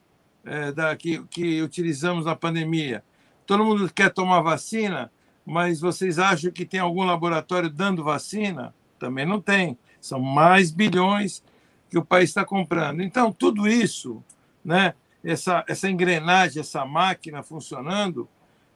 é, 0.44 0.72
da, 0.72 0.96
que, 0.96 1.22
que 1.24 1.60
utilizamos 1.62 2.24
na 2.24 2.34
pandemia? 2.34 3.04
Todo 3.46 3.64
mundo 3.64 3.92
quer 3.92 4.10
tomar 4.10 4.40
vacina, 4.40 5.12
mas 5.44 5.80
vocês 5.80 6.18
acham 6.18 6.50
que 6.50 6.64
tem 6.64 6.80
algum 6.80 7.04
laboratório 7.04 7.68
dando 7.68 8.02
vacina? 8.02 8.74
Também 8.98 9.26
não 9.26 9.40
tem. 9.40 9.78
São 10.00 10.18
mais 10.20 10.70
bilhões 10.70 11.42
que 11.90 11.98
o 11.98 12.04
país 12.04 12.30
está 12.30 12.44
comprando. 12.44 13.02
Então, 13.02 13.30
tudo 13.30 13.68
isso, 13.68 14.22
né, 14.64 14.94
essa, 15.24 15.64
essa 15.66 15.88
engrenagem, 15.88 16.60
essa 16.60 16.84
máquina 16.84 17.42
funcionando, 17.42 18.28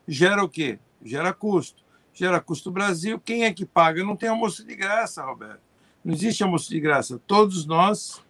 gera 0.06 0.42
o 0.42 0.48
quê? 0.48 0.78
Gera 1.04 1.32
custo. 1.32 1.82
Gera 2.14 2.40
custo 2.40 2.70
Brasil. 2.70 3.20
Quem 3.20 3.44
é 3.44 3.52
que 3.52 3.66
paga? 3.66 4.02
Não 4.02 4.16
tem 4.16 4.28
almoço 4.28 4.64
de 4.64 4.74
graça, 4.74 5.22
Roberto. 5.22 5.60
Não 6.04 6.14
existe 6.14 6.42
almoço 6.42 6.70
de 6.70 6.80
graça. 6.80 7.20
Todos 7.26 7.66
nós 7.66 8.22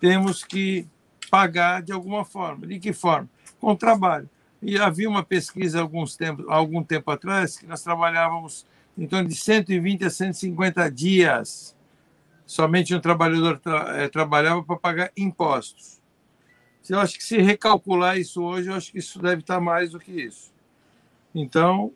temos 0.00 0.44
que 0.44 0.86
pagar 1.30 1.82
de 1.82 1.92
alguma 1.92 2.24
forma. 2.24 2.66
De 2.66 2.78
que 2.78 2.92
forma? 2.92 3.28
Com 3.60 3.74
trabalho. 3.74 4.30
E 4.62 4.78
havia 4.78 5.08
uma 5.08 5.24
pesquisa 5.24 5.80
alguns 5.80 6.16
tempo, 6.16 6.44
algum 6.48 6.82
tempo 6.82 7.10
atrás 7.10 7.58
que 7.58 7.66
nós 7.66 7.82
trabalhávamos 7.82 8.64
em 8.96 9.06
torno 9.06 9.28
de 9.28 9.34
120 9.34 10.04
a 10.04 10.10
150 10.10 10.90
dias. 10.90 11.76
Somente 12.46 12.94
um 12.94 13.00
trabalhador 13.00 13.58
tra 13.58 14.02
é, 14.02 14.08
trabalhava 14.08 14.62
para 14.62 14.76
pagar 14.76 15.12
impostos. 15.16 16.01
Eu 16.90 17.00
acho 17.00 17.16
que 17.16 17.24
se 17.24 17.38
recalcular 17.38 18.18
isso 18.18 18.42
hoje, 18.42 18.68
eu 18.68 18.74
acho 18.74 18.92
que 18.92 18.98
isso 18.98 19.20
deve 19.20 19.40
estar 19.40 19.60
mais 19.60 19.90
do 19.90 20.00
que 20.00 20.12
isso. 20.12 20.52
Então, 21.34 21.92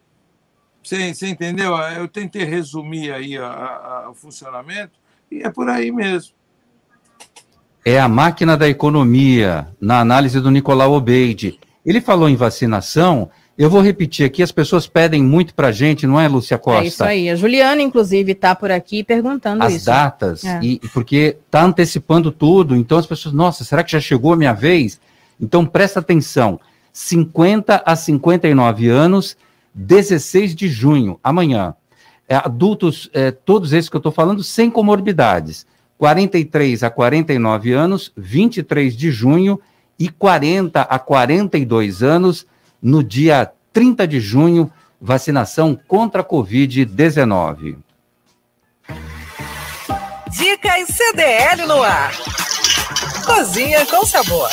você, 0.82 1.12
você 1.12 1.26
entendeu? 1.28 1.76
Eu 1.76 2.06
tentei 2.06 2.44
resumir 2.44 3.12
aí 3.12 3.36
a, 3.36 3.46
a, 3.46 4.10
o 4.10 4.14
funcionamento 4.14 4.92
e 5.30 5.42
é 5.42 5.50
por 5.50 5.68
aí 5.68 5.90
mesmo. 5.90 6.34
É 7.84 8.00
a 8.00 8.08
máquina 8.08 8.56
da 8.56 8.68
economia, 8.68 9.68
na 9.80 10.00
análise 10.00 10.40
do 10.40 10.50
Nicolau 10.50 10.92
Obeide. 10.92 11.58
Ele 11.84 12.00
falou 12.00 12.28
em 12.28 12.34
vacinação. 12.34 13.30
Eu 13.58 13.70
vou 13.70 13.80
repetir 13.80 14.26
aqui, 14.26 14.42
as 14.42 14.52
pessoas 14.52 14.86
pedem 14.86 15.22
muito 15.22 15.54
para 15.54 15.72
gente, 15.72 16.06
não 16.06 16.20
é, 16.20 16.28
Lúcia 16.28 16.58
Costa? 16.58 16.84
É 16.84 16.86
isso 16.86 17.04
aí. 17.04 17.30
A 17.30 17.36
Juliana, 17.36 17.80
inclusive, 17.80 18.32
está 18.32 18.54
por 18.54 18.70
aqui 18.70 19.02
perguntando 19.02 19.62
as 19.64 19.72
isso. 19.72 19.90
As 19.90 19.96
datas, 19.96 20.44
é. 20.44 20.60
e, 20.62 20.78
porque 20.92 21.38
está 21.46 21.64
antecipando 21.64 22.30
tudo, 22.30 22.76
então 22.76 22.98
as 22.98 23.06
pessoas, 23.06 23.34
nossa, 23.34 23.64
será 23.64 23.82
que 23.82 23.92
já 23.92 24.00
chegou 24.00 24.34
a 24.34 24.36
minha 24.36 24.52
vez? 24.52 25.00
Então 25.40 25.64
presta 25.64 26.00
atenção. 26.00 26.60
50 26.92 27.82
a 27.84 27.96
59 27.96 28.88
anos, 28.88 29.36
16 29.74 30.54
de 30.54 30.68
junho, 30.68 31.18
amanhã. 31.22 31.74
É, 32.28 32.36
adultos, 32.36 33.08
é, 33.12 33.30
todos 33.30 33.72
esses 33.72 33.88
que 33.88 33.96
eu 33.96 34.00
estou 34.00 34.12
falando, 34.12 34.42
sem 34.42 34.70
comorbidades. 34.70 35.66
43 35.98 36.82
a 36.82 36.90
49 36.90 37.72
anos, 37.72 38.12
23 38.16 38.94
de 38.94 39.10
junho 39.10 39.60
e 39.98 40.08
40 40.08 40.82
a 40.82 40.98
42 40.98 42.02
anos, 42.02 42.46
no 42.82 43.02
dia 43.02 43.50
30 43.72 44.06
de 44.06 44.20
junho, 44.20 44.70
vacinação 45.00 45.78
contra 45.86 46.22
a 46.22 46.24
Covid-19. 46.24 47.76
Dicas 50.30 50.88
CDL 50.88 51.66
no 51.66 51.82
ar. 51.82 52.12
Cozinha 53.24 53.84
com 53.86 54.04
sabor. 54.04 54.50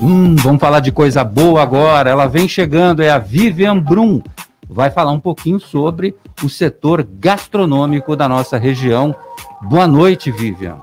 Hum, 0.00 0.34
vamos 0.36 0.60
falar 0.60 0.80
de 0.80 0.90
coisa 0.90 1.22
boa 1.22 1.62
agora. 1.62 2.10
Ela 2.10 2.26
vem 2.26 2.48
chegando, 2.48 3.02
é 3.02 3.10
a 3.10 3.18
Vivian 3.18 3.78
Brum. 3.78 4.22
Vai 4.68 4.90
falar 4.90 5.12
um 5.12 5.20
pouquinho 5.20 5.60
sobre 5.60 6.16
o 6.42 6.48
setor 6.48 7.02
gastronômico 7.02 8.16
da 8.16 8.28
nossa 8.28 8.58
região. 8.58 9.14
Boa 9.62 9.86
noite, 9.86 10.30
Vivian. 10.30 10.80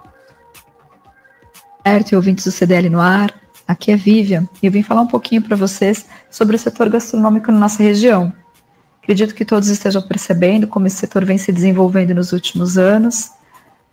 Certo, 1.85 2.15
ouvintes 2.15 2.45
do 2.45 2.51
CDL 2.51 2.89
no 2.89 3.01
ar. 3.01 3.42
Aqui 3.67 3.91
é 3.91 3.95
Vivian 3.95 4.47
e 4.61 4.65
eu 4.67 4.71
vim 4.71 4.83
falar 4.83 5.01
um 5.01 5.07
pouquinho 5.07 5.41
para 5.41 5.55
vocês 5.55 6.05
sobre 6.29 6.55
o 6.55 6.59
setor 6.59 6.89
gastronômico 6.89 7.51
na 7.51 7.59
nossa 7.59 7.81
região. 7.81 8.33
Acredito 9.01 9.33
que 9.33 9.45
todos 9.45 9.69
estejam 9.69 10.01
percebendo 10.01 10.67
como 10.67 10.87
esse 10.87 10.97
setor 10.97 11.25
vem 11.25 11.37
se 11.37 11.51
desenvolvendo 11.51 12.13
nos 12.13 12.31
últimos 12.33 12.77
anos. 12.77 13.31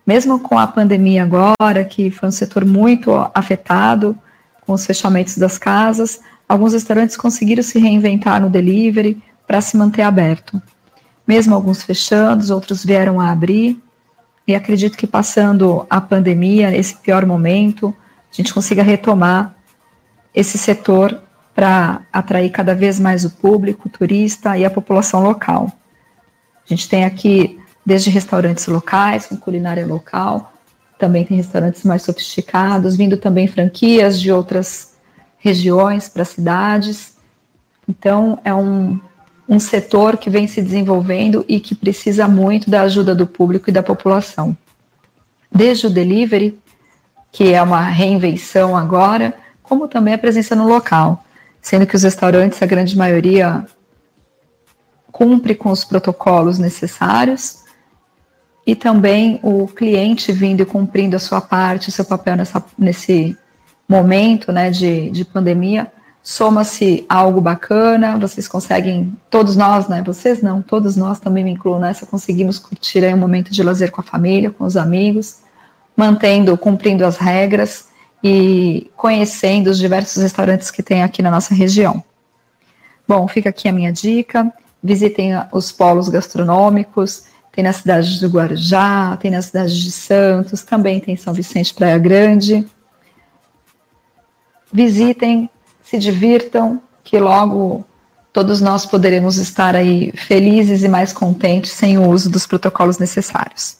Mesmo 0.07 0.41
com 0.41 0.59
a 0.59 0.66
pandemia 0.66 1.23
agora, 1.23 1.85
que 1.85 2.11
foi 2.11 2.29
um 2.29 2.33
setor 2.33 2.64
muito 2.64 3.12
afetado, 3.35 4.18
com 4.66 4.73
os 4.73 4.87
fechamentos 4.87 5.37
das 5.37 5.59
casas, 5.59 6.21
alguns 6.49 6.73
restaurantes 6.73 7.16
conseguiram 7.16 7.62
se 7.62 7.79
reinventar 7.79 8.41
no 8.41 8.51
delivery 8.51 9.23
para 9.47 9.61
se 9.61 9.77
manter 9.77 10.03
aberto. 10.03 10.61
Mesmo 11.27 11.55
alguns 11.55 11.83
fechando, 11.83 12.53
outros 12.55 12.85
vieram 12.85 13.21
a 13.21 13.31
abrir. 13.31 13.81
E 14.47 14.55
acredito 14.55 14.97
que 14.97 15.07
passando 15.07 15.87
a 15.89 16.01
pandemia, 16.01 16.77
esse 16.77 16.97
pior 16.97 17.25
momento, 17.25 17.95
a 18.33 18.37
gente 18.37 18.53
consiga 18.53 18.83
retomar 18.83 19.55
esse 20.35 20.57
setor 20.59 21.20
para 21.55 22.03
atrair 22.12 22.51
cada 22.51 22.74
vez 22.74 22.99
mais 22.99 23.24
o 23.24 23.31
público, 23.31 23.89
o 23.89 23.91
turista 23.91 24.57
e 24.57 24.64
a 24.64 24.70
população 24.70 25.22
local. 25.22 25.72
A 26.64 26.68
gente 26.74 26.89
tem 26.89 27.05
aqui 27.05 27.59
desde 27.85 28.11
restaurantes 28.11 28.66
locais, 28.66 29.26
com 29.26 29.37
culinária 29.37 29.87
local, 29.87 30.53
também 30.99 31.24
tem 31.24 31.37
restaurantes 31.37 31.83
mais 31.83 32.03
sofisticados, 32.03 32.95
vindo 32.95 33.16
também 33.16 33.49
franquias 33.49 34.20
de 34.20 34.31
outras 34.31 34.95
regiões 35.39 36.09
para 36.09 36.24
cidades. 36.24 37.16
Então, 37.89 38.39
é 38.45 38.55
um, 38.55 39.01
um 39.49 39.59
setor 39.59 40.18
que 40.18 40.31
vem 40.31 40.47
se 40.47 40.61
desenvolvendo 40.61 41.45
e 41.49 41.59
que 41.59 41.74
precisa 41.74 42.28
muito 42.28 42.70
da 42.70 42.83
ajuda 42.83 43.14
do 43.14 43.26
público 43.26 43.70
e 43.70 43.72
da 43.72 43.83
população. 43.83 44.57
Desde 45.51 45.87
o 45.87 45.91
delivery, 45.91 46.59
que 47.33 47.53
é 47.53 47.62
uma 47.62 47.81
reinvenção 47.81 48.76
agora, 48.76 49.35
como 49.71 49.87
também 49.87 50.14
a 50.14 50.18
presença 50.18 50.57
no 50.57 50.66
local, 50.66 51.25
sendo 51.62 51.87
que 51.87 51.95
os 51.95 52.03
restaurantes, 52.03 52.61
a 52.61 52.66
grande 52.66 52.99
maioria, 52.99 53.64
cumpre 55.12 55.55
com 55.55 55.71
os 55.71 55.85
protocolos 55.85 56.59
necessários 56.59 57.61
e 58.66 58.75
também 58.75 59.39
o 59.45 59.68
cliente 59.68 60.33
vindo 60.33 60.62
e 60.62 60.66
cumprindo 60.66 61.14
a 61.14 61.21
sua 61.21 61.41
parte, 61.41 61.89
o 61.89 61.93
seu 61.93 62.05
papel 62.05 62.35
nessa, 62.35 62.61
nesse 62.77 63.39
momento 63.89 64.51
né, 64.51 64.71
de, 64.71 65.09
de 65.11 65.25
pandemia, 65.25 65.87
soma-se 66.21 67.07
algo 67.09 67.41
bacana, 67.41 68.18
vocês 68.18 68.49
conseguem, 68.49 69.16
todos 69.31 69.55
nós, 69.55 69.87
né, 69.87 70.03
vocês 70.05 70.43
não, 70.43 70.61
todos 70.61 70.97
nós 70.97 71.21
também 71.21 71.45
me 71.45 71.53
incluo 71.53 71.79
nessa, 71.79 72.05
conseguimos 72.05 72.59
curtir 72.59 73.05
aí 73.05 73.14
um 73.14 73.18
momento 73.18 73.53
de 73.53 73.62
lazer 73.62 73.93
com 73.93 74.01
a 74.01 74.05
família, 74.05 74.51
com 74.51 74.64
os 74.64 74.77
amigos, 74.77 75.39
mantendo, 75.97 76.59
cumprindo 76.59 77.07
as 77.07 77.18
regras, 77.18 77.89
e 78.23 78.91
conhecendo 78.97 79.68
os 79.71 79.79
diversos 79.79 80.23
restaurantes 80.23 80.71
que 80.71 80.83
tem 80.83 81.03
aqui 81.03 81.23
na 81.23 81.31
nossa 81.31 81.55
região. 81.55 82.03
Bom, 83.07 83.27
fica 83.27 83.49
aqui 83.51 83.68
a 83.68 83.73
minha 83.73 83.93
dica. 83.93 84.53
Visitem 84.83 85.33
os 85.53 85.71
polos 85.71 86.09
gastronômicos, 86.09 87.25
tem 87.53 87.64
na 87.64 87.73
cidade 87.73 88.18
do 88.21 88.29
Guarujá, 88.29 89.16
tem 89.18 89.31
na 89.31 89.43
cidade 89.43 89.83
de 89.83 89.91
Santos, 89.91 90.62
também 90.62 91.01
tem 91.01 91.16
São 91.16 91.35
Vicente 91.35 91.75
Praia 91.75 91.99
Grande. 91.99 92.66
Visitem, 94.73 95.51
se 95.83 95.99
divirtam, 95.99 96.81
que 97.03 97.18
logo 97.18 97.85
todos 98.33 98.61
nós 98.61 98.87
poderemos 98.87 99.37
estar 99.37 99.75
aí 99.75 100.12
felizes 100.12 100.83
e 100.83 100.89
mais 100.89 101.12
contentes 101.12 101.73
sem 101.73 101.99
o 101.99 102.09
uso 102.09 102.31
dos 102.31 102.47
protocolos 102.47 102.99
necessários. 102.99 103.79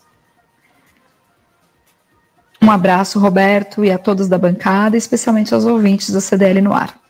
Um 2.63 2.71
abraço, 2.71 3.19
Roberto, 3.19 3.85
e 3.85 3.91
a 3.91 3.99
todos 3.99 4.29
da 4.29 4.39
bancada, 4.39 4.97
especialmente 4.97 5.55
aos 5.55 5.65
ouvintes 5.65 6.11
do 6.11 6.21
CDL 6.21 6.61
no 6.61 6.73
ar. 6.73 7.01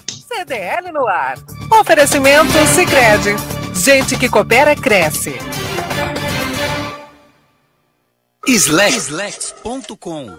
CDL 0.06 0.92
no 0.92 1.08
ar. 1.08 1.38
Oferecimento 1.80 2.52
Sicredi. 2.66 3.34
Gente 3.74 4.16
que 4.16 4.28
coopera 4.28 4.76
cresce. 4.76 5.36
Slex.com 8.46 10.38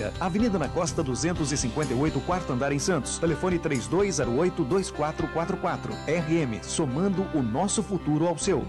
Avenida 0.19 0.57
na 0.57 0.67
Costa 0.67 1.03
258, 1.03 2.19
quarto 2.21 2.53
andar 2.53 2.71
em 2.71 2.79
Santos. 2.79 3.19
Telefone 3.19 3.59
3208-2444. 3.59 5.91
RM, 6.07 6.63
somando 6.63 7.27
o 7.33 7.41
nosso 7.41 7.83
futuro 7.83 8.27
ao 8.27 8.37
seu. 8.37 8.65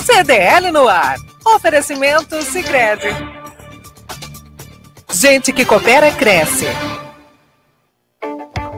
CDL 0.00 0.70
no 0.70 0.88
ar. 0.88 1.16
Oferecimento 1.46 2.40
Sicredi. 2.42 3.08
Gente 5.12 5.52
que 5.52 5.64
coopera 5.64 6.10
cresce. 6.12 6.66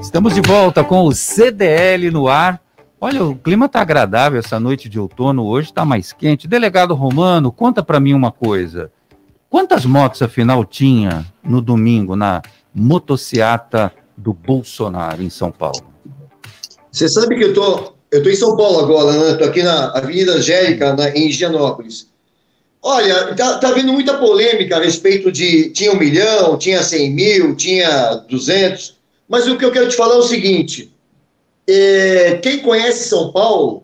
Estamos 0.01 0.34
de 0.34 0.40
volta 0.40 0.84
com 0.84 1.05
o 1.05 1.12
CDL 1.12 2.11
no 2.11 2.28
ar. 2.28 2.61
Olha, 3.01 3.24
o 3.24 3.34
clima 3.34 3.66
está 3.66 3.80
agradável 3.80 4.38
essa 4.38 4.61
noite 4.61 4.88
de 4.88 5.01
outono, 5.01 5.45
hoje 5.45 5.70
está 5.70 5.84
mais 5.84 6.12
quente. 6.12 6.47
Delegado 6.47 6.95
Romano, 6.95 7.51
conta 7.51 7.82
para 7.82 7.99
mim 7.99 8.14
uma 8.14 8.30
coisa. 8.30 8.93
Quantas 9.53 9.84
motos, 9.84 10.22
afinal, 10.22 10.64
tinha 10.64 11.26
no 11.44 11.61
domingo 11.61 12.16
na 12.16 12.40
motociata 12.74 13.92
do 14.16 14.32
Bolsonaro 14.32 15.22
em 15.22 15.28
São 15.28 15.53
Paulo? 15.53 15.84
Você 16.90 17.07
sabe 17.07 17.36
que 17.36 17.44
eu 17.44 17.53
tô, 17.53 17.92
eu 18.11 18.22
tô 18.22 18.30
em 18.30 18.34
São 18.34 18.57
Paulo 18.57 18.78
agora, 18.78 19.12
né? 19.12 19.34
Tô 19.34 19.44
aqui 19.44 19.62
na 19.62 19.90
Avenida 19.90 20.32
Angélica, 20.32 20.96
na, 20.96 21.11
em 21.11 21.28
Higienópolis. 21.28 22.09
Olha, 22.80 23.34
tá, 23.34 23.59
tá 23.59 23.68
havendo 23.68 23.92
muita 23.92 24.16
polêmica 24.16 24.78
a 24.78 24.82
respeito 24.82 25.30
de 25.30 25.68
tinha 25.68 25.92
um 25.92 25.98
milhão, 25.98 26.57
tinha 26.57 26.82
cem 26.82 27.11
mil, 27.11 27.55
tinha 27.55 28.24
duzentos. 28.26 28.96
Mas 29.28 29.46
o 29.46 29.59
que 29.59 29.66
eu 29.66 29.70
quero 29.70 29.90
te 29.90 29.96
falar 29.96 30.14
é 30.14 30.18
o 30.18 30.22
seguinte: 30.22 30.90
é, 31.68 32.38
quem 32.42 32.61
conhece 32.61 33.07
São 33.07 33.30
Paulo, 33.30 33.82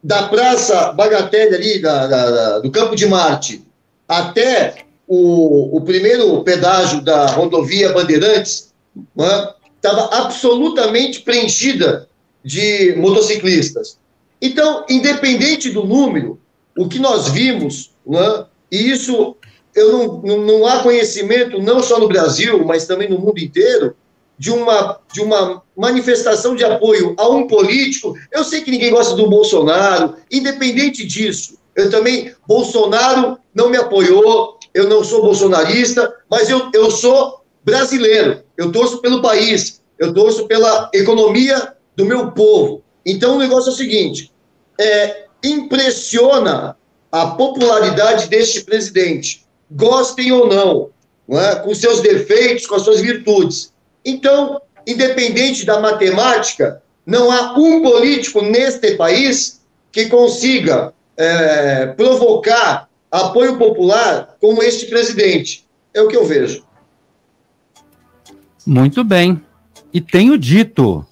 da 0.00 0.28
Praça 0.28 0.92
Bagatelle 0.92 1.56
ali, 1.56 1.82
da, 1.82 2.06
da, 2.06 2.30
da, 2.30 2.58
do 2.60 2.70
Campo 2.70 2.94
de 2.94 3.04
Marte, 3.04 3.66
até 4.06 4.86
o, 5.08 5.78
o 5.78 5.80
primeiro 5.80 6.42
pedágio 6.44 7.00
da 7.00 7.26
rodovia 7.26 7.92
Bandeirantes 7.92 8.74
estava 9.76 10.02
né, 10.02 10.08
absolutamente 10.12 11.22
preenchida 11.22 12.08
de 12.44 12.94
motociclistas. 12.96 13.98
Então, 14.40 14.84
independente 14.88 15.70
do 15.70 15.84
número, 15.84 16.38
o 16.76 16.88
que 16.88 16.98
nós 16.98 17.28
vimos, 17.28 17.90
né, 18.06 18.44
e 18.70 18.90
isso 18.90 19.34
eu 19.74 20.22
não, 20.22 20.38
não, 20.38 20.66
há 20.66 20.82
conhecimento, 20.82 21.60
não 21.60 21.82
só 21.82 21.98
no 21.98 22.08
Brasil, 22.08 22.64
mas 22.64 22.86
também 22.86 23.08
no 23.08 23.18
mundo 23.18 23.38
inteiro, 23.38 23.94
de 24.38 24.50
uma, 24.50 25.00
de 25.12 25.20
uma 25.20 25.62
manifestação 25.76 26.54
de 26.54 26.64
apoio 26.64 27.14
a 27.18 27.28
um 27.28 27.46
político. 27.46 28.16
Eu 28.30 28.44
sei 28.44 28.60
que 28.60 28.70
ninguém 28.70 28.90
gosta 28.90 29.16
do 29.16 29.28
Bolsonaro, 29.28 30.16
independente 30.30 31.04
disso. 31.04 31.58
Eu 31.74 31.90
também, 31.90 32.32
Bolsonaro 32.46 33.38
não 33.54 33.68
me 33.68 33.76
apoiou, 33.76 34.57
eu 34.78 34.88
não 34.88 35.02
sou 35.02 35.22
bolsonarista, 35.22 36.14
mas 36.30 36.48
eu, 36.48 36.70
eu 36.72 36.88
sou 36.88 37.42
brasileiro, 37.64 38.44
eu 38.56 38.70
torço 38.70 38.98
pelo 38.98 39.20
país, 39.20 39.82
eu 39.98 40.14
torço 40.14 40.46
pela 40.46 40.88
economia 40.94 41.74
do 41.96 42.04
meu 42.04 42.30
povo. 42.30 42.80
Então 43.04 43.34
o 43.34 43.38
negócio 43.40 43.70
é 43.70 43.72
o 43.72 43.76
seguinte: 43.76 44.32
é, 44.80 45.24
impressiona 45.42 46.76
a 47.10 47.26
popularidade 47.26 48.28
deste 48.28 48.60
presidente, 48.60 49.44
gostem 49.68 50.30
ou 50.30 50.46
não, 50.46 50.90
não 51.26 51.40
é? 51.40 51.56
com 51.56 51.74
seus 51.74 52.00
defeitos, 52.00 52.64
com 52.64 52.76
as 52.76 52.82
suas 52.82 53.00
virtudes. 53.00 53.72
Então, 54.04 54.62
independente 54.86 55.66
da 55.66 55.80
matemática, 55.80 56.80
não 57.04 57.32
há 57.32 57.58
um 57.58 57.82
político 57.82 58.42
neste 58.42 58.92
país 58.92 59.60
que 59.90 60.06
consiga 60.06 60.94
é, 61.16 61.86
provocar 61.86 62.87
apoio 63.10 63.56
popular 63.56 64.36
como 64.40 64.62
este 64.62 64.86
presidente. 64.86 65.66
É 65.92 66.00
o 66.00 66.08
que 66.08 66.16
eu 66.16 66.24
vejo. 66.24 66.64
Muito 68.66 69.02
bem. 69.02 69.42
E 69.92 70.00
tenho 70.00 70.36
dito, 70.36 71.04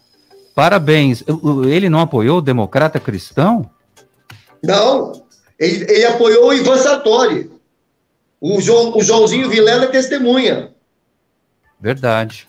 parabéns. 0.55 1.25
Ele 1.69 1.89
não 1.89 2.01
apoiou 2.01 2.39
o 2.39 2.43
democrata 2.43 3.01
cristão? 3.01 3.69
Não. 4.63 5.25
Ele, 5.59 5.85
ele 5.91 6.05
apoiou 6.05 6.49
o 6.49 6.53
Ivan 6.53 6.77
Sartori. 6.77 7.51
O, 8.41 8.61
João, 8.61 8.97
o 8.97 9.03
Joãozinho 9.03 9.49
Vilela 9.49 9.85
é 9.85 9.89
testemunha. 9.89 10.75
Verdade. 11.81 12.47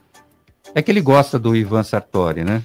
É 0.75 0.81
que 0.81 0.91
ele 0.91 1.01
gosta 1.01 1.39
do 1.39 1.55
Ivan 1.55 1.83
Sartori, 1.83 2.43
né? 2.43 2.63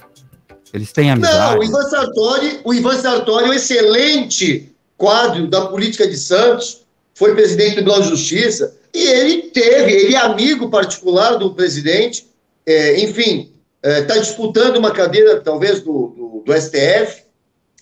Eles 0.73 0.91
têm 0.93 1.11
amizade. 1.11 1.55
Não, 1.55 1.61
o 1.61 1.65
Ivan 1.65 1.83
Sartori, 1.89 2.61
o 2.65 2.75
Ivan 2.75 2.99
Sartori 2.99 3.45
é 3.45 3.49
um 3.49 3.53
excelente 3.53 4.72
quadro 4.97 5.47
da 5.47 5.67
política 5.67 6.07
de 6.07 6.17
Santos, 6.17 6.83
foi 7.15 7.35
presidente 7.35 7.71
do 7.71 7.75
Tribunal 7.77 8.03
de 8.03 8.09
Justiça, 8.09 8.77
e 8.95 9.03
ele 9.07 9.43
teve, 9.51 9.93
ele 9.93 10.15
é 10.15 10.19
amigo 10.19 10.71
particular 10.71 11.37
do 11.37 11.55
presidente, 11.55 12.27
é, 12.67 13.01
enfim, 13.01 13.53
está 13.83 14.17
é, 14.17 14.21
disputando 14.21 14.77
uma 14.77 14.91
cadeira, 14.91 15.41
talvez, 15.41 15.81
do, 15.81 16.09
do, 16.09 16.43
do 16.45 16.61
STF, 16.61 17.23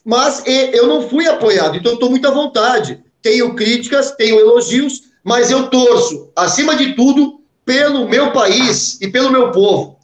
mas 0.05 0.45
e, 0.47 0.77
eu 0.77 0.87
não 0.87 1.09
fui 1.09 1.27
apoiado, 1.27 1.77
então 1.77 1.95
estou 1.95 2.11
muito 2.11 2.27
à 2.27 2.31
vontade. 2.31 3.03
Tenho 3.21 3.55
críticas, 3.55 4.13
tenho 4.13 4.39
elogios, 4.39 5.03
mas 5.23 5.51
eu 5.51 5.69
torço, 5.69 6.31
acima 6.35 6.75
de 6.75 6.95
tudo, 6.95 7.41
pelo 7.65 8.09
meu 8.09 8.33
país 8.33 8.99
e 9.01 9.09
pelo 9.09 9.31
meu 9.31 9.51
povo. 9.51 9.99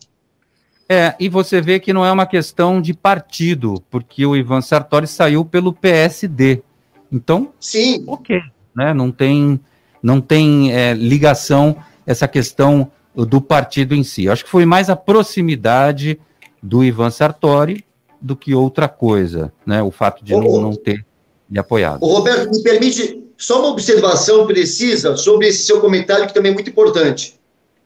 É, 0.89 1.15
e 1.19 1.29
você 1.29 1.61
vê 1.61 1.81
que 1.81 1.93
não 1.93 2.05
é 2.05 2.13
uma 2.13 2.27
questão 2.27 2.81
de 2.81 2.95
partido, 2.95 3.83
porque 3.91 4.25
o 4.25 4.37
Ivan 4.37 4.61
Sartori 4.61 5.07
saiu 5.07 5.45
pelo 5.45 5.73
PSD. 5.73 6.63
Então, 7.11 7.53
sim, 7.61 8.05
ok, 8.07 8.41
né? 8.75 8.93
Não 8.93 9.11
tem, 9.11 9.61
não 10.03 10.21
tem 10.21 10.73
é, 10.73 10.95
ligação 10.95 11.77
essa 12.07 12.29
questão 12.29 12.91
do 13.15 13.41
partido 13.41 13.95
em 13.95 14.03
si. 14.03 14.29
Acho 14.29 14.45
que 14.45 14.51
foi 14.51 14.67
mais 14.67 14.91
a 14.91 14.97
proximidade 14.97 16.19
do 16.63 16.85
Ivan 16.85 17.11
Sartori 17.11 17.85
do 18.21 18.37
que 18.37 18.55
outra 18.55 18.89
coisa, 18.89 19.53
né? 19.65 19.83
O 19.83 19.91
fato 19.91 20.25
de 20.25 20.33
não, 20.33 20.61
não 20.61 20.75
ter 20.75 21.05
lhe 21.51 21.59
apoiado. 21.59 22.03
O 22.03 22.09
Roberto, 22.09 22.51
me 22.51 22.63
permite 22.63 23.25
só 23.37 23.61
uma 23.61 23.69
observação 23.69 24.47
precisa 24.47 25.17
sobre 25.17 25.49
esse 25.49 25.65
seu 25.65 25.81
comentário, 25.81 26.27
que 26.27 26.35
também 26.35 26.51
é 26.51 26.55
muito 26.55 26.71
importante. 26.71 27.39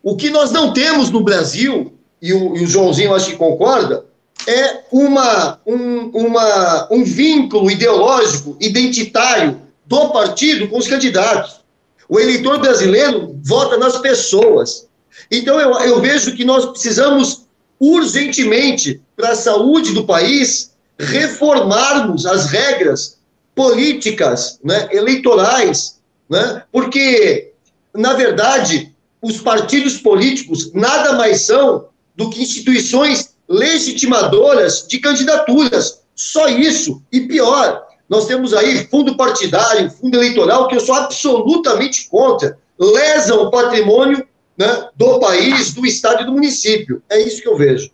O 0.02 0.16
que 0.16 0.30
nós 0.30 0.50
não 0.50 0.72
temos 0.72 1.10
no 1.10 1.22
Brasil, 1.22 1.94
e 2.22 2.32
o, 2.32 2.56
e 2.56 2.64
o 2.64 2.66
Joãozinho 2.66 3.14
acho 3.14 3.30
que 3.30 3.36
concorda, 3.36 4.06
é 4.46 4.80
uma, 4.90 5.60
um, 5.66 6.10
uma, 6.10 6.88
um 6.90 7.04
vínculo 7.04 7.70
ideológico, 7.70 8.56
identitário 8.60 9.60
do 9.86 10.10
partido 10.10 10.68
com 10.68 10.78
os 10.78 10.88
candidatos. 10.88 11.60
O 12.08 12.18
eleitor 12.18 12.58
brasileiro 12.58 13.36
vota 13.42 13.76
nas 13.76 13.98
pessoas. 13.98 14.88
Então, 15.30 15.60
eu, 15.60 15.72
eu 15.80 16.00
vejo 16.00 16.34
que 16.34 16.44
nós 16.44 16.66
precisamos 16.66 17.46
urgentemente, 17.80 19.00
para 19.16 19.30
a 19.30 19.36
saúde 19.36 19.92
do 19.92 20.04
país, 20.04 20.72
reformarmos 20.98 22.26
as 22.26 22.46
regras 22.46 23.18
políticas 23.54 24.58
né, 24.62 24.88
eleitorais, 24.92 25.98
né, 26.28 26.62
porque, 26.70 27.52
na 27.94 28.12
verdade, 28.12 28.94
os 29.22 29.38
partidos 29.38 29.98
políticos 29.98 30.72
nada 30.74 31.14
mais 31.14 31.40
são 31.42 31.86
do 32.14 32.28
que 32.28 32.42
instituições 32.42 33.29
legitimadoras 33.50 34.86
de 34.88 35.00
candidaturas. 35.00 36.02
Só 36.14 36.48
isso. 36.48 37.02
E 37.10 37.22
pior, 37.22 37.82
nós 38.08 38.26
temos 38.26 38.54
aí 38.54 38.86
fundo 38.86 39.16
partidário, 39.16 39.90
fundo 39.90 40.16
eleitoral, 40.16 40.68
que 40.68 40.76
eu 40.76 40.80
sou 40.80 40.94
absolutamente 40.94 42.08
contra. 42.08 42.56
Lesam 42.78 43.42
o 43.42 43.50
patrimônio 43.50 44.24
né, 44.56 44.88
do 44.96 45.18
país, 45.18 45.74
do 45.74 45.84
estado 45.84 46.22
e 46.22 46.26
do 46.26 46.32
município. 46.32 47.02
É 47.10 47.20
isso 47.20 47.42
que 47.42 47.48
eu 47.48 47.56
vejo. 47.56 47.90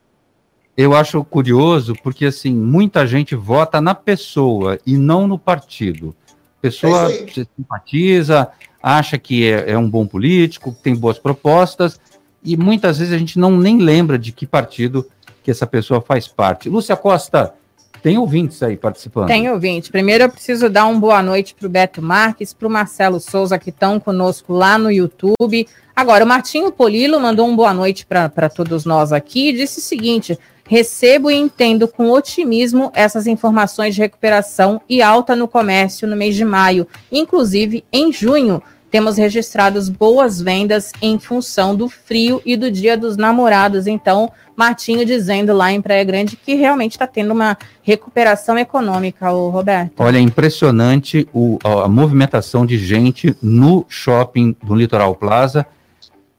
Eu 0.77 0.95
acho 0.95 1.25
curioso 1.25 1.95
porque, 2.03 2.27
assim, 2.27 2.53
muita 2.53 3.07
gente 3.07 3.35
vota 3.35 3.81
na 3.81 3.95
pessoa 3.95 4.79
e 4.85 4.99
não 4.99 5.27
no 5.27 5.39
partido. 5.39 6.15
A 6.59 6.61
pessoa 6.61 7.11
é 7.11 7.47
simpatiza, 7.57 8.49
acha 8.83 9.17
que 9.17 9.51
é, 9.51 9.71
é 9.71 9.79
um 9.79 9.89
bom 9.89 10.07
político, 10.07 10.77
tem 10.83 10.95
boas 10.95 11.19
propostas, 11.19 11.99
e 12.45 12.57
muitas 12.57 12.99
vezes 12.99 13.15
a 13.15 13.19
gente 13.19 13.39
não 13.39 13.57
nem 13.57 13.79
lembra 13.79 14.19
de 14.19 14.33
que 14.33 14.47
partido 14.47 15.07
que 15.47 15.51
essa 15.53 15.65
pessoa 15.65 16.01
faz 16.01 16.27
parte. 16.27 16.69
Lúcia 16.69 16.97
Costa, 16.97 17.55
tem 18.03 18.19
ouvintes 18.19 18.61
aí 18.65 18.77
participando? 18.77 19.29
Tem 19.29 19.49
ouvintes. 19.49 19.89
Primeiro 19.89 20.25
eu 20.25 20.29
preciso 20.29 20.69
dar 20.69 20.87
uma 20.87 20.99
boa 20.99 21.23
noite 21.23 21.55
para 21.55 21.69
o 21.69 21.71
Beto 21.71 22.03
Marques, 22.03 22.53
para 22.53 22.67
o 22.67 22.71
Marcelo 22.71 23.21
Souza, 23.21 23.57
que 23.57 23.71
estão 23.71 24.01
conosco 24.01 24.53
lá 24.53 24.77
no 24.77 24.91
YouTube. 24.91 25.69
Agora, 25.95 26.25
o 26.25 26.27
Martinho 26.27 26.73
Polilo 26.73 27.21
mandou 27.21 27.47
uma 27.47 27.55
boa 27.55 27.73
noite 27.73 28.05
para 28.05 28.49
todos 28.49 28.85
nós 28.85 29.13
aqui 29.13 29.51
e 29.51 29.53
disse 29.53 29.79
o 29.79 29.83
seguinte: 29.83 30.37
Recebo 30.65 31.31
e 31.31 31.37
entendo 31.37 31.87
com 31.87 32.11
otimismo 32.11 32.91
essas 32.93 33.29
informações 33.29 33.95
de 33.95 34.01
recuperação 34.01 34.81
e 34.89 35.01
alta 35.01 35.37
no 35.37 35.47
comércio 35.47 36.09
no 36.09 36.17
mês 36.17 36.35
de 36.35 36.45
maio. 36.45 36.89
Inclusive, 37.13 37.85
em 37.93 38.13
junho, 38.13 38.61
temos 38.91 39.17
registrados 39.17 39.89
boas 39.89 40.41
vendas 40.41 40.93
em 41.03 41.19
função 41.19 41.75
do 41.75 41.89
frio 41.89 42.41
e 42.45 42.57
do 42.57 42.71
Dia 42.71 42.97
dos 42.97 43.17
Namorados. 43.17 43.87
Então, 43.87 44.31
Martinho 44.57 45.05
dizendo 45.05 45.53
lá 45.53 45.73
em 45.73 45.83
Praia 45.83 46.05
Grande 46.05 46.37
que 46.37 46.55
realmente 46.55 46.93
está 46.93 47.07
tendo 47.07 47.33
uma 47.33 47.59
recuperação 47.83 48.59
econômica, 48.59 49.31
o 49.31 49.51
Roberto. 49.51 49.93
Olha, 49.99 50.19
é 50.19 50.21
impressionante 50.21 51.29
o, 51.33 51.59
a 51.65 51.89
movimentação 51.89 52.65
de 52.65 52.79
gente 52.79 53.37
no 53.43 53.85
shopping 53.89 54.57
do 54.63 54.75
Litoral 54.75 55.15
Plaza 55.15 55.67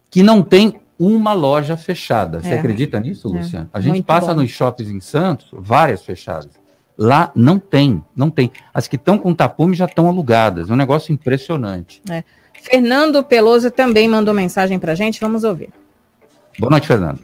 que 0.10 0.24
não 0.24 0.42
tem 0.42 0.80
uma 1.00 1.34
loja 1.34 1.78
fechada. 1.78 2.42
Você 2.42 2.50
é. 2.50 2.58
acredita 2.58 3.00
nisso, 3.00 3.28
é. 3.28 3.40
Luciano? 3.40 3.70
A 3.72 3.80
gente 3.80 3.94
Muito 3.96 4.06
passa 4.06 4.34
bom. 4.34 4.42
nos 4.42 4.50
shoppings 4.50 4.90
em 4.90 5.00
Santos, 5.00 5.48
várias 5.52 6.02
fechadas. 6.02 6.50
Lá 6.98 7.32
não 7.36 7.60
tem, 7.60 8.04
não 8.16 8.30
tem. 8.30 8.52
As 8.74 8.88
que 8.88 8.96
estão 8.96 9.18
com 9.18 9.34
tapume 9.34 9.76
já 9.76 9.86
estão 9.86 10.08
alugadas. 10.08 10.70
É 10.70 10.74
um 10.74 10.78
negócio 10.78 11.14
impressionante. 11.14 12.02
É. 12.10 12.24
Fernando 12.54 13.24
Peloso 13.24 13.70
também 13.70 14.10
mandou 14.10 14.34
mensagem 14.34 14.80
para 14.80 14.94
a 14.94 14.96
gente. 14.96 15.20
Vamos 15.20 15.44
ouvir. 15.44 15.70
Boa 16.58 16.72
noite, 16.72 16.88
Fernando. 16.88 17.20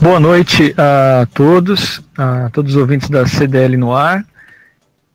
Boa 0.00 0.18
noite 0.18 0.74
a 0.76 1.26
todos, 1.34 2.02
a 2.16 2.48
todos 2.50 2.74
os 2.74 2.80
ouvintes 2.80 3.10
da 3.10 3.26
CDL 3.26 3.76
no 3.76 3.94
ar. 3.94 4.24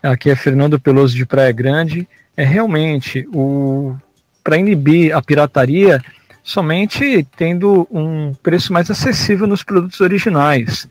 Aqui 0.01 0.29
é 0.29 0.35
Fernando 0.35 0.79
Peloso 0.79 1.15
de 1.15 1.25
Praia 1.25 1.51
Grande. 1.51 2.07
É 2.37 2.43
realmente 2.43 3.27
o 3.33 3.95
para 4.43 4.57
inibir 4.57 5.15
a 5.15 5.21
pirataria 5.21 6.01
somente 6.43 7.27
tendo 7.37 7.87
um 7.91 8.33
preço 8.41 8.73
mais 8.73 8.89
acessível 8.89 9.45
nos 9.45 9.61
produtos 9.61 9.99
originais. 9.99 10.87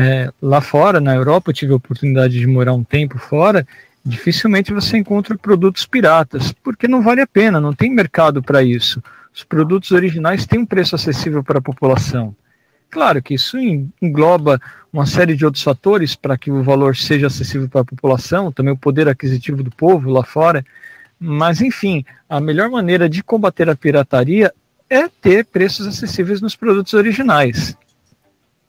É, 0.00 0.32
lá 0.40 0.60
fora, 0.60 1.00
na 1.00 1.12
Europa, 1.12 1.50
eu 1.50 1.54
tive 1.54 1.72
a 1.72 1.76
oportunidade 1.76 2.38
de 2.38 2.46
morar 2.46 2.72
um 2.72 2.84
tempo 2.84 3.18
fora, 3.18 3.66
dificilmente 4.06 4.72
você 4.72 4.96
encontra 4.96 5.36
produtos 5.36 5.84
piratas, 5.86 6.52
porque 6.52 6.86
não 6.86 7.02
vale 7.02 7.20
a 7.20 7.26
pena, 7.26 7.60
não 7.60 7.72
tem 7.72 7.90
mercado 7.90 8.40
para 8.40 8.62
isso. 8.62 9.02
Os 9.34 9.42
produtos 9.42 9.90
originais 9.90 10.46
têm 10.46 10.60
um 10.60 10.66
preço 10.66 10.94
acessível 10.94 11.42
para 11.42 11.58
a 11.58 11.62
população. 11.62 12.32
Claro 12.88 13.20
que 13.20 13.34
isso 13.34 13.58
engloba 14.00 14.60
uma 14.92 15.04
série 15.04 15.34
de 15.34 15.44
outros 15.44 15.64
fatores 15.64 16.14
para 16.14 16.38
que 16.38 16.48
o 16.48 16.62
valor 16.62 16.94
seja 16.94 17.26
acessível 17.26 17.68
para 17.68 17.80
a 17.80 17.84
população, 17.84 18.52
também 18.52 18.72
o 18.72 18.78
poder 18.78 19.08
aquisitivo 19.08 19.64
do 19.64 19.70
povo 19.70 20.10
lá 20.10 20.22
fora. 20.22 20.64
Mas, 21.18 21.60
enfim, 21.60 22.04
a 22.28 22.40
melhor 22.40 22.70
maneira 22.70 23.08
de 23.08 23.20
combater 23.20 23.68
a 23.68 23.74
pirataria 23.74 24.54
é 24.88 25.08
ter 25.08 25.44
preços 25.44 25.88
acessíveis 25.88 26.40
nos 26.40 26.54
produtos 26.54 26.94
originais. 26.94 27.76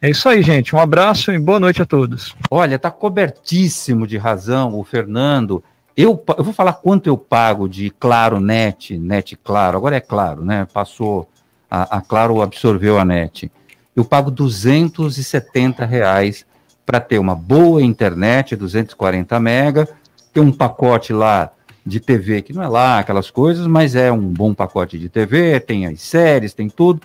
É 0.02 0.10
isso 0.10 0.30
aí, 0.30 0.42
gente. 0.42 0.74
Um 0.74 0.80
abraço 0.80 1.30
e 1.30 1.38
boa 1.38 1.60
noite 1.60 1.82
a 1.82 1.86
todos. 1.86 2.34
Olha, 2.50 2.76
está 2.76 2.90
cobertíssimo 2.90 4.08
de 4.08 4.18
razão 4.18 4.80
o 4.80 4.84
Fernando. 4.86 5.62
Eu, 5.96 6.24
eu 6.38 6.44
vou 6.44 6.54
falar 6.54 6.74
quanto 6.74 7.08
eu 7.08 7.18
pago 7.18 7.68
de 7.68 7.90
Claro 7.90 8.40
Net, 8.40 8.98
Net 8.98 9.36
Claro. 9.44 9.78
Agora 9.78 9.98
é 9.98 10.00
Claro, 10.00 10.46
né? 10.46 10.66
Passou, 10.74 11.28
a, 11.70 11.98
a 11.98 12.02
Claro 12.02 12.42
absorveu 12.42 12.98
a 12.98 13.04
Net. 13.04 13.52
Eu 13.94 14.06
pago 14.06 14.32
270 14.32 15.86
reais 15.86 16.46
para 16.86 17.02
ter 17.02 17.20
uma 17.20 17.36
boa 17.36 17.84
internet, 17.84 18.56
240 18.56 19.38
mega, 19.38 19.86
ter 20.34 20.40
um 20.40 20.52
pacote 20.52 21.12
lá 21.12 21.52
de 21.86 22.00
TV, 22.00 22.42
que 22.42 22.54
não 22.54 22.64
é 22.64 22.70
lá 22.70 23.00
aquelas 23.00 23.30
coisas, 23.30 23.68
mas 23.68 23.96
é 23.96 24.10
um 24.10 24.22
bom 24.22 24.54
pacote 24.54 24.98
de 24.98 25.10
TV, 25.10 25.60
tem 25.60 25.86
as 25.86 26.02
séries, 26.02 26.54
tem 26.54 26.70
tudo. 26.70 27.02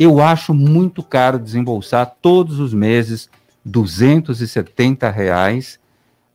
Eu 0.00 0.18
acho 0.18 0.54
muito 0.54 1.02
caro 1.02 1.38
desembolsar 1.38 2.16
todos 2.22 2.58
os 2.58 2.72
meses 2.72 3.28
270 3.66 5.10
reais 5.10 5.78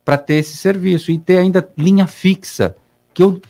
para 0.04 0.16
ter 0.16 0.34
esse 0.34 0.56
serviço 0.56 1.10
e 1.10 1.18
ter 1.18 1.38
ainda 1.38 1.68
linha 1.76 2.06
fixa, 2.06 2.76
que 3.12 3.24
eu, 3.24 3.42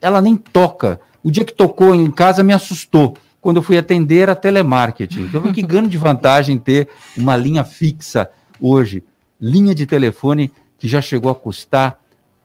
ela 0.00 0.22
nem 0.22 0.36
toca. 0.36 1.00
O 1.20 1.32
dia 1.32 1.44
que 1.44 1.52
tocou 1.52 1.92
em 1.96 2.12
casa 2.12 2.44
me 2.44 2.52
assustou, 2.52 3.16
quando 3.40 3.56
eu 3.56 3.62
fui 3.64 3.76
atender 3.76 4.30
a 4.30 4.36
telemarketing. 4.36 5.22
Então, 5.22 5.52
que 5.52 5.62
ganho 5.62 5.88
de 5.88 5.98
vantagem 5.98 6.56
ter 6.56 6.88
uma 7.16 7.36
linha 7.36 7.64
fixa 7.64 8.30
hoje. 8.60 9.02
Linha 9.40 9.74
de 9.74 9.84
telefone 9.84 10.52
que 10.78 10.86
já 10.86 11.02
chegou 11.02 11.32
a 11.32 11.34
custar 11.34 11.98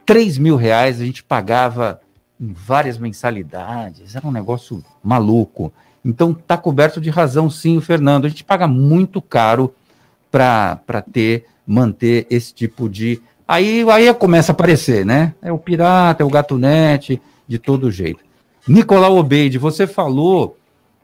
3 0.08 0.40
mil 0.40 0.56
reais 0.56 1.00
a 1.00 1.06
gente 1.06 1.24
pagava 1.24 2.02
em 2.42 2.52
várias 2.52 2.98
mensalidades, 2.98 4.16
era 4.16 4.26
um 4.26 4.32
negócio 4.32 4.84
maluco. 5.04 5.72
Então 6.04 6.34
tá 6.34 6.58
coberto 6.58 7.02
de 7.02 7.10
razão 7.10 7.50
sim 7.50 7.78
o 7.78 7.82
Fernando, 7.82 8.26
a 8.26 8.30
gente 8.30 8.44
paga 8.44 8.68
muito 8.68 9.22
caro 9.22 9.74
para 10.32 11.04
ter, 11.12 11.46
manter 11.66 12.28
esse 12.30 12.54
tipo 12.54 12.88
de... 12.88 13.22
Aí, 13.48 13.84
aí 13.90 14.14
começa 14.14 14.52
a 14.52 14.54
aparecer, 14.54 15.06
né? 15.06 15.34
É 15.42 15.52
o 15.52 15.58
pirata, 15.58 16.22
é 16.22 16.26
o 16.26 16.30
gatunete, 16.30 17.20
de 17.48 17.58
todo 17.58 17.90
jeito. 17.90 18.20
Nicolau 18.68 19.18
Obeide, 19.18 19.58
você 19.58 19.88
falou 19.88 20.56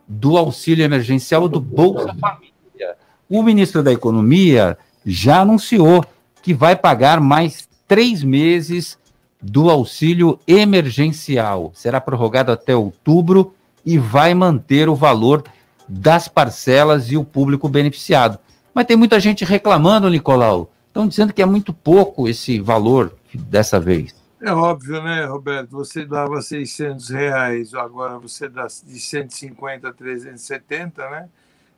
do 0.07 0.37
auxílio 0.37 0.85
emergencial 0.85 1.49
do 1.49 1.59
Bolsa 1.59 2.13
Família. 2.13 2.95
O 3.27 3.41
ministro 3.41 3.81
da 3.81 3.91
Economia 3.91 4.77
já 5.03 5.41
anunciou 5.41 6.05
que 6.43 6.53
vai 6.53 6.75
pagar 6.75 7.19
mais 7.19 7.67
três 7.87 8.23
meses 8.23 8.99
do 9.41 9.71
auxílio 9.71 10.39
emergencial. 10.47 11.71
Será 11.73 11.99
prorrogado 11.99 12.51
até 12.51 12.75
outubro 12.75 13.54
e 13.85 13.97
vai 13.97 14.33
manter 14.33 14.89
o 14.89 14.95
valor 14.95 15.43
das 15.87 16.27
parcelas 16.27 17.11
e 17.11 17.17
o 17.17 17.23
público 17.23 17.69
beneficiado. 17.69 18.39
Mas 18.73 18.85
tem 18.85 18.97
muita 18.97 19.19
gente 19.19 19.45
reclamando, 19.45 20.09
Nicolau. 20.09 20.71
Estão 20.87 21.07
dizendo 21.07 21.33
que 21.33 21.41
é 21.41 21.45
muito 21.45 21.73
pouco 21.73 22.27
esse 22.27 22.59
valor 22.59 23.13
dessa 23.33 23.79
vez. 23.79 24.15
É 24.41 24.51
óbvio, 24.51 25.01
né, 25.01 25.25
Roberto? 25.25 25.71
Você 25.71 26.05
dava 26.05 26.41
600 26.41 27.09
reais, 27.09 27.73
agora 27.73 28.17
você 28.19 28.47
dá 28.47 28.67
de 28.67 28.99
150 28.99 29.87
a 29.87 29.93
370, 29.93 31.09
né? 31.09 31.29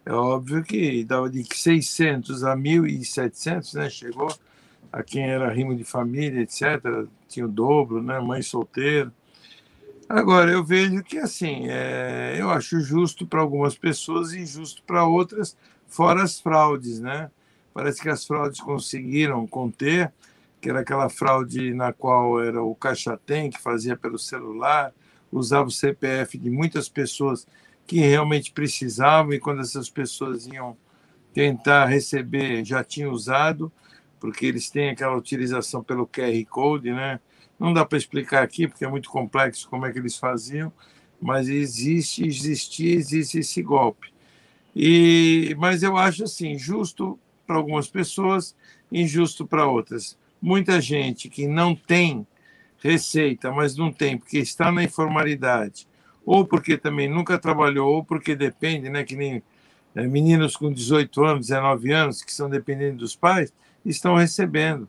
É 0.06 0.12
óbvio 0.14 0.64
que 0.64 1.04
dava 1.04 1.30
de 1.30 1.44
600 1.44 2.44
a 2.44 2.56
1.700, 2.56 3.74
né? 3.74 3.90
Chegou 3.90 4.34
a 4.92 5.04
quem 5.04 5.30
era 5.30 5.52
rimo 5.52 5.76
de 5.76 5.84
família, 5.84 6.42
etc. 6.42 7.08
Tinha 7.28 7.46
o 7.46 7.50
dobro, 7.50 8.02
né? 8.02 8.20
Mãe 8.20 8.42
solteira. 8.42 9.12
Agora, 10.10 10.50
eu 10.52 10.64
vejo 10.64 11.04
que, 11.04 11.18
assim, 11.18 11.68
é, 11.68 12.38
eu 12.40 12.50
acho 12.50 12.80
justo 12.80 13.28
para 13.28 13.42
algumas 13.42 13.78
pessoas 13.78 14.32
e 14.32 14.40
injusto 14.40 14.82
para 14.84 15.06
outras, 15.06 15.58
fora 15.86 16.24
as 16.24 16.40
fraudes, 16.40 17.02
né? 17.02 17.30
Parece 17.74 18.02
que 18.02 18.08
as 18.10 18.26
fraudes 18.26 18.62
conseguiram 18.62 19.46
conter, 19.46 20.14
que 20.62 20.70
era 20.70 20.80
aquela 20.80 21.10
fraude 21.10 21.74
na 21.74 21.92
qual 21.92 22.42
era 22.42 22.64
o 22.64 22.74
caixa 22.74 23.20
tem, 23.26 23.50
que 23.50 23.62
fazia 23.62 23.98
pelo 23.98 24.18
celular, 24.18 24.94
usava 25.30 25.68
o 25.68 25.72
CPF 25.72 26.38
de 26.38 26.50
muitas 26.50 26.88
pessoas 26.88 27.46
que 27.86 28.00
realmente 28.00 28.54
precisavam, 28.54 29.34
e 29.34 29.40
quando 29.40 29.62
essas 29.62 29.90
pessoas 29.90 30.48
iam 30.48 30.78
tentar 31.34 31.86
receber, 31.86 32.64
já 32.64 32.82
tinham 32.82 33.12
usado, 33.12 33.72
porque 34.20 34.46
eles 34.46 34.70
têm 34.70 34.90
aquela 34.90 35.18
utilização 35.18 35.84
pelo 35.84 36.08
QR 36.08 36.46
Code, 36.50 36.92
né? 36.92 37.20
Não 37.60 37.74
dá 37.74 37.84
para 37.84 37.98
explicar 37.98 38.44
aqui, 38.44 38.68
porque 38.68 38.86
é 38.86 38.88
muito 38.88 39.10
complexo 39.10 39.70
como 39.70 39.86
é 39.86 39.92
que 39.92 39.98
eles 39.98 40.18
faziam, 40.18 40.72
mas 41.20 41.48
existe, 41.50 42.26
existia, 42.26 42.96
existe 42.96 43.40
esse 43.40 43.62
golpe. 43.64 44.14
E, 44.76 45.56
mas 45.58 45.82
eu 45.82 45.98
acho 45.98 46.24
assim, 46.24 46.58
justo 46.58 47.20
para 47.48 47.56
algumas 47.56 47.88
pessoas, 47.88 48.56
injusto 48.92 49.48
para 49.48 49.66
outras. 49.66 50.18
Muita 50.40 50.80
gente 50.80 51.30
que 51.30 51.48
não 51.48 51.76
tem 51.76 52.28
receita, 52.80 53.52
mas 53.52 53.76
não 53.76 53.92
tem 53.92 54.18
porque 54.18 54.38
está 54.38 54.72
na 54.72 54.84
informalidade, 54.84 55.88
ou 56.24 56.46
porque 56.46 56.78
também 56.78 57.10
nunca 57.10 57.40
trabalhou, 57.40 57.96
ou 57.96 58.04
porque 58.04 58.36
depende, 58.36 58.88
né, 58.88 59.04
que 59.04 59.16
nem 59.16 59.42
é, 59.96 60.06
meninos 60.06 60.56
com 60.56 60.72
18 60.72 61.24
anos, 61.24 61.48
19 61.48 61.92
anos, 61.92 62.22
que 62.22 62.32
são 62.32 62.48
dependentes 62.48 63.00
dos 63.00 63.16
pais, 63.16 63.52
estão 63.84 64.16
recebendo. 64.16 64.88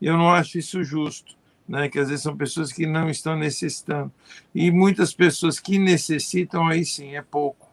Eu 0.00 0.16
não 0.16 0.30
acho 0.30 0.58
isso 0.58 0.84
justo 0.84 1.36
né, 1.68 1.88
que 1.88 1.98
às 1.98 2.08
vezes 2.08 2.22
são 2.22 2.36
pessoas 2.36 2.72
que 2.72 2.86
não 2.86 3.08
estão 3.08 3.36
necessitando. 3.36 4.12
E 4.54 4.70
muitas 4.70 5.14
pessoas 5.14 5.58
que 5.58 5.78
necessitam, 5.78 6.66
aí 6.66 6.84
sim, 6.84 7.16
é 7.16 7.22
pouco, 7.22 7.68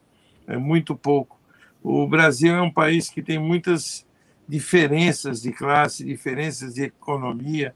é 0.47 0.57
muito 0.57 0.95
pouco. 0.95 1.39
O 1.83 2.07
Brasil 2.07 2.53
é 2.53 2.61
um 2.61 2.71
país 2.71 3.09
que 3.09 3.21
tem 3.21 3.39
muitas 3.39 4.05
diferenças 4.47 5.41
de 5.41 5.51
classe, 5.51 6.03
diferenças 6.03 6.75
de 6.75 6.83
economia, 6.83 7.75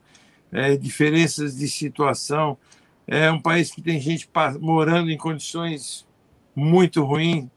é, 0.52 0.76
diferenças 0.78 1.58
de 1.58 1.68
situação. 1.68 2.58
É 3.08 3.32
um 3.32 3.42
país 3.42 3.72
que 3.72 3.82
tem 3.82 4.00
gente 4.00 4.30
morando 4.60 5.12
em 5.12 5.18
condições 5.18 6.06
muito 6.56 7.04
ruins, 7.04 7.48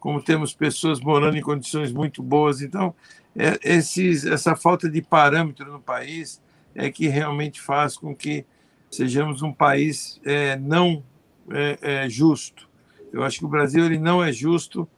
como 0.00 0.22
temos 0.22 0.54
pessoas 0.54 1.00
morando 1.00 1.36
em 1.36 1.42
condições 1.42 1.92
muito 1.92 2.22
boas. 2.22 2.62
Então, 2.62 2.94
é, 3.36 3.58
esses, 3.62 4.24
essa 4.24 4.56
falta 4.56 4.88
de 4.88 5.02
parâmetro 5.02 5.70
no 5.70 5.80
país 5.80 6.40
é 6.74 6.90
que 6.90 7.08
realmente 7.08 7.60
faz 7.60 7.96
com 7.96 8.14
que 8.14 8.44
sejamos 8.90 9.42
um 9.42 9.52
país 9.52 10.20
é, 10.24 10.56
não 10.56 11.02
é, 11.50 11.78
é, 11.82 12.08
justo. 12.08 12.68
Eu 13.12 13.22
acho 13.22 13.38
que 13.38 13.44
o 13.44 13.48
Brasil 13.48 13.84
ele 13.84 13.98
não 13.98 14.22
é 14.22 14.32
justo 14.32 14.88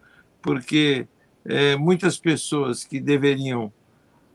porque 0.43 1.07
é, 1.45 1.77
muitas 1.77 2.19
pessoas 2.19 2.85
que 2.85 3.01
deveriam 3.01 3.73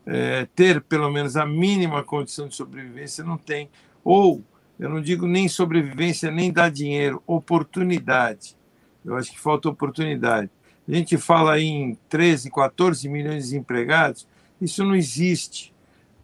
é, 0.04 0.46
ter 0.54 0.80
pelo 0.80 1.10
menos 1.10 1.36
a 1.36 1.44
mínima 1.44 2.02
condição 2.02 2.48
de 2.48 2.54
sobrevivência 2.54 3.24
não 3.24 3.36
têm. 3.36 3.68
Ou, 4.04 4.42
eu 4.78 4.88
não 4.88 5.00
digo 5.00 5.26
nem 5.26 5.48
sobrevivência, 5.48 6.30
nem 6.30 6.52
dar 6.52 6.70
dinheiro, 6.70 7.22
oportunidade. 7.26 8.56
Eu 9.04 9.16
acho 9.16 9.32
que 9.32 9.40
falta 9.40 9.68
oportunidade. 9.68 10.50
A 10.88 10.94
gente 10.94 11.16
fala 11.18 11.60
em 11.60 11.98
13, 12.08 12.50
14 12.50 13.08
milhões 13.08 13.44
de 13.44 13.50
desempregados, 13.50 14.26
isso 14.60 14.84
não 14.84 14.94
existe 14.94 15.74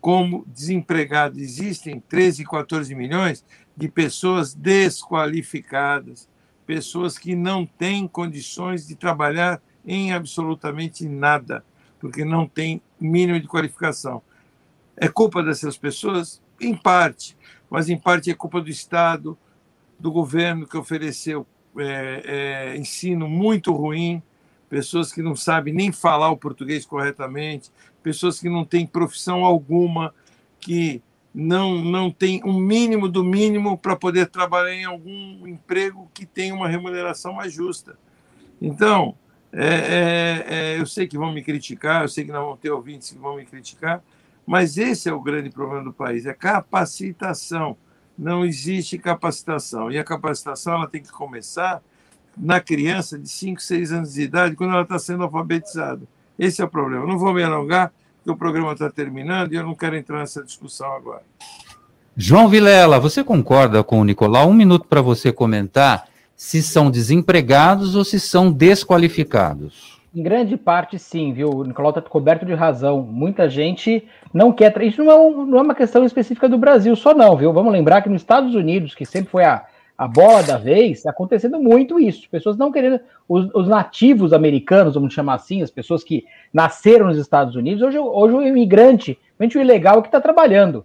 como 0.03 0.45
desempregados. 0.49 1.39
Existem 1.39 2.01
13, 2.01 2.45
14 2.45 2.93
milhões 2.93 3.45
de 3.75 3.89
pessoas 3.89 4.53
desqualificadas, 4.53 6.29
pessoas 6.67 7.17
que 7.17 7.37
não 7.37 7.65
têm 7.65 8.09
condições 8.09 8.87
de 8.87 8.97
trabalhar 8.97 9.63
em 9.87 10.13
absolutamente 10.13 11.09
nada, 11.09 11.65
porque 12.01 12.25
não 12.25 12.49
têm 12.49 12.83
mínimo 13.01 13.41
de 13.41 13.47
qualificação. 13.47 14.21
É 14.97 15.09
culpa 15.09 15.41
dessas 15.41 15.79
pessoas? 15.79 16.43
Em 16.61 16.75
parte, 16.77 17.37
mas 17.71 17.89
em 17.89 17.97
parte 17.97 18.29
é 18.29 18.35
culpa 18.35 18.61
do 18.61 18.71
Estado, 18.71 19.39
do 19.99 20.11
governo 20.11 20.67
que 20.67 20.77
ofereceu 20.77 21.47
é, 21.79 22.23
é, 22.25 22.77
ensino 22.77 23.29
muito 23.29 23.73
ruim, 23.73 24.21
pessoas 24.73 25.13
que 25.13 25.21
não 25.21 25.37
sabem 25.37 25.75
nem 25.75 25.93
falar 25.93 26.31
o 26.31 26.37
português 26.39 26.87
corretamente, 26.87 27.71
pessoas 28.03 28.41
que 28.41 28.49
não 28.49 28.65
têm 28.65 28.87
profissão 28.87 29.45
alguma, 29.45 30.15
que 30.59 31.03
não, 31.35 31.85
não 31.85 32.11
têm 32.11 32.41
um 32.43 32.59
mínimo 32.59 33.07
do 33.07 33.23
mínimo 33.23 33.77
para 33.77 33.95
poder 33.95 34.29
trabalhar 34.29 34.73
em 34.73 34.87
algum 34.87 35.47
emprego 35.47 36.11
que 36.15 36.25
tenha 36.25 36.55
uma 36.55 36.69
remuneração 36.69 37.35
mais 37.35 37.53
justa. 37.53 37.99
Então, 38.63 39.15
é, 39.53 39.67
é, 39.67 40.45
é, 40.49 40.81
eu 40.81 40.87
sei 40.87 41.07
que 41.07 41.19
vão 41.19 41.35
me 41.35 41.43
criticar, 41.43 42.05
eu 42.05 42.09
sei 42.09 42.25
que 42.25 42.33
não 42.33 42.47
vão 42.47 42.57
ter 42.57 42.71
ouvintes 42.71 43.11
que 43.11 43.19
vão 43.19 43.37
me 43.37 43.45
criticar, 43.45 44.03
mas 44.47 44.79
esse 44.79 45.07
é 45.07 45.13
o 45.13 45.21
grande 45.21 45.51
problema 45.51 45.85
do 45.85 45.93
país, 45.93 46.25
é 46.25 46.33
capacitação. 46.33 47.77
Não 48.17 48.43
existe 48.43 48.97
capacitação. 48.97 49.91
E 49.91 49.99
a 49.99 50.05
capacitação 50.05 50.77
ela 50.77 50.87
tem 50.87 51.03
que 51.03 51.13
começar 51.13 51.83
na 52.37 52.61
criança 52.61 53.19
de 53.19 53.29
5, 53.29 53.61
6 53.61 53.93
anos 53.93 54.15
de 54.15 54.23
idade, 54.23 54.57
quando 54.57 54.73
ela 54.73 54.83
está 54.83 54.99
sendo 54.99 55.23
alfabetizada. 55.25 56.03
Esse 56.39 56.63
é 56.63 56.65
o 56.65 56.69
problema. 56.69 57.07
Não 57.07 57.19
vou 57.19 57.33
me 57.33 57.43
alongar, 57.43 57.93
porque 58.17 58.31
o 58.31 58.37
programa 58.37 58.73
está 58.73 58.91
terminando 58.91 59.53
e 59.53 59.57
eu 59.57 59.65
não 59.65 59.75
quero 59.75 59.97
entrar 59.97 60.19
nessa 60.19 60.43
discussão 60.43 60.93
agora. 60.93 61.23
João 62.17 62.49
Vilela, 62.49 62.99
você 62.99 63.25
concorda 63.25 63.83
com 63.83 64.01
o 64.01 64.05
Nicolau? 64.05 64.49
Um 64.49 64.55
minuto 64.55 64.87
para 64.87 65.01
você 65.01 65.33
comentar 65.33 66.07
se 66.37 66.63
são 66.63 66.91
desempregados 66.91 67.95
ou 67.95 68.05
se 68.05 68.19
são 68.21 68.51
desqualificados. 68.51 70.01
Em 70.15 70.23
grande 70.23 70.59
parte, 70.59 70.99
sim, 70.99 71.33
viu? 71.33 71.49
O 71.49 71.65
Nicolau 71.65 71.91
está 71.91 72.03
coberto 72.03 72.45
de 72.45 72.53
razão. 72.53 73.01
Muita 73.01 73.49
gente 73.49 74.07
não 74.33 74.53
quer. 74.53 74.77
Isso 74.83 75.03
não 75.03 75.11
é, 75.11 75.17
um, 75.17 75.47
não 75.47 75.59
é 75.59 75.63
uma 75.63 75.75
questão 75.75 76.05
específica 76.05 76.49
do 76.51 76.59
Brasil 76.59 76.95
só, 76.95 77.15
não, 77.15 77.35
viu? 77.35 77.51
Vamos 77.51 77.73
lembrar 77.73 78.03
que 78.03 78.11
nos 78.11 78.21
Estados 78.21 78.55
Unidos, 78.55 78.95
que 78.95 79.07
sempre 79.07 79.31
foi 79.31 79.45
a, 79.45 79.65
a 80.03 80.09
bola 80.09 80.43
da 80.43 80.59
vez, 80.59 81.07
acontecendo 81.07 81.61
muito 81.61 82.01
isso. 82.01 82.29
Pessoas 82.29 82.57
não 82.57 82.73
querendo. 82.73 82.99
Os, 83.29 83.49
os, 83.55 83.69
nativos 83.69 84.33
americanos, 84.33 84.95
vamos 84.95 85.15
chamar 85.15 85.35
assim, 85.35 85.63
as 85.63 85.71
pessoas 85.71 86.03
que 86.03 86.25
nasceram 86.53 87.07
nos 87.07 87.19
Estados 87.19 87.55
Unidos, 87.55 87.83
hoje, 87.83 87.99
hoje 88.01 88.35
o 88.35 88.43
imigrante, 88.43 89.17
o 89.39 89.59
ilegal 89.61 89.99
é 89.99 90.03
que 90.03 90.09
está 90.09 90.21
trabalhando. 90.21 90.85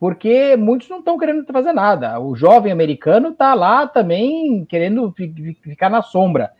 Porque 0.00 0.56
muitos 0.56 0.88
não 0.88 1.00
estão 1.00 1.18
querendo 1.18 1.44
fazer 1.52 1.74
nada. 1.74 2.18
O 2.18 2.34
jovem 2.34 2.72
americano 2.72 3.28
está 3.28 3.52
lá 3.52 3.86
também 3.86 4.64
querendo 4.64 5.14
ficar 5.62 5.90
na 5.90 6.00
sombra. 6.00 6.50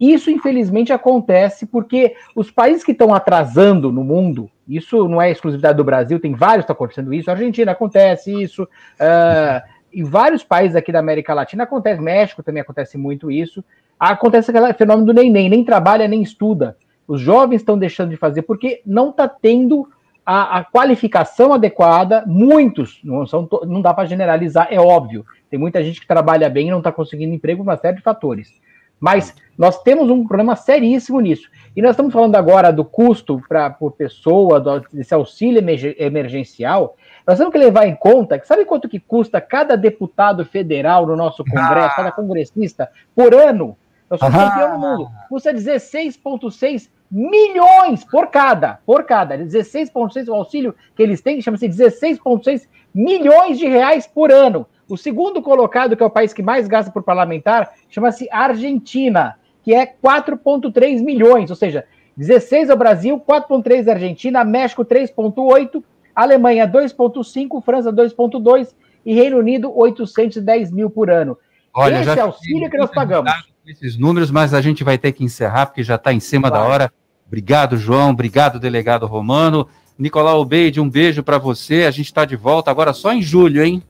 Isso, 0.00 0.30
infelizmente, 0.30 0.90
acontece 0.90 1.66
porque 1.66 2.16
os 2.34 2.50
países 2.50 2.82
que 2.82 2.92
estão 2.92 3.14
atrasando 3.14 3.92
no 3.92 4.02
mundo, 4.02 4.50
isso 4.66 5.06
não 5.06 5.20
é 5.20 5.30
exclusividade 5.30 5.76
do 5.76 5.84
Brasil, 5.84 6.18
tem 6.18 6.34
vários 6.34 6.64
que 6.64 6.72
estão 6.72 6.74
acontecendo 6.74 7.12
isso, 7.12 7.30
a 7.30 7.34
Argentina 7.34 7.72
acontece 7.72 8.42
isso, 8.42 8.64
uh, 8.64 9.62
em 9.92 10.04
vários 10.04 10.42
países 10.42 10.76
aqui 10.76 10.90
da 10.90 10.98
América 10.98 11.34
Latina 11.34 11.64
acontece, 11.64 12.00
México 12.00 12.42
também 12.42 12.62
acontece 12.62 12.96
muito 12.96 13.30
isso. 13.30 13.64
Acontece 13.98 14.50
aquele 14.50 14.72
fenômeno 14.74 15.06
do 15.06 15.14
neném, 15.14 15.48
nem 15.48 15.64
trabalha 15.64 16.08
nem 16.08 16.22
estuda. 16.22 16.76
Os 17.06 17.20
jovens 17.20 17.60
estão 17.60 17.78
deixando 17.78 18.10
de 18.10 18.16
fazer 18.16 18.42
porque 18.42 18.80
não 18.86 19.10
está 19.10 19.28
tendo 19.28 19.88
a, 20.24 20.58
a, 20.58 20.64
qualificação 20.64 21.52
adequada. 21.52 22.24
Muitos, 22.26 23.00
não, 23.04 23.26
são, 23.26 23.48
não 23.66 23.82
dá 23.82 23.92
para 23.92 24.08
generalizar, 24.08 24.68
é 24.70 24.80
óbvio. 24.80 25.24
Tem 25.50 25.58
muita 25.58 25.82
gente 25.82 26.00
que 26.00 26.06
trabalha 26.06 26.48
bem 26.48 26.68
e 26.68 26.70
não 26.70 26.78
está 26.78 26.90
conseguindo 26.90 27.34
emprego 27.34 27.62
por 27.62 27.70
uma 27.70 27.78
série 27.78 27.96
de 27.96 28.02
fatores. 28.02 28.52
Mas 28.98 29.34
nós 29.58 29.82
temos 29.82 30.08
um 30.10 30.26
problema 30.26 30.54
seríssimo 30.54 31.20
nisso. 31.20 31.50
E 31.74 31.82
nós 31.82 31.90
estamos 31.92 32.12
falando 32.12 32.36
agora 32.36 32.72
do 32.72 32.84
custo 32.84 33.42
pra, 33.48 33.68
por 33.68 33.92
pessoa, 33.92 34.60
do, 34.60 34.80
desse 34.92 35.12
auxílio 35.12 35.62
emergencial. 35.98 36.96
Nós 37.26 37.38
temos 37.38 37.52
que 37.52 37.58
levar 37.58 37.86
em 37.86 37.94
conta 37.94 38.38
que 38.38 38.46
sabe 38.46 38.64
quanto 38.64 38.88
que 38.88 38.98
custa 38.98 39.40
cada 39.40 39.76
deputado 39.76 40.44
federal 40.44 41.06
no 41.06 41.16
nosso 41.16 41.44
Congresso, 41.44 41.92
ah. 41.92 41.96
cada 41.96 42.12
congressista, 42.12 42.90
por 43.14 43.34
ano? 43.34 43.76
Nós 44.10 44.20
somos 44.20 44.34
ah. 44.34 44.50
campeão 44.50 44.72
no 44.72 44.78
mundo. 44.78 45.10
Custa 45.28 45.54
16,6 45.54 46.88
milhões 47.10 48.04
por 48.04 48.28
cada, 48.28 48.80
por 48.84 49.04
cada. 49.04 49.38
16,6 49.38 50.28
o 50.28 50.34
auxílio 50.34 50.74
que 50.96 51.02
eles 51.02 51.20
têm, 51.20 51.40
chama-se 51.40 51.68
16,6 51.68 52.66
milhões 52.94 53.58
de 53.58 53.66
reais 53.66 54.06
por 54.06 54.32
ano. 54.32 54.66
O 54.88 54.96
segundo 54.96 55.40
colocado, 55.40 55.96
que 55.96 56.02
é 56.02 56.06
o 56.06 56.10
país 56.10 56.32
que 56.32 56.42
mais 56.42 56.66
gasta 56.66 56.90
por 56.90 57.02
parlamentar, 57.02 57.72
chama-se 57.88 58.28
Argentina, 58.30 59.36
que 59.62 59.74
é 59.74 59.86
4,3 59.86 61.02
milhões, 61.02 61.50
ou 61.50 61.56
seja, 61.56 61.84
16 62.16 62.68
ao 62.68 62.76
Brasil, 62.76 63.18
4,3 63.18 63.88
à 63.88 63.92
Argentina, 63.92 64.44
México 64.44 64.84
3,8, 64.84 65.82
Alemanha 66.14 66.66
2,5, 66.66 67.62
França 67.62 67.92
2,2 67.92 68.68
e 69.04 69.14
Reino 69.14 69.38
Unido 69.38 69.72
810 69.74 70.70
mil 70.70 70.90
por 70.90 71.10
ano. 71.10 71.36
Olha, 71.74 72.00
Esse 72.00 72.18
é 72.18 72.20
auxílio 72.20 72.70
que 72.70 72.76
nós 72.76 72.90
pagamos. 72.90 73.32
Esses 73.66 73.96
números, 73.96 74.30
mas 74.30 74.52
a 74.52 74.60
gente 74.60 74.84
vai 74.84 74.98
ter 74.98 75.12
que 75.12 75.24
encerrar 75.24 75.66
porque 75.66 75.82
já 75.82 75.94
está 75.94 76.12
em 76.12 76.20
cima 76.20 76.48
claro. 76.48 76.64
da 76.64 76.70
hora. 76.70 76.92
Obrigado, 77.26 77.76
João. 77.76 78.10
Obrigado, 78.10 78.58
delegado 78.60 79.06
Romano. 79.06 79.68
Nicolau 79.98 80.44
Beide, 80.44 80.80
um 80.80 80.90
beijo 80.90 81.22
para 81.22 81.38
você. 81.38 81.84
A 81.84 81.90
gente 81.90 82.06
está 82.06 82.24
de 82.24 82.36
volta 82.36 82.70
agora 82.70 82.92
só 82.92 83.12
em 83.12 83.22
julho, 83.22 83.64
hein? 83.64 83.82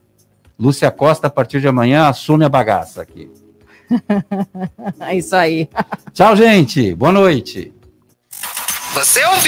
Lúcia 0.59 0.91
Costa, 0.91 1.27
a 1.27 1.29
partir 1.29 1.59
de 1.59 1.67
amanhã, 1.67 2.07
assume 2.07 2.45
a 2.45 2.49
bagaça 2.49 3.01
aqui. 3.01 3.29
é 5.01 5.15
isso 5.17 5.35
aí. 5.35 5.67
Tchau, 6.13 6.35
gente. 6.35 6.93
Boa 6.93 7.11
noite. 7.11 7.73
Você 8.93 9.25
ouviu? 9.25 9.41